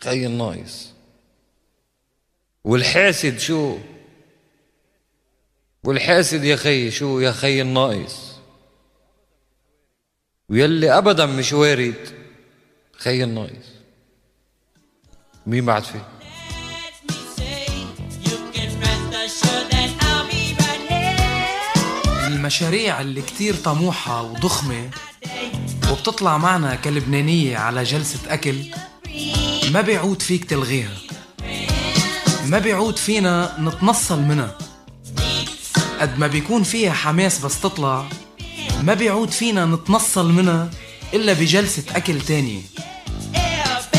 خي 0.00 0.26
الناقص 0.26 0.92
والحاسد 2.64 3.38
شو؟ 3.38 3.78
والحاسد 5.84 6.44
يا 6.44 6.56
خي 6.56 6.90
شو 6.90 7.20
يا 7.20 7.32
خي 7.32 7.62
الناقص 7.62 8.31
ويلي 10.52 10.98
ابدا 10.98 11.26
مش 11.26 11.52
وارد. 11.52 11.94
خي 12.98 13.24
الناقص 13.24 13.68
مين 15.46 15.64
بعد 15.64 15.82
في 15.84 16.00
المشاريع 22.26 23.00
اللي 23.00 23.22
كتير 23.22 23.54
طموحة 23.54 24.22
وضخمة 24.22 24.90
وبتطلع 25.90 26.38
معنا 26.38 26.74
كلبنانية 26.74 27.56
على 27.56 27.82
جلسة 27.82 28.18
أكل 28.28 28.56
ما 29.70 29.80
بيعود 29.80 30.22
فيك 30.22 30.44
تلغيها. 30.44 30.96
ما 32.46 32.58
بيعود 32.58 32.96
فينا 32.96 33.56
نتنصل 33.60 34.20
منها. 34.20 34.58
قد 36.00 36.18
ما 36.18 36.26
بيكون 36.26 36.62
فيها 36.62 36.92
حماس 36.92 37.44
بس 37.44 37.60
تطلع 37.60 38.08
ما 38.82 38.94
بيعود 38.94 39.30
فينا 39.30 39.66
نتنصل 39.66 40.32
منها 40.32 40.70
إلا 41.14 41.32
بجلسة 41.32 41.82
أكل 41.96 42.20
تانية 42.20 42.60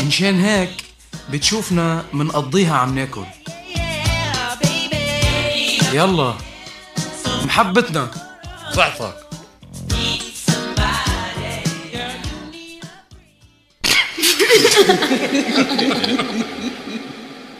مشان 0.06 0.40
هيك 0.40 0.70
بتشوفنا 1.30 2.04
منقضيها 2.12 2.74
عم 2.76 2.94
ناكل. 2.94 3.24
يلا 5.92 6.34
محبتنا. 7.44 8.10
صحتك. 8.76 9.14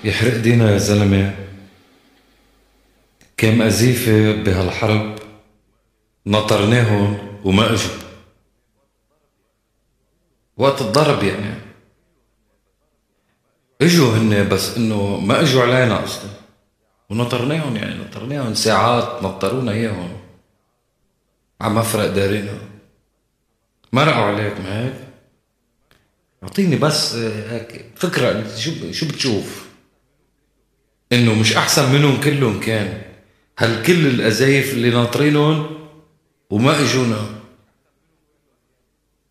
يحرق 0.05 0.37
دينا 0.37 0.73
يا 0.73 0.79
زلمة. 0.79 1.35
كم 3.37 3.63
أزيفة 3.63 4.33
بهالحرب؟ 4.33 5.14
نطرناهم 6.27 7.19
وما 7.45 7.73
اجوا 7.73 7.95
وقت 10.57 10.81
الضرب 10.81 11.23
يعني. 11.23 11.55
إجوا 13.83 14.17
هن 14.17 14.49
بس 14.49 14.77
إنه 14.77 15.21
ما 15.21 15.41
إجوا 15.41 15.63
علينا 15.63 16.05
أصلا. 16.05 16.31
ونطرناهم 17.11 17.77
يعني 17.77 17.95
نطرناهم 17.95 18.55
ساعات 18.55 19.23
نطرونا 19.23 19.73
إياهم. 19.73 20.17
على 21.61 21.75
مفرق 21.75 22.07
دارنا 22.07 22.59
مرقوا 23.93 24.23
عليك 24.23 24.61
ما 24.61 24.85
هيك؟ 24.85 24.95
أعطيني 26.43 26.77
بس 26.77 27.15
هيك 27.15 27.85
فكرة 27.97 28.57
شو 28.57 28.93
شو 28.93 29.09
بتشوف؟ 29.09 29.69
إنه 31.13 31.35
مش 31.35 31.57
أحسن 31.57 31.93
منهم 31.93 32.21
كلهم 32.21 32.61
كان. 32.61 33.03
هل 33.59 33.83
كل 33.83 34.07
الأزايف 34.07 34.73
اللي 34.73 34.91
ناطرينهم 34.91 35.84
وما 36.51 36.81
إجونا. 36.81 37.27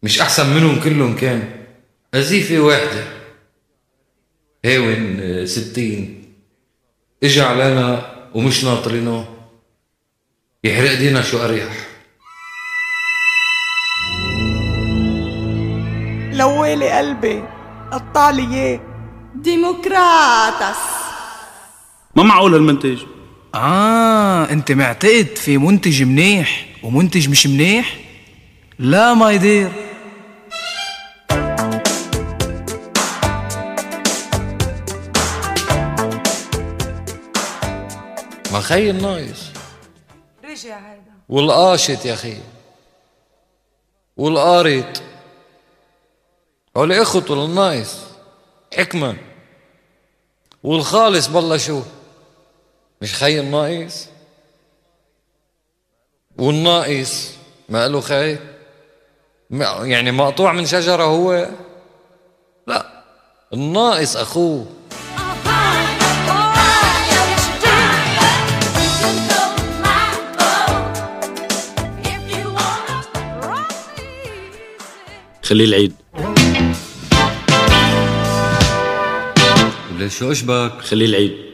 مش 0.04 0.22
أحسن 0.22 0.56
منهم 0.56 0.80
كلهم 0.80 1.16
كان. 1.16 1.66
ازيفة 2.14 2.60
واحدة. 2.60 3.08
هاون 4.66 5.46
ستين. 5.46 6.34
اجى 7.24 7.42
علينا 7.42 8.14
ومش 8.36 8.64
ناطرينه. 8.64 9.28
يحرق 10.64 10.94
دينا 10.94 11.22
شو 11.22 11.38
أريح. 11.38 11.88
لوالي 16.34 16.92
قلبي 16.92 17.44
قطع 17.92 18.30
لي 18.30 18.56
إياه. 18.56 18.80
ديمقراطس 19.36 20.80
ما 22.16 22.24
معقول 22.24 22.54
هالمنتج. 22.54 23.04
آه 23.56 24.50
أنت 24.52 24.72
معتقد 24.72 25.28
في 25.36 25.58
منتج 25.58 26.04
منيح 26.04 26.66
ومنتج 26.84 27.30
مش 27.30 27.48
منيح؟ 27.48 27.98
لا 28.80 29.14
ما 29.14 29.32
يدير. 29.32 29.72
ما 38.52 38.60
خي 38.60 38.90
النايس. 38.90 39.52
رجع 40.44 40.80
هيدا 40.80 41.14
والقاشط 41.30 42.06
يا 42.06 42.14
أخي. 42.14 42.38
والقارط. 44.18 45.02
هول 46.78 46.92
اخوته 46.92 47.36
للنايس 47.36 48.00
حكما 48.78 49.18
والخالص 50.64 51.28
بالله 51.28 51.58
شو؟ 51.58 51.82
مش 53.02 53.14
خي 53.14 53.40
الناقص 53.40 54.08
والناقص 56.38 57.32
ما 57.70 57.88
له 57.88 58.02
خي 58.02 58.38
يعني 59.84 60.12
مقطوع 60.12 60.54
من 60.54 60.66
شجرة 60.66 61.04
هو؟ 61.04 61.50
لا. 62.68 63.04
الناقص 63.54 64.18
أخوه. 64.18 64.66
خليه 75.44 75.66
العيد. 75.66 75.94
ليش 79.98 80.18
شو 80.18 80.32
أشبك؟ 80.32 80.82
خليه 80.82 81.06
العيد. 81.06 81.53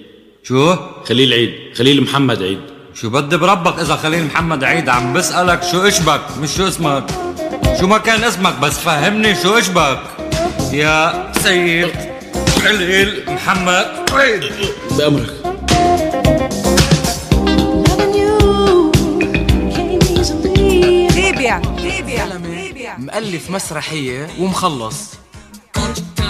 شو؟ 0.50 0.76
خليه 1.06 1.26
العيد 1.26 1.54
خليل 1.78 2.04
محمد 2.04 2.44
عيد. 2.44 2.60
شو 2.94 3.10
بدي 3.10 3.38
بربك 3.38 3.80
إذا 3.80 3.96
خليل 3.96 4.26
محمد 4.26 4.64
عيد 4.64 4.90
عم 4.90 5.14
بسألك 5.14 5.64
شو 5.64 5.88
اشبك 5.88 6.22
مش 6.42 6.56
شو 6.58 6.68
اسمك. 6.68 7.04
شو 7.80 7.88
ما 7.88 7.98
كان 7.98 8.24
اسمك 8.24 8.60
بس 8.60 8.80
فهمني 8.80 9.36
شو 9.36 9.58
اشبك 9.58 10.00
يا 10.72 11.32
سيد 11.44 11.92
خليل 12.64 13.24
محمد 13.28 13.86
عيد. 14.12 14.44
بأمرك. 14.98 15.36
تابع 21.16 21.60
تابع 21.60 22.38
مؤلف 22.98 23.50
مسرحية 23.50 24.28
ومخلص. 24.40 25.19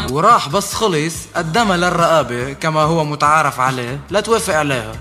وراح 0.10 0.50
بس 0.50 0.74
خلص 0.74 1.14
قدمها 1.36 1.78
للرقابة 1.78 2.54
كما 2.54 2.82
هو 2.82 3.06
متعارف 3.06 3.60
عليه 3.60 4.00
لتوافق 4.12 4.56
عليها. 4.56 4.92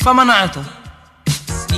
فمنعتها. 0.00 0.64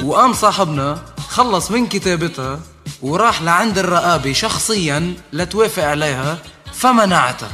وقام 0.03 0.33
صاحبنا 0.33 1.03
خلص 1.29 1.71
من 1.71 1.87
كتابتها 1.87 2.61
وراح 3.03 3.43
لعند 3.43 3.79
الرقابة 3.79 4.33
شخصيا 4.33 5.15
لتوافق 5.33 5.85
عليها 5.85 6.39
فمنعتها. 6.75 7.49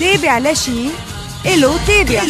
تابع 0.00 0.38
لشي 0.38 0.88
إلو 1.46 1.74
تابع. 1.86 2.22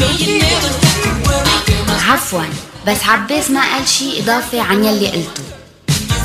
عفوا 2.09 2.43
بس 2.87 3.05
عباس 3.05 3.51
ما 3.51 3.61
قال 3.73 3.89
شي 3.89 4.23
إضافة 4.23 4.63
عن 4.63 4.85
يلي 4.85 5.09
قلته. 5.09 5.50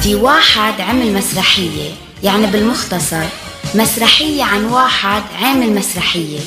في 0.06 0.16
واحد 0.16 0.82
عمل 0.82 1.14
مسرحية 1.14 1.92
يعني 2.24 2.48
بالمختصر 2.48 3.24
مسرحية 3.76 4.44
عن 4.44 4.66
واحد 4.66 5.24
عامل 5.42 5.76
مسرحية. 5.76 6.40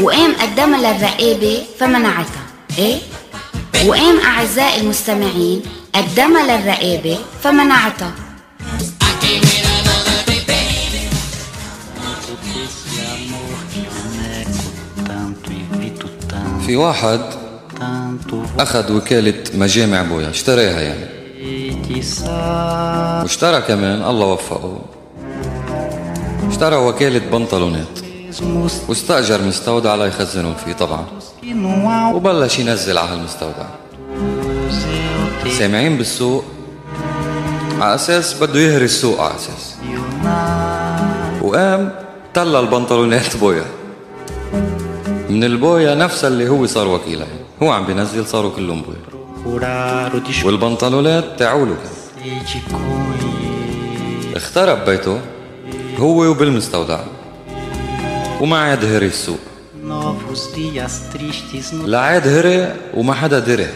وقام 0.00 0.34
قدمها 0.34 0.78
للرقابة 0.92 1.62
فمنعتها 1.78 2.46
إيه؟ 2.78 2.98
وقام 3.86 4.20
أعزائي 4.20 4.80
المستمعين 4.80 5.62
قدمها 5.94 6.58
للرقابة 6.58 7.18
فمنعتها. 7.42 8.14
في 16.66 16.76
واحد 16.76 17.20
أخذ 18.58 18.92
وكالة 18.92 19.44
مجامع 19.54 20.02
بويا 20.02 20.30
اشتراها 20.30 20.80
يعني. 20.80 21.09
واشترى 23.22 23.60
كمان 23.60 24.02
الله 24.02 24.26
وفقه. 24.26 24.78
اشترى 26.48 26.76
وكالة 26.76 27.18
بنطلونات. 27.18 27.98
واستأجر 28.88 29.42
مستودع 29.42 29.94
ليخزنهم 29.94 30.54
فيه 30.54 30.72
طبعا. 30.72 31.04
وبلش 32.14 32.58
ينزل 32.58 32.98
على 32.98 33.08
هالمستودع. 33.10 33.66
سامعين 35.58 35.96
بالسوق؟ 35.96 36.44
على 37.80 37.94
أساس 37.94 38.34
بده 38.34 38.60
يهري 38.60 38.84
السوق 38.84 39.20
على 39.20 39.34
أساس. 39.34 39.76
وقام 41.42 41.92
طلع 42.34 42.60
البنطلونات 42.60 43.36
بويا. 43.36 43.64
من 45.30 45.44
البويا 45.44 45.94
نفسها 45.94 46.28
اللي 46.28 46.48
هو 46.48 46.66
صار 46.66 46.88
وكيلها 46.88 47.26
هو 47.62 47.70
عم 47.72 47.86
بينزل 47.86 48.26
صاروا 48.26 48.50
كلهم 48.56 48.82
بويا. 48.82 49.19
والبنطلونات 50.44 51.24
تعولوا 51.38 51.76
كان 51.76 51.90
اخترب 54.36 54.84
بيته 54.84 55.20
هو 55.98 56.24
وبالمستودع 56.30 57.00
وما 58.40 58.58
عاد 58.58 58.84
هري 58.84 59.06
السوق 59.06 59.38
لا 61.86 62.00
عاد 62.00 62.28
هري 62.28 62.74
وما 62.94 63.14
حدا 63.14 63.38
دري 63.38 63.66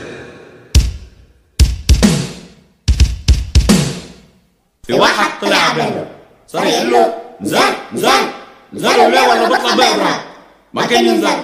في 4.86 4.92
واحد 4.92 5.30
طلع 5.42 5.72
باله 5.72 6.06
صريح 6.46 6.82
له 6.82 7.14
نزل 7.40 7.60
نزل 7.92 8.08
نزلوا 8.72 9.08
ليه 9.08 9.28
ولا 9.28 9.48
بطلع 9.48 9.74
بقرا 9.74 10.20
ما 10.74 10.86
كان 10.86 11.06
ينزل 11.06 11.36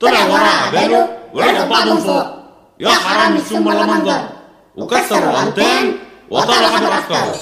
طلع 0.00 0.24
وراه 0.26 0.66
عباله 0.66 1.08
ورجع 1.34 1.64
بعضهم 1.66 2.00
فوق. 2.00 2.37
يا 2.80 2.90
حرامي 2.90 3.40
ثم 3.40 3.66
ولا 3.66 3.86
منظر 3.86 4.28
وكسروا 4.76 5.30
الأنتين 5.30 5.98
وطلع 6.30 6.76
حبر 6.76 6.92
عسكر 6.92 7.40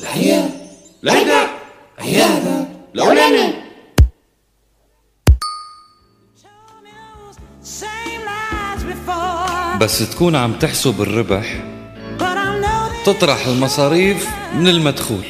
الحياة 0.00 0.48
لهيدا 1.02 1.46
عيادة 1.98 2.66
الاولاني 2.94 3.52
بس 9.80 10.10
تكون 10.10 10.36
عم 10.36 10.52
تحسب 10.52 11.02
الربح. 11.02 11.64
تطرح 13.04 13.46
المصاريف 13.46 14.28
من 14.54 14.68
المدخول. 14.68 15.24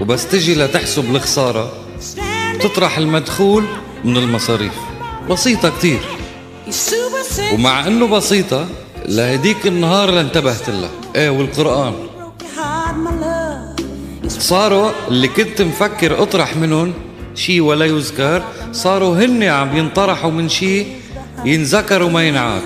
وبس 0.00 0.28
تجي 0.28 0.54
لتحسب 0.54 1.16
الخسارة 1.16 1.72
تطرح 2.60 2.98
المدخول 2.98 3.64
من 4.04 4.16
المصاريف. 4.16 4.74
بسيطة 5.30 5.78
كتير. 5.78 6.00
ومع 7.52 7.86
إنه 7.86 8.06
بسيطة 8.06 8.68
لهديك 9.06 9.66
النهار 9.66 10.08
اللي 10.08 10.20
انتبهت 10.20 10.70
لها 10.70 10.90
إيه 11.16 11.30
والقرآن. 11.30 11.94
صاروا 14.28 14.90
اللي 15.08 15.28
كنت 15.28 15.62
مفكر 15.62 16.22
أطرح 16.22 16.56
منهم 16.56 16.92
شي 17.34 17.60
ولا 17.60 17.84
يذكر 17.84 18.42
صاروا 18.72 19.16
هن 19.16 19.42
عم 19.42 19.76
ينطرحوا 19.76 20.30
من 20.30 20.48
شي 20.48 20.86
ينذكر 21.44 22.02
وما 22.02 22.28
ينعاد. 22.28 22.62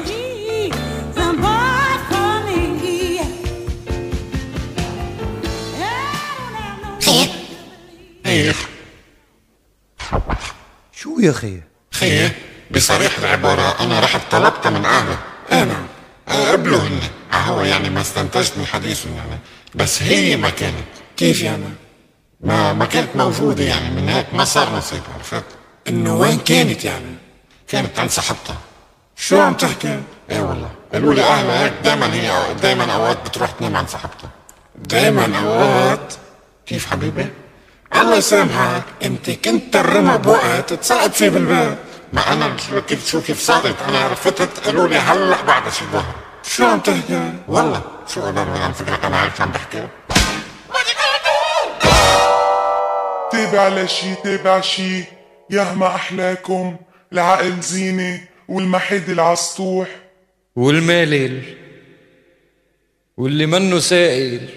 شو 10.92 11.20
يا 11.20 11.32
خي 11.32 11.60
خير. 11.90 12.30
بصريح 12.74 13.18
العبارة 13.18 13.76
أنا 13.80 14.00
رحت 14.00 14.20
طلبتها 14.30 14.70
من 14.70 14.84
أهله. 14.84 15.18
أنا 15.52 15.76
قبلوا 16.52 16.80
هن 16.80 17.00
هو 17.32 17.60
يعني 17.60 17.90
ما 17.90 18.00
استنتجت 18.00 18.52
من 18.58 18.66
حديثهم 18.66 19.16
يعني. 19.16 19.40
بس 19.74 20.02
هي 20.02 20.36
ما 20.36 20.50
كانت 20.50 20.88
كيف 21.16 21.42
يعني؟ 21.42 21.64
ما 22.40 22.72
ما 22.72 22.84
كانت 22.84 23.08
موجودة 23.16 23.64
يعني. 23.64 23.90
من 23.90 24.08
هيك 24.08 24.26
ما 24.32 24.44
صار 24.44 24.76
نصيب 24.76 25.02
عرفت؟ 25.14 25.44
إنه 25.88 26.16
وين 26.16 26.38
كانت 26.38 26.84
يعني؟ 26.84 27.14
كانت 27.68 27.98
عند 27.98 28.10
صاحبتها. 28.10 28.56
شو 29.16 29.40
عم 29.40 29.54
تحكي؟ 29.54 30.00
إيه 30.30 30.40
والله. 30.40 30.70
قالوا 30.92 31.14
لي 31.14 31.22
أهلها 31.22 31.64
هيك 31.64 31.72
دايما 31.84 32.14
هي 32.14 32.54
دايما 32.62 32.94
أوقات 32.94 33.18
بتروح 33.28 33.50
تنام 33.50 33.76
عند 33.76 33.88
صاحبتها. 33.88 34.30
دايما 34.76 35.38
أوقات؟ 35.38 36.14
كيف 36.66 36.90
حبيبي؟ 36.90 37.26
الله 37.96 38.16
يسامحك 38.16 38.82
أنت 39.02 39.30
كنت 39.30 39.74
ترمى 39.74 40.18
بوقت 40.18 40.72
تساعد 40.72 41.12
فيه 41.12 41.28
بالبيت. 41.28 41.78
ما 42.14 42.32
أنا 42.32 42.56
شو 42.56 42.80
كيف 42.80 43.08
شو 43.08 43.20
كيف 43.20 43.40
صارت 43.40 43.82
أنا 43.82 43.98
عرفت 43.98 44.42
قالوا 44.64 44.88
لي 44.88 44.96
هلأ 44.96 45.42
بعد 45.42 45.72
شي 45.72 45.84
ظهر 45.84 46.14
شو 46.42 46.64
عم 46.64 46.80
تحكي؟ 46.80 47.32
والله. 47.48 47.82
شو 48.08 48.28
أنا 48.28 48.40
عم 48.40 48.72
فكرك 48.72 49.04
أنا 49.04 49.16
عارف 49.16 49.36
شو 49.36 49.42
عم 49.42 49.50
بحكي. 49.50 49.88
تابع 53.32 53.68
لشي 53.68 54.14
تابع 54.14 54.60
شي. 54.60 55.04
يهما 55.50 55.86
أحلاكم 55.86 56.76
العقل 57.12 57.60
زينة 57.60 58.20
والمحيد 58.48 59.08
العسطوح 59.10 59.88
والمالل 60.56 61.42
واللي 63.16 63.46
منه 63.46 63.78
سائل. 63.78 64.48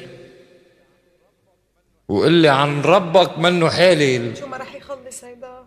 واللي 2.07 2.49
عن 2.49 2.81
ربك 2.81 3.37
منه 3.37 3.69
حالل 3.69 4.37
شو 4.37 4.47
ما 4.47 4.57
رح 4.57 4.75
يخلص 4.75 5.23
هيدا. 5.23 5.65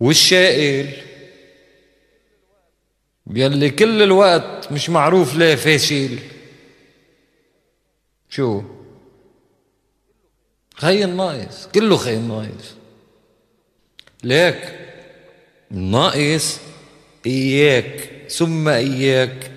والشائل. 0.00 1.11
يلي 3.34 3.70
كل 3.70 4.02
الوقت 4.02 4.72
مش 4.72 4.90
معروف 4.90 5.34
ليه 5.34 5.54
فاشل. 5.54 6.18
شو؟ 8.28 8.62
خي 10.74 11.04
الناقص 11.04 11.66
كله 11.74 11.96
خي 11.96 12.14
الناقص 12.14 12.74
ليك؟ 14.24 14.78
الناقص 15.70 16.58
إياك 17.26 18.10
ثم 18.28 18.68
إياك. 18.68 19.50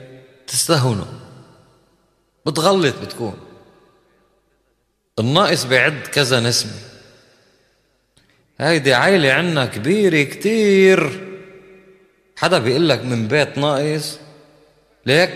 تستهونه. 0.47 1.19
بتغلط 2.45 2.95
بتكون. 3.02 3.38
الناقص 5.19 5.64
بيعد 5.64 6.02
كذا 6.02 6.39
نسمة. 6.39 6.80
هيدي 8.60 8.93
عيلة 8.93 9.31
عنا 9.31 9.65
كبيرة 9.65 10.23
كتير. 10.23 11.22
حدا 12.37 12.57
بيقول 12.59 12.89
لك 12.89 13.01
من 13.01 13.27
بيت 13.27 13.57
ناقص؟ 13.57 14.19
ليك؟ 15.05 15.31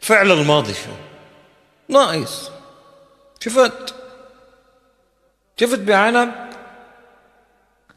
فعل 0.00 0.30
الماضي 0.30 0.74
شو؟ 0.74 0.90
ناقص. 1.88 2.50
شفت؟ 3.40 3.94
شفت 5.60 5.78
بعينك؟ 5.78 6.50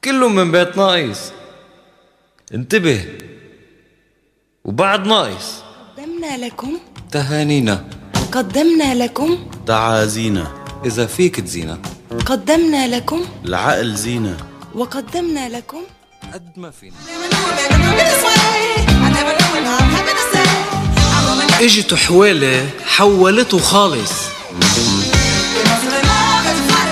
كله 0.03 0.29
من 0.29 0.51
بيت 0.51 0.77
ناقص. 0.77 1.31
انتبه. 2.53 3.05
وبعد 4.65 5.07
ناقص. 5.07 5.63
قدمنا 5.97 6.37
لكم. 6.45 6.79
تهانينا. 7.11 7.89
قدمنا 8.31 8.95
لكم. 8.95 9.51
تعازينا. 9.67 10.65
إذا 10.85 11.05
فيك 11.05 11.39
تزينا. 11.39 11.79
قدمنا 12.25 12.87
لكم. 12.95 13.25
العقل 13.45 13.95
زينة 13.95 14.37
وقدمنا 14.75 15.49
لكم. 15.49 15.83
قد 16.33 16.51
ما 16.57 16.71
فينا. 16.71 16.95
اجت 21.61 21.93
حوالة 21.93 22.69
حولته 22.85 23.59
خالص. 23.59 24.11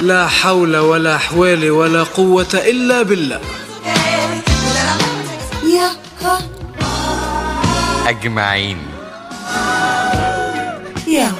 لا 0.01 0.27
حول 0.27 0.77
ولا 0.77 1.17
حوال 1.17 1.71
ولا 1.71 2.03
قوة 2.03 2.47
إلا 2.53 3.01
بالله. 3.01 3.41
يا 5.63 5.91
أجمعين. 8.07 8.77
يا. 11.07 11.31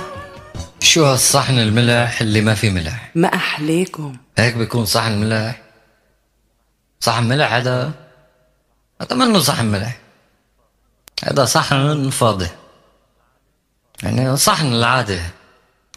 شو 0.80 1.06
هالصحن 1.06 1.60
الملح 1.60 2.22
اللي 2.22 2.42
ما 2.42 2.56
فيه 2.56 2.70
ملح 2.70 3.12
ما 3.16 3.28
أحليكم. 3.28 4.16
هيك 4.38 4.56
بيكون 4.56 4.86
صحن 4.86 5.12
ملح 5.12 5.71
صحن 7.02 7.24
ملح 7.24 7.54
هذا 7.54 7.92
هذا 9.02 9.16
منه 9.16 9.40
صحن 9.40 9.66
ملح 9.66 9.98
هذا 11.24 11.46
صحن 11.46 12.10
فاضي. 12.10 12.48
يعني 14.04 14.38
صحن 14.38 14.74
العادي 14.74 15.20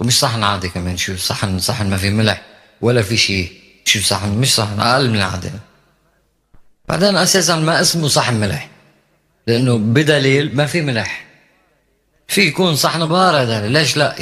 ومش 0.01 0.19
صحن 0.19 0.45
عادي 0.45 0.69
كمان 0.69 0.97
شو 0.97 1.17
صحن 1.17 1.59
صحن 1.59 1.91
ما 1.91 1.97
في 1.97 2.11
ملح 2.11 2.43
ولا 2.81 3.03
في 3.03 3.17
شيء. 3.17 3.65
شو 3.85 4.01
صحن 4.01 4.29
مش 4.29 4.55
صحن 4.55 4.81
أقل 4.81 5.11
من 5.11 5.17
العادي 5.17 5.51
بعدين 6.89 7.17
أساسا 7.17 7.57
ما 7.57 7.81
اسمه 7.81 8.09
صحن 8.09 8.35
ملح 8.35 8.69
لأنه 9.47 9.79
بدليل 9.79 10.57
ما 10.57 10.67
في 10.67 10.81
ملح 10.81 11.27
في 12.29 12.41
يكون 12.41 12.77
صحن 12.77 13.07
بار 13.07 13.43
هذا 13.43 13.69
ليش 13.69 13.97
لا؟ 13.97 14.15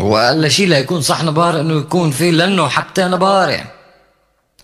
واقل 0.00 0.50
شيء 0.50 0.68
ليكون 0.68 1.00
صحن 1.00 1.30
بار 1.30 1.60
إنه 1.60 1.78
يكون 1.78 2.10
في 2.10 2.30
لأنه 2.30 2.68
حبتين 2.68 3.16
بار 3.16 3.48
يعني 3.48 3.79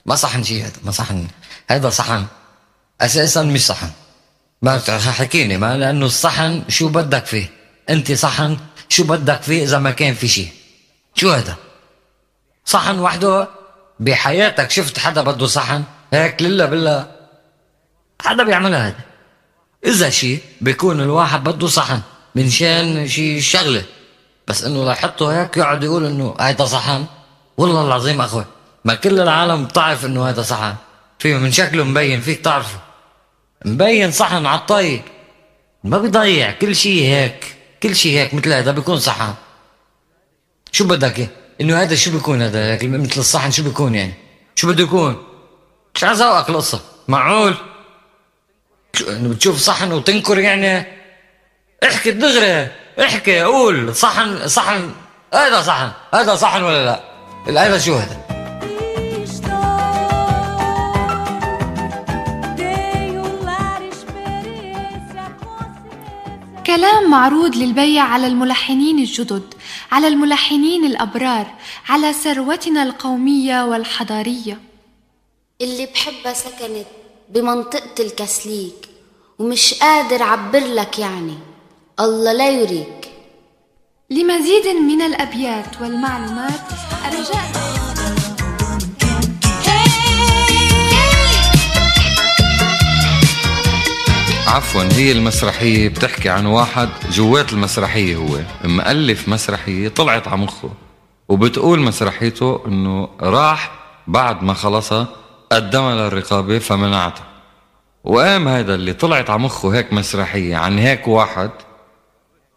ما 0.07 0.15
صحن 0.15 0.43
شيء 0.43 0.65
هذا 0.65 0.73
ما 0.85 0.91
صحن. 0.91 1.27
هذا 1.71 1.91
صحن. 1.91 2.27
أساسا 3.01 3.43
مش 3.43 3.67
صحن. 3.67 3.91
ما 4.63 4.81
حكيني 5.19 5.57
ما 5.57 5.77
لأنه 5.77 6.07
الصحن 6.07 6.63
شو 6.69 6.89
بدك 6.89 7.27
فيه؟ 7.27 7.51
أنت 7.91 8.13
صحن 8.13 8.57
شو 8.89 9.05
بدك 9.05 9.43
فيه 9.43 9.65
إذا 9.65 9.79
ما 9.79 9.91
كان 9.91 10.15
في 10.15 10.29
شيء 10.29 10.49
شو 11.15 11.31
هذا؟ 11.31 11.57
صحن 12.65 12.99
وحده؟ 12.99 13.49
بحياتك 14.01 14.71
شفت 14.71 14.99
حدا 14.99 15.23
بده 15.23 15.47
صحن؟ 15.47 15.85
هيك 16.13 16.43
لله 16.43 16.65
بالله. 16.65 17.07
حدا 18.23 18.45
بيعملها 18.45 18.87
هذا. 18.89 19.05
إذا 19.87 20.11
شيء 20.11 20.41
بيكون 20.61 21.01
الواحد 21.01 21.45
بده 21.45 21.67
صحن 21.67 22.01
من 22.35 22.51
شان 22.51 23.09
شيء 23.09 23.41
شغلة. 23.41 23.85
بس 24.49 24.65
إنه 24.65 24.85
لاحظته 24.85 25.41
هيك 25.41 25.57
يقعد 25.57 25.85
يقول 25.85 26.07
إنه 26.07 26.35
هيدا 26.41 26.65
صحن. 26.65 27.07
والله 27.57 27.87
العظيم 27.87 28.21
أخوي. 28.21 28.45
ما 28.87 28.95
كل 28.95 29.21
العالم 29.21 29.65
بتعرف 29.65 30.05
إنه 30.05 30.29
هذا 30.29 30.43
صحن. 30.43 30.75
فيه 31.19 31.37
من 31.37 31.53
شكله 31.53 31.85
مبين 31.85 32.21
فيك 32.21 32.41
تعرفه. 32.41 32.79
مبين 33.65 34.11
صحن 34.11 34.47
على 34.47 34.61
الطي 34.61 35.01
ما 35.85 35.99
بيضيع. 35.99 36.51
كل 36.51 36.77
شيء 36.77 37.03
هيك. 37.03 37.57
كل 37.83 37.97
شيء 37.97 38.19
هيك 38.19 38.35
مثل 38.35 38.53
هذا 38.53 38.71
بيكون 38.71 38.99
صحن. 38.99 39.35
شو 40.73 40.85
بدك؟ 40.87 41.29
إنه 41.61 41.83
هذا 41.83 41.95
شو 41.95 42.11
بيكون 42.11 42.43
هذا؟ 42.43 42.79
مثل 42.83 43.21
الصحن 43.21 43.51
شو 43.51 43.63
بيكون 43.63 43.95
يعني؟ 43.95 44.15
شو 44.55 44.69
بده 44.69 44.85
يكون؟ 44.85 45.23
مش 45.95 46.05
على 46.05 46.17
ذوقك 46.17 46.51
القصة. 46.51 46.81
معقول؟ 47.09 47.55
إنه 49.09 49.29
بتشوف 49.29 49.59
صحن 49.59 49.93
وتنكر 49.93 50.39
يعني؟ 50.39 50.87
احكي 51.85 52.11
دغري 52.11 52.69
احكي 53.01 53.41
قول. 53.43 53.97
صحن 53.97 54.49
صحن. 54.49 54.91
هذا 55.35 55.63
صحن. 55.63 55.91
هذا 56.15 56.37
صحن 56.37 56.63
ولا 56.63 56.85
لا؟ 56.85 57.01
الآية 57.49 57.79
شو 57.79 57.95
هذا؟ 57.95 58.26
كلام 66.77 67.11
معروض 67.11 67.57
للبيع 67.57 68.03
على 68.03 68.27
الملحنين 68.27 68.99
الجدد 68.99 69.55
على 69.93 70.09
الملحنين 70.09 70.85
الأبرار 70.85 71.47
على 71.89 72.13
ثروتنا 72.13 72.83
القومية 72.83 73.65
والحضارية. 73.65 74.61
اللي 75.61 75.87
بحبها 75.87 76.33
سكنت 76.35 76.87
بمنطقة 77.29 78.03
الكسليك 78.05 78.89
ومش 79.39 79.75
قادر 79.75 80.23
عبر 80.23 80.59
لك 80.59 80.99
يعني 80.99 81.35
الله 82.01 82.33
لا 82.33 82.51
يريك. 82.51 83.11
لمزيد 84.11 84.67
من 84.67 85.03
الأبيات 85.03 85.81
والمعلومات 85.81 86.61
الرجاء 87.09 87.86
عفوا 94.47 94.83
هي 94.83 95.13
المسرحية 95.13 95.89
بتحكي 95.89 96.29
عن 96.29 96.47
واحد 96.47 96.89
جوات 97.11 97.53
المسرحية 97.53 98.17
هو 98.17 98.39
مؤلف 98.65 99.29
مسرحية 99.29 99.89
طلعت 99.89 100.29
على 100.29 100.37
مخه 100.37 100.71
وبتقول 101.29 101.81
مسرحيته 101.81 102.61
إنه 102.67 103.09
راح 103.21 103.71
بعد 104.07 104.43
ما 104.43 104.55
خلصها 104.55 105.07
قدمها 105.53 105.95
للرقابة 105.95 106.59
فمنعتها. 106.59 107.25
وقام 108.05 108.49
هذا 108.49 108.75
اللي 108.75 108.93
طلعت 108.93 109.31
على 109.31 109.41
مخه 109.41 109.75
هيك 109.75 109.93
مسرحية 109.93 110.57
عن 110.57 110.79
هيك 110.79 111.09
واحد 111.09 111.51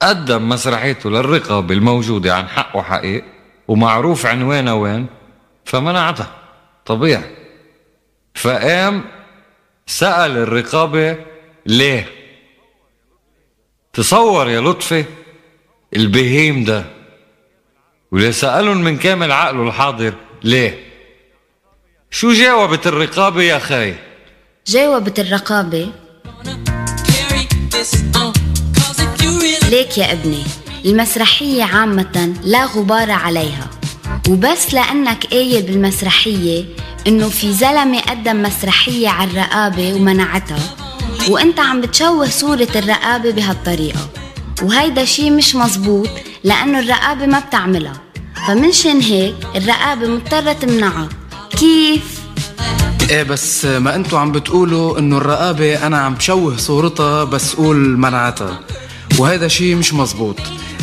قدم 0.01 0.49
مسرحيته 0.49 1.09
للرقابة 1.09 1.73
الموجودة 1.73 2.35
عن 2.35 2.47
حق 2.47 2.75
وحقيق 2.75 3.23
ومعروف 3.67 4.25
عنوانها 4.25 4.73
وين 4.73 5.07
فمنعتها. 5.65 6.27
طبيعي. 6.85 7.35
فقام 8.35 9.03
سأل 9.87 10.37
الرقابة 10.37 11.17
ليه؟ 11.65 12.09
تصور 13.93 14.49
يا 14.49 14.61
لطفي 14.61 15.05
البهيم 15.95 16.63
ده. 16.63 16.85
وليه 18.11 18.31
سألهم 18.31 18.77
من 18.77 18.97
كامل 18.97 19.31
عقله 19.31 19.67
الحاضر؟ 19.67 20.13
ليه؟ 20.43 20.85
شو 22.11 22.31
جاوبت 22.31 22.87
الرقابة 22.87 23.41
يا 23.43 23.59
خاي 23.59 23.95
جاوبت 24.67 25.19
الرقابة. 25.19 25.91
ليك 29.69 29.97
يا 29.97 30.11
ابني 30.11 30.43
المسرحية 30.85 31.63
عامة 31.63 32.33
لا 32.43 32.65
غبار 32.65 33.11
عليها. 33.11 33.69
وبس 34.29 34.73
لأنك 34.73 35.25
قايل 35.25 35.61
بالمسرحية 35.61 36.65
إنه 37.07 37.29
في 37.29 37.53
زلمة 37.53 38.01
قدم 38.01 38.41
مسرحية 38.43 39.09
على 39.09 39.31
الرقابة 39.31 39.93
ومنعتها. 39.93 40.88
وانت 41.27 41.59
عم 41.59 41.81
بتشوه 41.81 42.29
صورة 42.29 42.67
الرقابة 42.75 43.31
بهالطريقة. 43.31 44.09
وهيدا 44.61 45.05
شي 45.05 45.29
مش 45.29 45.55
مزبوط 45.55 46.09
لأنه 46.43 46.79
الرقابة 46.79 47.25
ما 47.25 47.39
بتعملها. 47.39 48.01
فمنشان 48.47 49.01
هيك 49.01 49.35
الرقابة 49.55 50.07
مضطرة 50.07 50.53
تمنعها. 50.53 51.09
كيف؟ 51.49 52.19
إيه 53.09 53.23
بس 53.23 53.65
ما 53.65 53.95
أنتوا 53.95 54.19
عم 54.19 54.31
بتقولوا 54.31 54.99
إنه 54.99 55.17
الرقابة 55.17 55.87
أنا 55.87 55.97
عم 55.97 56.15
بشوه 56.15 56.57
صورتها 56.57 57.23
بس 57.23 57.55
قول 57.55 57.77
منعتها. 57.77 58.59
وهذا 59.17 59.47
شيء 59.47 59.75
مش 59.75 59.93
مزبوط. 59.93 60.35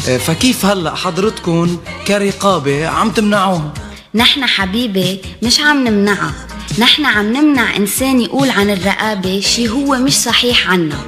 إيه، 0.09 0.19
فكيف 0.19 0.67
هلأ 0.67 0.95
حضرتكم 0.95 1.79
كرقابة 2.07 2.87
عم 2.89 3.11
تمنعوها؟ 3.11 3.75
نحن 4.15 4.47
حبيبي 4.47 5.21
مش 5.43 5.61
عم 5.61 5.89
نمنعها. 5.89 6.35
نحن 6.79 7.05
عم 7.07 7.33
نمنع 7.33 7.77
إنسان 7.77 8.21
يقول 8.21 8.51
عن 8.51 8.71
الرقابة 8.71 9.41
شي 9.41 9.69
هو 9.69 9.97
مش 9.97 10.13
صحيح 10.13 10.71
عنا 10.71 10.99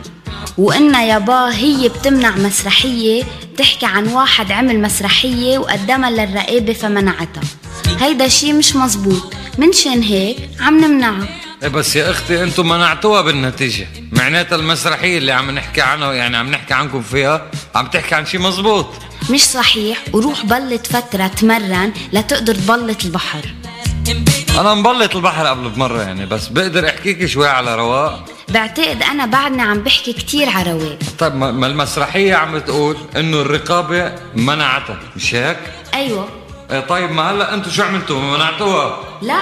وإنها 0.59 1.05
يابا 1.05 1.55
هي 1.55 1.89
بتمنع 1.89 2.31
مسرحية 2.37 3.25
بتحكي 3.55 3.87
عن 3.87 4.09
واحد 4.09 4.53
عمل 4.53 4.81
مسرحية 4.83 5.59
وقدمها 5.59 6.11
للرقابة 6.11 6.73
فمنعتها. 6.73 7.43
هيدا 8.01 8.29
شي 8.29 8.53
مش 8.53 8.77
مزبوط. 8.77 9.35
منشان 9.59 10.03
هيك 10.03 10.37
عم 10.61 10.85
نمنعها 10.85 11.29
إيه 11.63 11.69
بس 11.69 11.97
يا 11.97 12.11
أختي 12.11 12.43
أنتم 12.43 12.69
منعتوها 12.69 13.21
بالنتيجة. 13.23 13.87
معناتها 14.13 14.57
المسرحية 14.57 15.19
اللي 15.19 15.33
عم 15.33 15.51
نحكي 15.51 15.81
عنها 15.81 16.13
يعني 16.13 16.37
عم 16.37 16.51
نحكي 16.51 16.75
عنكم 16.75 17.03
فيها 17.03 17.51
عم 17.75 17.87
تحكي 17.87 18.15
عن 18.15 18.27
شيء 18.27 18.41
مزبوط. 18.41 18.87
مش 19.31 19.45
صحيح. 19.45 19.99
وروح 20.13 20.45
بلت 20.47 20.87
فترة 20.87 21.27
تمرن 21.27 21.93
لتقدر 22.13 22.55
تبلط 22.55 23.05
البحر. 23.05 23.55
أنا 24.61 24.75
مبلط 24.75 25.17
البحر 25.17 25.47
قبل 25.47 25.69
بمرة 25.69 26.03
يعني 26.03 26.27
بس 26.27 26.49
بقدر 26.49 26.89
احكيك 26.89 27.27
شوي 27.27 27.49
على 27.49 27.75
رواق. 27.77 28.25
بعتقد 28.49 29.03
أنا 29.03 29.27
بعدني 29.27 29.63
عم 29.63 29.79
بحكي 29.79 30.13
كتير 30.13 30.49
على 30.49 30.73
رواق. 30.73 30.99
طيب 31.19 31.35
ما 31.35 31.67
المسرحية 31.67 32.35
عم 32.35 32.59
تقول 32.59 32.97
إنه 33.17 33.41
الرقابة 33.41 34.13
منعتها 34.35 34.99
مش 35.17 35.35
هيك؟ 35.35 35.59
أيوة. 35.95 36.29
إيه 36.71 36.81
طيب 36.81 37.13
ما 37.13 37.31
هلأ 37.31 37.55
أنتم 37.55 37.71
شو 37.71 37.83
عملتوا؟ 37.83 38.21
منعتوها؟ 38.21 38.99
لا 39.23 39.41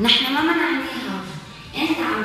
نحن 0.00 0.24
ما 0.34 0.40
منعناها. 0.40 1.22
أنت 1.76 1.98
عم 1.98 2.17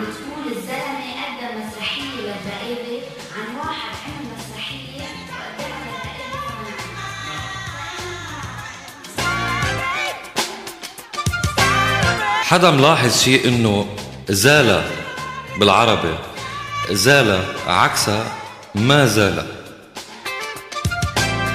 حدا 12.53 12.71
ملاحظ 12.71 13.21
شيء 13.21 13.47
إنه 13.47 13.85
زال 14.29 14.83
بالعربي 15.59 16.15
زال 16.89 17.43
عكسها 17.67 18.23
ما 18.75 19.05
زال 19.05 19.45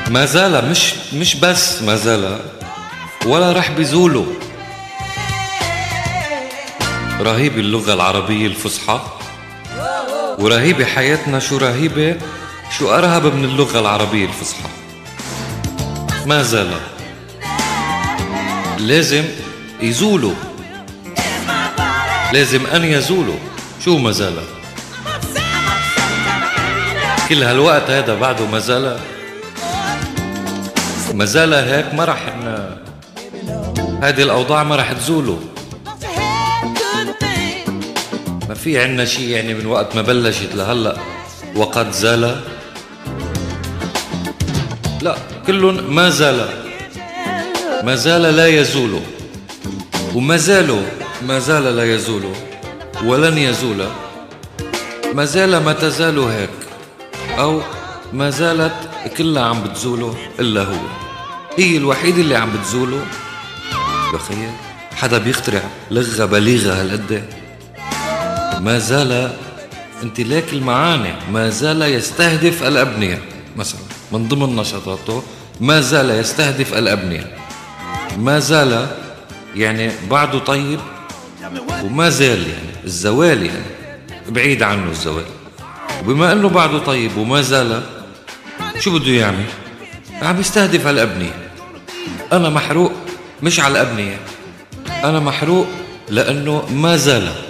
ما 0.08 0.24
زال 0.24 0.70
مش 0.70 0.94
مش 1.14 1.34
بس 1.34 1.82
ما 1.82 1.96
زال 1.96 2.40
ولا 3.26 3.52
رح 3.52 3.70
بيزولوا. 3.70 4.26
رهيب 7.20 7.58
اللغة 7.58 7.94
العربية 7.94 8.46
الفصحى 8.46 9.00
ورهيبة 10.38 10.84
حياتنا 10.84 11.38
شو 11.38 11.56
رهيبة 11.56 12.16
شو 12.78 12.90
أرهب 12.94 13.34
من 13.34 13.44
اللغة 13.44 13.80
العربية 13.80 14.26
الفصحى. 14.26 14.68
ما 16.26 16.42
زال 16.42 16.70
لازم 18.78 19.24
يزولوا. 19.80 20.34
لازم 22.32 22.66
أن 22.66 22.84
يزولوا. 22.84 23.38
شو 23.84 23.98
ما 23.98 24.10
زال 24.10 24.34
كل 27.28 27.42
هالوقت 27.42 27.90
هذا 27.90 28.14
بعده 28.14 28.46
ما 28.46 28.58
زال 28.58 28.98
ما 31.14 31.24
زال 31.24 31.54
هيك 31.54 31.94
ما 31.94 32.04
رح. 32.04 32.22
هذه 34.02 34.22
الأوضاع 34.22 34.64
ما 34.64 34.76
رح 34.76 34.92
تزولوا. 34.92 35.38
ما 38.48 38.54
في 38.54 38.78
عنا 38.82 39.04
شيء 39.04 39.28
يعني 39.28 39.54
من 39.54 39.66
وقت 39.66 39.96
ما 39.96 40.02
بلشت 40.02 40.54
لهلأ 40.54 40.96
وقد 41.56 41.92
زال. 41.92 42.40
لا 45.02 45.16
كلهم 45.46 45.94
ما 45.94 46.10
زال. 46.10 46.48
ما 47.84 47.94
زال 47.94 48.22
لا 48.22 48.46
يزول 48.46 49.00
وما 50.14 50.36
زالوا. 50.36 50.82
ما 51.22 51.38
زال 51.38 51.76
لا 51.76 51.94
يزول 51.94 52.22
ولن 53.04 53.38
يزول. 53.38 53.86
ما 55.14 55.24
زال 55.24 55.56
ما 55.64 55.72
تزال 55.72 56.18
هيك 56.18 56.50
أو 57.38 57.62
ما 58.12 58.30
زالت 58.30 58.74
كلها 59.16 59.42
عم 59.44 59.62
بتزوله 59.62 60.14
إلا 60.40 60.62
هو. 60.62 60.86
هي 61.56 61.76
الوحيدة 61.76 62.20
اللي 62.20 62.36
عم 62.36 62.52
بتزوله. 62.52 63.06
بخيل 64.14 64.50
حدا 64.96 65.18
بيخترع 65.18 65.62
لغة 65.90 66.24
بليغة 66.24 66.80
هالقد. 66.80 67.24
ما 68.60 68.78
زال 68.78 69.32
أنت 70.02 70.20
ليك 70.20 70.52
المعاني. 70.52 71.14
ما 71.32 71.48
زال 71.50 71.82
يستهدف 71.82 72.62
الأبنية. 72.62 73.22
مثلا 73.56 73.80
من 74.12 74.28
ضمن 74.28 74.56
نشاطاته 74.56 75.22
ما 75.60 75.80
زال 75.80 76.10
يستهدف 76.10 76.74
الأبنية. 76.74 77.36
ما 78.18 78.38
زال 78.38 78.86
يعني 79.56 79.90
بعده 80.10 80.38
طيب 80.38 80.80
وما 81.84 82.08
زال 82.10 82.38
يعني 82.38 82.84
الزوال 82.84 83.46
يعني 83.46 83.64
بعيد 84.28 84.62
عنه 84.62 84.90
الزوال. 84.90 85.24
وبما 86.02 86.32
أنه 86.32 86.48
بعده 86.48 86.78
طيب 86.78 87.16
وما 87.16 87.42
زال 87.42 87.82
شو 88.78 88.98
بده 88.98 89.10
يعمل؟ 89.12 89.44
عم 90.22 90.40
يستهدف 90.40 90.86
على 90.86 91.02
الأبنية 91.02 91.50
أنا 92.32 92.48
محروق 92.48 92.92
مش 93.42 93.60
على 93.60 93.72
الأبنية 93.82 94.18
أنا 95.04 95.20
محروق 95.20 95.66
لأنه 96.08 96.66
ما 96.72 96.96
زال. 96.96 97.47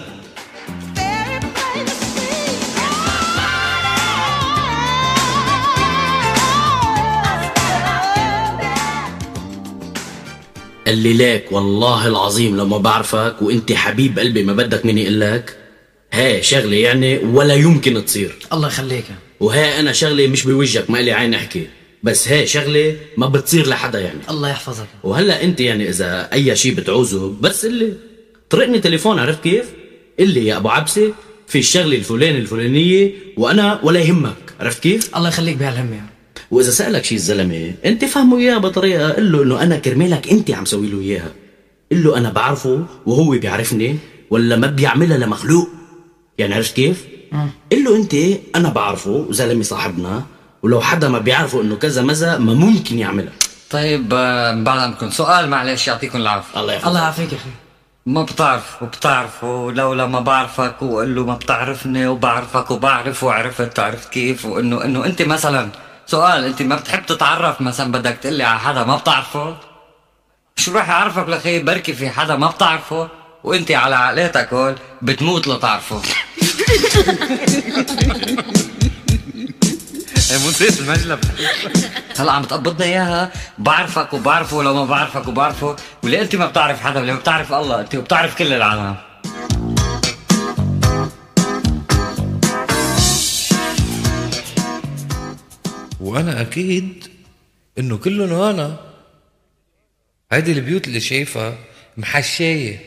قال 10.88 10.98
لي 10.98 11.12
ليك 11.12 11.52
والله 11.52 12.08
العظيم 12.08 12.56
لو 12.56 12.66
ما 12.66 12.78
بعرفك 12.78 13.36
وانت 13.42 13.72
حبيب 13.72 14.18
قلبي 14.18 14.42
ما 14.42 14.52
بدك 14.52 14.86
مني 14.86 15.02
أقول 15.02 15.20
لك 15.20 15.56
هاي 16.12 16.42
شغلة 16.42 16.76
يعني 16.76 17.18
ولا 17.18 17.54
يمكن 17.54 18.04
تصير. 18.04 18.36
الله 18.52 18.68
يخليك. 18.68 19.04
وهي 19.40 19.80
أنا 19.80 19.92
شغلة 19.92 20.26
مش 20.26 20.44
بوجهك 20.44 20.90
ما 20.90 20.98
لي 20.98 21.12
عين 21.12 21.34
أحكي 21.34 21.66
بس 22.02 22.28
هي 22.28 22.46
شغلة 22.46 22.96
ما 23.16 23.26
بتصير 23.26 23.66
لحدا 23.68 24.00
يعني. 24.00 24.20
الله 24.30 24.48
يحفظك. 24.48 24.86
وهلأ 25.04 25.42
أنت 25.44 25.60
يعني 25.60 25.88
إذا 25.88 26.32
أي 26.32 26.56
شيء 26.56 26.74
بتعوزه 26.74 27.34
بس 27.40 27.64
اللي 27.64 27.92
طرقني 28.50 28.78
تليفون 28.80 29.18
عرفت 29.18 29.42
كيف؟ 29.42 29.66
اللي 30.20 30.46
يا 30.46 30.56
أبو 30.56 30.68
عبسة 30.68 31.12
في 31.48 31.58
الشغلة 31.58 31.96
الفلانية 31.96 32.38
الفلانية 32.38 33.12
وأنا 33.36 33.80
ولا 33.82 34.00
يهمك 34.00 34.54
عرفت 34.60 34.82
كيف؟ 34.82 35.16
الله 35.16 35.28
يخليك 35.28 35.56
بهالهم 35.56 35.92
يعني 35.92 36.17
وإذا 36.50 36.70
سألك 36.70 37.04
شي 37.04 37.14
الزلمة 37.14 37.74
أنت 37.84 38.04
فهمه 38.04 38.38
إياها 38.38 38.58
بطريقة 38.58 39.10
قل 39.12 39.32
له 39.32 39.42
إنه 39.42 39.62
أنا 39.62 39.78
كرمالك 39.78 40.28
أنت 40.28 40.50
عم 40.50 40.64
سوي 40.64 40.86
له 40.88 41.00
إياها. 41.00 41.32
قل 41.92 42.04
له 42.04 42.16
أنا 42.16 42.30
بعرفه 42.30 42.84
وهو 43.06 43.30
بيعرفني 43.30 43.98
ولا 44.30 44.56
ما 44.56 44.66
بيعملها 44.66 45.18
لمخلوق. 45.18 45.68
يعني 46.38 46.54
عرفت 46.54 46.76
كيف؟ 46.76 47.04
قل 47.72 47.84
له 47.84 47.96
أنت 47.96 48.14
أنا 48.56 48.68
بعرفه 48.68 49.26
زلمة 49.30 49.62
صاحبنا 49.62 50.22
ولو 50.62 50.80
حدا 50.80 51.08
ما 51.08 51.18
بيعرفه 51.18 51.62
إنه 51.62 51.76
كذا 51.76 52.02
مزا 52.02 52.38
ما 52.38 52.54
ممكن 52.54 52.98
يعملها. 52.98 53.32
طيب 53.70 54.14
آه، 54.14 54.62
بعد 54.62 54.78
عنكم 54.78 55.10
سؤال 55.10 55.48
معلش 55.50 55.88
يعطيكم 55.88 56.18
العافية. 56.18 56.60
الله 56.60 56.88
الله 56.88 57.00
يعافيك 57.00 57.32
يا 57.32 57.36
أخي. 57.36 57.50
ما 58.06 58.22
بتعرف 58.22 58.82
وبتعرفه 58.82 59.72
لولا 59.72 60.06
ما 60.06 60.20
بعرفك 60.20 60.82
وقول 60.82 61.14
له 61.14 61.24
ما 61.24 61.34
بتعرفني 61.34 62.06
وبعرفك 62.06 62.70
وبعرف 62.70 63.24
وعرفت 63.24 63.78
عرفت 63.78 64.08
كيف 64.08 64.44
وإنه 64.44 64.84
إنه 64.84 65.06
أنت 65.06 65.22
مثلا 65.22 65.68
سؤال 66.10 66.44
انت 66.44 66.62
ما 66.62 66.76
بتحب 66.76 67.06
تتعرف 67.06 67.60
مثلا 67.60 67.92
بدك 67.92 68.18
تقول 68.22 68.34
لي 68.34 68.44
على 68.44 68.60
حدا 68.60 68.84
ما 68.84 68.96
بتعرفه؟ 68.96 69.56
شو 70.56 70.72
راح 70.72 70.88
يعرفك 70.88 71.28
لخي 71.28 71.62
بركي 71.62 71.92
في 71.92 72.10
حدا 72.10 72.36
ما 72.36 72.46
بتعرفه؟ 72.46 73.08
وأنت 73.44 73.70
على 73.70 73.96
عقلاتك 73.96 74.52
هول 74.52 74.74
بتموت 75.02 75.48
لتعرفه. 75.48 76.02
موسيقى 80.44 80.80
المجلب 80.80 81.20
هلا 82.18 82.32
عم 82.32 82.42
تقبضنا 82.42 82.84
إياها؟ 82.84 83.32
بعرفك 83.58 84.12
وبعرفه 84.12 84.56
ولو 84.56 84.74
ما 84.74 84.84
بعرفك 84.84 85.28
وبعرفه. 85.28 85.76
وليه 86.02 86.22
أنت 86.22 86.36
ما 86.36 86.46
بتعرف 86.46 86.80
حدا؟ 86.80 87.00
وليه 87.00 87.12
ما 87.12 87.18
بتعرف 87.18 87.52
الله؟ 87.52 87.80
أنت 87.80 87.96
بتعرف 87.96 88.38
كل 88.38 88.52
العالم. 88.52 88.96
وأنا 96.00 96.40
أكيد 96.40 97.04
إنه 97.78 97.96
كلهم 97.96 98.32
أنا 98.32 98.76
هيدي 100.32 100.52
البيوت 100.52 100.88
اللي 100.88 101.00
شايفها 101.00 101.58
محشايه 101.96 102.78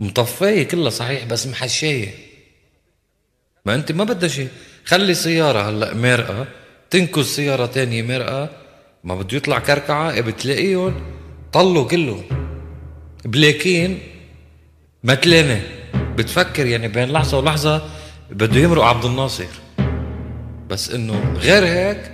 مطفايه 0.00 0.62
كلها 0.68 0.90
صحيح 0.90 1.24
بس 1.24 1.46
محشايه 1.46 2.14
ما 3.66 3.74
أنت 3.74 3.92
ما 3.92 4.04
بدها 4.04 4.28
شيء. 4.28 4.48
خلي 4.84 5.14
سيارة 5.14 5.70
هلأ 5.70 5.94
مرقة. 5.94 6.46
تنكس 6.90 7.24
سيارة 7.24 7.66
تانية 7.66 8.02
مرقة. 8.02 8.50
ما 9.04 9.14
بده 9.14 9.36
يطلع 9.36 9.58
كركعة 9.58 10.20
بتلاقيهم 10.20 10.94
طلوا 11.52 11.88
كلهم. 11.88 12.24
بلاكين. 13.24 13.98
متلانه 15.04 15.62
بتفكر 15.94 16.66
يعني 16.66 16.88
بين 16.88 17.12
لحظة 17.12 17.38
ولحظة 17.38 17.90
بده 18.30 18.60
يمرق 18.60 18.82
عبد 18.84 19.04
الناصر. 19.04 19.46
بس 20.70 20.90
إنه 20.90 21.34
غير 21.36 21.64
هيك 21.64 22.10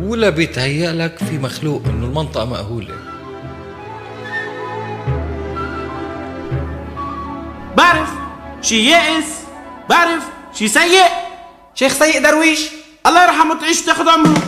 ولا 0.00 0.30
بيتهيأ 0.30 0.92
لك 0.92 1.18
في 1.18 1.38
مخلوق 1.38 1.82
إنه 1.86 2.06
المنطقة 2.06 2.44
مأهوله 2.44 2.94
بعرف 7.76 8.08
شي 8.62 8.90
يائس 8.90 9.26
بعرف 9.90 10.22
شي 10.54 10.68
سيء. 10.68 11.04
شيخ 11.74 11.92
سيء 11.92 12.22
درويش 12.22 12.60
الله 13.06 13.24
يرحمه 13.24 13.60
تعيش 13.60 13.82
وتاخد 13.82 14.08
عمره. 14.08 14.42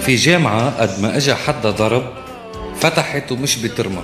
في 0.00 0.14
جامعة 0.16 0.80
قد 0.80 1.00
ما 1.00 1.16
اجى 1.16 1.34
حدا 1.34 1.70
ضرب 1.70 2.12
فتحت 2.80 3.32
ومش 3.32 3.56
بترمى. 3.56 4.02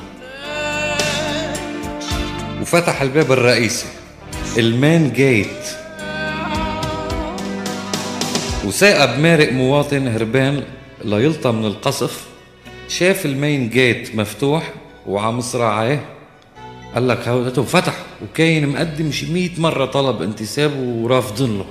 وفتح 2.61 3.03
الباب 3.03 3.33
الرئيسي. 3.33 3.87
المين 4.59 5.13
جيت. 5.13 5.65
وثاقب 8.65 9.19
مارق 9.19 9.53
مواطن 9.53 10.09
هربان 10.09 10.63
ليلطى 11.05 11.53
من 11.53 11.65
القصف. 11.65 12.25
شاف 12.89 13.27
المين 13.27 13.69
جيت 13.69 14.17
مفتوح 14.17 14.73
وعم 15.07 15.39
مصراعيه 15.39 16.05
قال 16.95 17.09
لك 17.09 17.29
هو 17.29 17.65
فتح 17.65 17.95
وكاين 18.23 18.69
مقدم 18.69 19.13
شي 19.13 19.33
100 19.33 19.51
مرة 19.59 19.85
طلب 19.85 20.23
انتساب 20.23 20.77
ورافضين 20.79 21.59
له. 21.59 21.67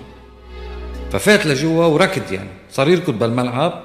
ففات 1.11 1.45
لجوا 1.45 1.85
وركض 1.85 2.31
يعني 2.31 2.49
صار 2.71 2.89
يركض 2.89 3.19
بالملعب 3.19 3.83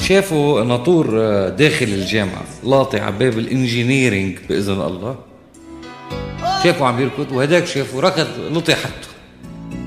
شافوا 0.00 0.64
ناطور 0.64 1.06
داخل 1.48 1.86
الجامعة 1.86 2.44
لاطي 2.64 3.00
على 3.00 3.16
باب 3.16 3.38
ال 3.38 3.46
engineering 3.46 4.38
بإذن 4.48 4.80
الله. 4.80 5.16
شافوا 6.64 6.86
عم 6.86 7.00
يركض 7.00 7.32
وهداك 7.32 7.66
شافه 7.66 8.00
ركض 8.00 8.26
لطي 8.50 8.74
حتة 8.74 9.08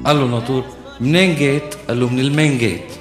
قال 0.05 0.19
له 0.19 0.25
ناطور 0.25 0.63
منين 0.99 1.35
جيت؟ 1.35 1.75
قال 1.87 1.99
له 1.99 2.09
من 2.09 2.19
المين 2.19 2.57
جيت. 2.57 2.91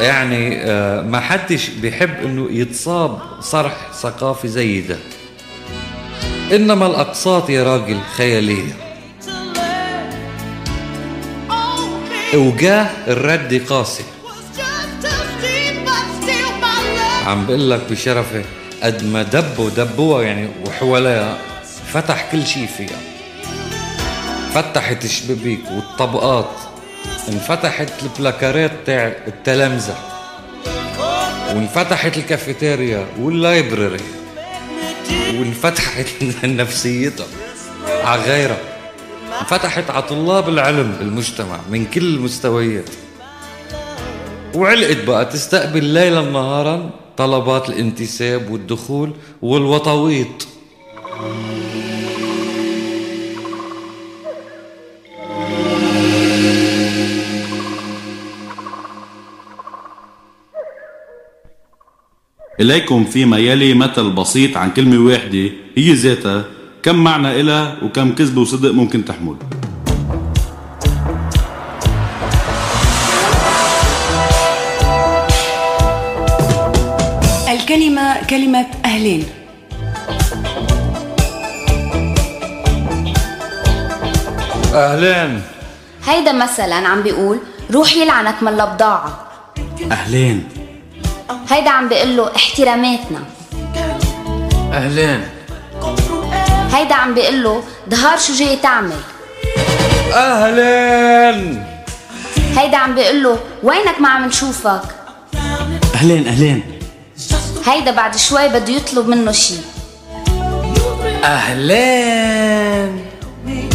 يعني 0.00 0.62
آه، 0.62 1.02
ما 1.02 1.20
حدش 1.20 1.68
بيحب 1.68 2.24
إنه 2.24 2.48
يتصاب 2.50 3.18
صرح 3.40 3.76
ثقافي 3.92 4.48
زي 4.48 4.80
ده. 4.80 4.98
إنما 6.52 6.86
الأقساط 6.86 7.50
يا 7.50 7.64
راجل 7.64 8.00
خيالية. 8.16 8.72
وجاه 12.34 12.86
الرد 13.08 13.62
قاسي. 13.68 14.04
عم 17.26 17.46
بقول 17.46 17.70
لك 17.70 17.80
بشرفه 17.90 18.44
قد 18.82 19.04
ما 19.04 19.22
دبوا 19.22 19.70
دبوها 19.70 20.22
يعني 20.22 20.48
وحواليها 20.66 21.38
فتح 21.92 22.32
كل 22.32 22.46
شيء 22.46 22.66
فيها. 22.66 22.98
فتحت 24.54 25.04
الشبابيك 25.04 25.60
والطبقات 25.70 26.50
انفتحت 27.28 27.88
البلاكارات 28.02 28.72
تاع 28.86 29.12
التلامذة 29.26 29.94
وانفتحت 31.48 32.16
الكافيتيريا 32.18 33.06
واللايبراري 33.20 34.00
وانفتحت 35.30 36.06
نفسيتها 36.44 37.26
على 38.04 38.22
غيرها. 38.22 38.58
انفتحت 39.40 39.90
على 39.90 40.02
طلاب 40.02 40.48
العلم 40.48 40.96
بالمجتمع 40.98 41.58
من 41.70 41.86
كل 41.86 42.14
المستويات 42.14 42.90
وعلقت 44.54 45.04
بقى 45.04 45.24
تستقبل 45.24 45.84
ليلا 45.84 46.20
نهارا 46.20 46.90
طلبات 47.18 47.68
الانتساب 47.68 48.50
والدخول 48.50 49.10
والوطويط. 49.42 50.48
إليكم 62.60 63.04
فيما 63.04 63.38
يلي 63.38 63.74
مثل 63.74 64.10
بسيط 64.10 64.56
عن 64.56 64.70
كلمة 64.70 65.06
واحدة 65.06 65.50
هي 65.76 65.92
ذاتها 65.92 66.44
كم 66.82 66.96
معنى 67.04 67.40
إلها 67.40 67.82
وكم 67.82 68.14
كذب 68.14 68.36
وصدق 68.36 68.70
ممكن 68.70 69.04
تحمل. 69.04 69.36
كلمة 78.30 78.66
أهلين. 78.84 79.24
أهلين. 84.74 85.42
هيدا 86.06 86.32
مثلا 86.32 86.74
عم 86.74 87.02
بيقول 87.02 87.38
روح 87.72 87.96
يلعنك 87.96 88.42
من 88.42 88.48
البضاعة 88.48 89.26
أهلين. 89.90 90.48
هيدا 91.50 91.70
عم 91.70 91.88
بيقول 91.88 92.16
له 92.16 92.36
احتراماتنا. 92.36 93.20
أهلين. 94.72 95.20
هيدا 96.72 96.94
عم 96.94 97.14
بيقول 97.14 97.42
له 97.42 97.62
ظهار 97.90 98.18
شو 98.18 98.32
جاي 98.34 98.56
تعمل. 98.56 99.00
أهلين. 100.12 101.64
هيدا 102.56 102.76
عم 102.76 102.94
بيقول 102.94 103.22
له 103.22 103.38
وينك 103.62 104.00
ما 104.00 104.08
عم 104.08 104.24
نشوفك. 104.24 104.82
أهلين 105.94 106.28
أهلين. 106.28 106.77
هيدا 107.68 107.90
بعد 107.90 108.16
شوي 108.16 108.48
بده 108.48 108.72
يطلب 108.72 109.08
منه 109.08 109.32
شي. 109.32 109.54
أهلين. 111.24 113.06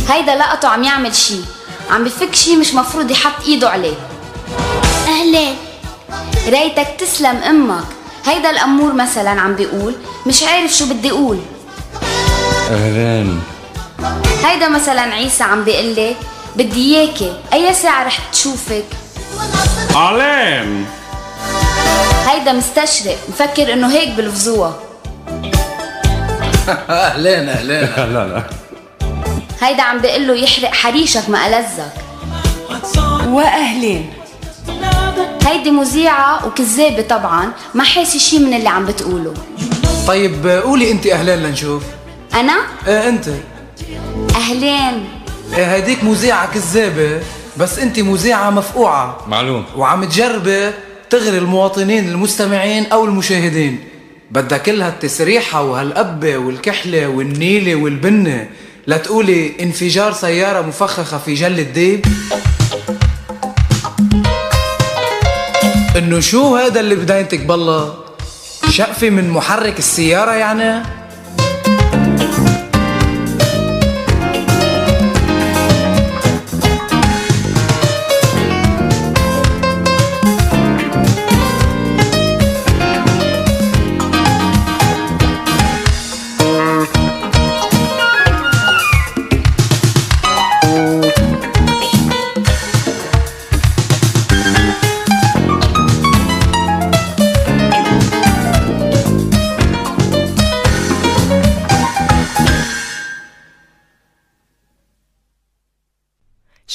هيدا 0.10 0.36
لقطه 0.36 0.68
عم 0.68 0.84
يعمل 0.84 1.16
شي. 1.16 1.40
عم 1.92 2.04
بفك 2.04 2.36
شي 2.36 2.56
مش 2.56 2.74
مفروض 2.74 3.12
يحط 3.12 3.44
إيده 3.48 3.70
عليه. 3.70 3.94
أهلين. 5.08 5.56
ريتك 6.48 6.88
تسلم 7.00 7.36
أمك. 7.36 7.84
هيدا 8.26 8.50
الأمور 8.50 8.94
مثلا 8.94 9.30
عم 9.30 9.56
بيقول 9.56 9.96
مش 10.26 10.44
عارف 10.44 10.74
شو 10.74 10.86
بدي 10.86 11.12
أقول. 11.12 11.40
أهلين. 12.72 13.42
هيدا 14.44 14.70
مثلا 14.70 15.02
عيسى 15.02 15.44
عم 15.44 15.64
بيقول 15.64 15.86
لي 15.86 16.16
بدي 16.56 16.96
إياكي. 16.96 17.34
أي 17.54 17.74
ساعة 17.74 18.04
رح 18.04 18.20
تشوفك؟ 18.32 18.86
علين 19.96 20.86
هيدا 22.28 22.54
مستشرق 22.54 23.18
مفكر 23.30 23.74
إنه 23.74 23.92
هيك 23.94 24.10
بلفظوها 24.10 24.80
أهلين 26.90 27.50
أهلين. 27.50 27.90
لا 28.14 28.28
لا. 28.28 28.44
هيدا 29.62 29.84
عم 29.84 30.00
بيقول 30.00 30.28
له 30.28 30.34
يحرق 30.36 30.74
حريشك 30.74 31.30
ما 31.30 31.48
ألزك 31.48 31.92
وأهلين. 33.28 34.14
هيدي 35.48 35.72
مذيعة 35.72 36.48
وكذابة 36.48 37.02
طبعا 37.02 37.52
ما 37.74 37.84
حاسة 37.84 38.20
شي 38.20 38.40
من 38.40 38.54
اللي 38.54 38.70
عم 38.70 38.86
بتقوله. 38.86 39.34
طيب 40.08 40.48
قولي 40.48 40.92
انت 40.92 41.08
أهلين 41.08 41.40
لنشوف. 41.44 41.84
أنا؟ 42.34 42.54
إيه 42.88 43.10
أنت. 43.10 43.30
أهلين. 44.36 45.10
إيه 45.58 45.76
هديك 45.76 46.04
مذيعة 46.04 46.54
كذابة 46.54 47.22
بس 47.58 47.80
انت 47.80 48.00
مذيعة 48.00 48.50
مفقوعة. 48.50 49.18
معلوم. 49.28 49.66
وعم 49.78 50.04
تجربي 50.06 50.72
تغري 51.10 51.38
المواطنين 51.38 52.10
المستمعين 52.10 52.86
أو 52.86 53.06
المشاهدين. 53.06 53.80
بدها 54.32 54.58
كل 54.58 54.82
هالتسريحة 54.82 55.64
وهالقبة 55.64 56.38
والكحلة 56.38 57.08
والنيلة 57.08 57.76
والبنة. 57.76 58.50
لتقولي 58.88 59.52
انفجار 59.62 60.14
سيارة 60.14 60.62
مفخخة 60.62 61.18
في 61.18 61.34
جل 61.34 61.60
الديب. 61.60 62.06
إنه 65.98 66.20
شو 66.20 66.56
هذا 66.56 66.80
اللي 66.80 66.96
بدايتك 66.96 67.40
بالله؟ 67.40 67.94
شقفة 68.70 69.10
من 69.10 69.30
محرك 69.30 69.80
السيارة 69.80 70.32
يعني؟ 70.32 70.84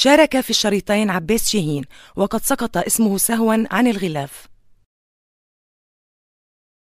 شارك 0.01 0.41
في 0.41 0.51
الشريطين 0.51 1.11
عباس 1.11 1.49
شاهين 1.49 1.85
وقد 2.17 2.43
سقط 2.43 2.77
اسمه 2.77 3.19
سهوا 3.19 3.65
عن 3.71 3.87
الغلاف. 3.87 4.47